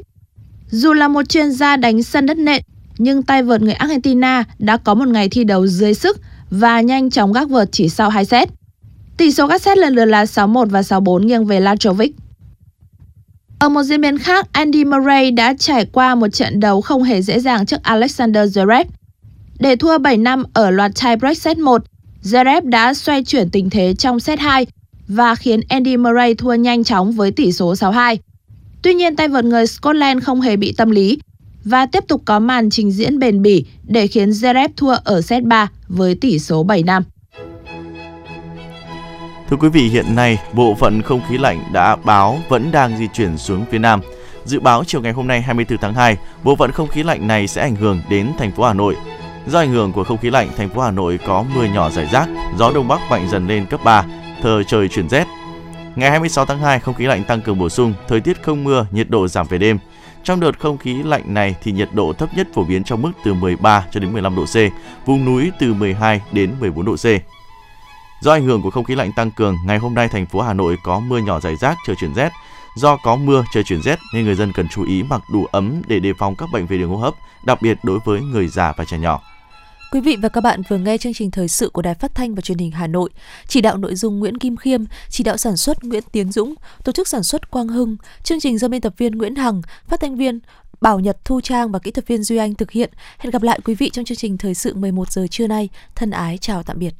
Dù 0.69 0.93
là 0.93 1.07
một 1.07 1.29
chuyên 1.29 1.51
gia 1.51 1.77
đánh 1.77 2.03
sân 2.03 2.25
đất 2.25 2.37
nện, 2.37 2.61
nhưng 2.97 3.23
tay 3.23 3.43
vợt 3.43 3.61
người 3.61 3.73
Argentina 3.73 4.43
đã 4.59 4.77
có 4.77 4.93
một 4.93 5.07
ngày 5.07 5.29
thi 5.29 5.43
đấu 5.43 5.67
dưới 5.67 5.93
sức 5.93 6.17
và 6.49 6.81
nhanh 6.81 7.09
chóng 7.09 7.33
gác 7.33 7.49
vợt 7.49 7.69
chỉ 7.71 7.89
sau 7.89 8.09
2 8.09 8.25
set. 8.25 8.49
Tỷ 9.17 9.31
số 9.31 9.47
các 9.47 9.61
set 9.61 9.77
lần 9.77 9.95
lượt 9.95 10.05
là 10.05 10.23
6-1 10.23 10.65
và 10.65 10.81
6-4 10.81 11.25
nghiêng 11.25 11.45
về 11.45 11.61
Lajovic. 11.61 12.09
Ở 13.59 13.69
một 13.69 13.83
diễn 13.83 14.01
biến 14.01 14.17
khác, 14.17 14.47
Andy 14.51 14.85
Murray 14.85 15.31
đã 15.31 15.53
trải 15.59 15.85
qua 15.85 16.15
một 16.15 16.27
trận 16.27 16.59
đấu 16.59 16.81
không 16.81 17.03
hề 17.03 17.21
dễ 17.21 17.39
dàng 17.39 17.65
trước 17.65 17.83
Alexander 17.83 18.57
Zverev. 18.57 18.85
Để 19.59 19.75
thua 19.75 19.97
7 19.97 20.17
năm 20.17 20.43
ở 20.53 20.71
loạt 20.71 20.91
tiebreak 21.03 21.37
set 21.37 21.57
1, 21.57 21.81
Zverev 22.23 22.69
đã 22.69 22.93
xoay 22.93 23.23
chuyển 23.23 23.49
tình 23.49 23.69
thế 23.69 23.93
trong 23.93 24.19
set 24.19 24.39
2 24.39 24.67
và 25.07 25.35
khiến 25.35 25.61
Andy 25.69 25.97
Murray 25.97 26.33
thua 26.33 26.53
nhanh 26.53 26.83
chóng 26.83 27.11
với 27.11 27.31
tỷ 27.31 27.51
số 27.51 27.73
6-2. 27.73 28.17
Tuy 28.81 28.93
nhiên 28.93 29.15
tay 29.15 29.27
vợt 29.27 29.45
người 29.45 29.67
Scotland 29.67 30.23
không 30.23 30.41
hề 30.41 30.57
bị 30.57 30.73
tâm 30.77 30.89
lý 30.89 31.19
và 31.63 31.85
tiếp 31.85 32.03
tục 32.07 32.21
có 32.25 32.39
màn 32.39 32.69
trình 32.69 32.91
diễn 32.91 33.19
bền 33.19 33.41
bỉ 33.41 33.65
để 33.87 34.07
khiến 34.07 34.29
Zverev 34.29 34.69
thua 34.77 34.95
ở 35.03 35.21
set 35.21 35.43
3 35.43 35.69
với 35.87 36.15
tỷ 36.15 36.39
số 36.39 36.63
7 36.63 36.83
năm. 36.83 37.03
Thưa 39.49 39.57
quý 39.57 39.69
vị, 39.69 39.81
hiện 39.81 40.15
nay 40.15 40.39
bộ 40.53 40.75
phận 40.75 41.01
không 41.01 41.21
khí 41.29 41.37
lạnh 41.37 41.63
đã 41.71 41.95
báo 41.95 42.39
vẫn 42.49 42.71
đang 42.71 42.97
di 42.97 43.07
chuyển 43.07 43.37
xuống 43.37 43.65
phía 43.71 43.79
Nam. 43.79 44.01
Dự 44.45 44.59
báo 44.59 44.83
chiều 44.83 45.01
ngày 45.01 45.11
hôm 45.11 45.27
nay 45.27 45.41
24 45.41 45.77
tháng 45.77 45.93
2, 45.93 46.17
bộ 46.43 46.55
phận 46.55 46.71
không 46.71 46.87
khí 46.87 47.03
lạnh 47.03 47.27
này 47.27 47.47
sẽ 47.47 47.61
ảnh 47.61 47.75
hưởng 47.75 48.01
đến 48.09 48.31
thành 48.37 48.51
phố 48.51 48.63
Hà 48.63 48.73
Nội. 48.73 48.95
Do 49.47 49.59
ảnh 49.59 49.71
hưởng 49.71 49.91
của 49.91 50.03
không 50.03 50.17
khí 50.17 50.29
lạnh, 50.29 50.49
thành 50.57 50.69
phố 50.69 50.81
Hà 50.81 50.91
Nội 50.91 51.19
có 51.27 51.45
mưa 51.55 51.65
nhỏ 51.65 51.89
rải 51.89 52.09
rác, 52.11 52.29
gió 52.57 52.71
đông 52.71 52.87
bắc 52.87 52.99
mạnh 53.09 53.27
dần 53.29 53.47
lên 53.47 53.65
cấp 53.65 53.79
3, 53.83 54.05
thờ 54.41 54.63
trời 54.63 54.87
chuyển 54.87 55.09
rét. 55.09 55.27
Ngày 55.95 56.09
26 56.09 56.45
tháng 56.45 56.59
2, 56.59 56.79
không 56.79 56.95
khí 56.95 57.05
lạnh 57.05 57.23
tăng 57.23 57.41
cường 57.41 57.59
bổ 57.59 57.69
sung, 57.69 57.93
thời 58.07 58.21
tiết 58.21 58.43
không 58.43 58.63
mưa, 58.63 58.85
nhiệt 58.91 59.09
độ 59.09 59.27
giảm 59.27 59.47
về 59.47 59.57
đêm. 59.57 59.79
Trong 60.23 60.39
đợt 60.39 60.59
không 60.59 60.77
khí 60.77 61.03
lạnh 61.03 61.33
này 61.33 61.55
thì 61.63 61.71
nhiệt 61.71 61.89
độ 61.93 62.13
thấp 62.13 62.29
nhất 62.35 62.47
phổ 62.53 62.63
biến 62.63 62.83
trong 62.83 63.01
mức 63.01 63.11
từ 63.23 63.33
13 63.33 63.85
cho 63.91 63.99
đến 63.99 64.13
15 64.13 64.35
độ 64.35 64.45
C, 64.45 64.55
vùng 65.05 65.25
núi 65.25 65.51
từ 65.59 65.73
12 65.73 66.21
đến 66.31 66.55
14 66.59 66.85
độ 66.85 66.95
C. 66.95 67.05
Do 68.21 68.31
ảnh 68.31 68.45
hưởng 68.45 68.61
của 68.61 68.69
không 68.69 68.83
khí 68.83 68.95
lạnh 68.95 69.11
tăng 69.11 69.31
cường, 69.31 69.55
ngày 69.65 69.77
hôm 69.77 69.93
nay 69.93 70.07
thành 70.07 70.25
phố 70.25 70.41
Hà 70.41 70.53
Nội 70.53 70.77
có 70.83 70.99
mưa 70.99 71.17
nhỏ 71.17 71.39
rải 71.39 71.55
rác, 71.55 71.77
trời 71.87 71.95
chuyển 71.99 72.13
rét. 72.13 72.29
Do 72.75 72.97
có 73.03 73.15
mưa, 73.15 73.43
trời 73.53 73.63
chuyển 73.63 73.81
rét 73.81 73.99
nên 74.13 74.25
người 74.25 74.35
dân 74.35 74.53
cần 74.53 74.67
chú 74.71 74.85
ý 74.85 75.03
mặc 75.03 75.21
đủ 75.33 75.45
ấm 75.51 75.81
để 75.87 75.99
đề 75.99 76.13
phòng 76.19 76.35
các 76.35 76.49
bệnh 76.53 76.67
về 76.67 76.77
đường 76.77 76.89
hô 76.89 76.97
hấp, 76.97 77.13
đặc 77.45 77.61
biệt 77.61 77.77
đối 77.83 77.99
với 78.05 78.21
người 78.21 78.47
già 78.47 78.73
và 78.77 78.85
trẻ 78.85 78.97
nhỏ. 78.97 79.21
Quý 79.91 80.01
vị 80.01 80.17
và 80.21 80.29
các 80.29 80.41
bạn 80.41 80.61
vừa 80.69 80.77
nghe 80.77 80.97
chương 80.97 81.13
trình 81.13 81.31
thời 81.31 81.47
sự 81.47 81.69
của 81.69 81.81
Đài 81.81 81.95
Phát 81.95 82.15
thanh 82.15 82.35
và 82.35 82.41
Truyền 82.41 82.57
hình 82.57 82.71
Hà 82.71 82.87
Nội. 82.87 83.09
Chỉ 83.47 83.61
đạo 83.61 83.77
nội 83.77 83.95
dung 83.95 84.19
Nguyễn 84.19 84.37
Kim 84.37 84.57
Khiêm, 84.57 84.83
chỉ 85.09 85.23
đạo 85.23 85.37
sản 85.37 85.57
xuất 85.57 85.83
Nguyễn 85.83 86.03
Tiến 86.11 86.31
Dũng, 86.31 86.53
tổ 86.83 86.91
chức 86.91 87.07
sản 87.07 87.23
xuất 87.23 87.51
Quang 87.51 87.67
Hưng, 87.67 87.97
chương 88.23 88.39
trình 88.39 88.57
do 88.57 88.67
biên 88.67 88.81
tập 88.81 88.93
viên 88.97 89.11
Nguyễn 89.11 89.35
Hằng, 89.35 89.61
phát 89.87 89.99
thanh 89.99 90.15
viên 90.15 90.39
Bảo 90.81 90.99
Nhật 90.99 91.25
Thu 91.25 91.41
Trang 91.41 91.71
và 91.71 91.79
kỹ 91.79 91.91
thuật 91.91 92.07
viên 92.07 92.23
Duy 92.23 92.37
Anh 92.37 92.55
thực 92.55 92.71
hiện. 92.71 92.89
Hẹn 93.17 93.31
gặp 93.31 93.43
lại 93.43 93.59
quý 93.65 93.75
vị 93.75 93.89
trong 93.89 94.05
chương 94.05 94.17
trình 94.17 94.37
thời 94.37 94.53
sự 94.53 94.73
11 94.75 95.11
giờ 95.11 95.27
trưa 95.31 95.47
nay. 95.47 95.69
Thân 95.95 96.11
ái 96.11 96.37
chào 96.37 96.63
tạm 96.63 96.79
biệt. 96.79 96.93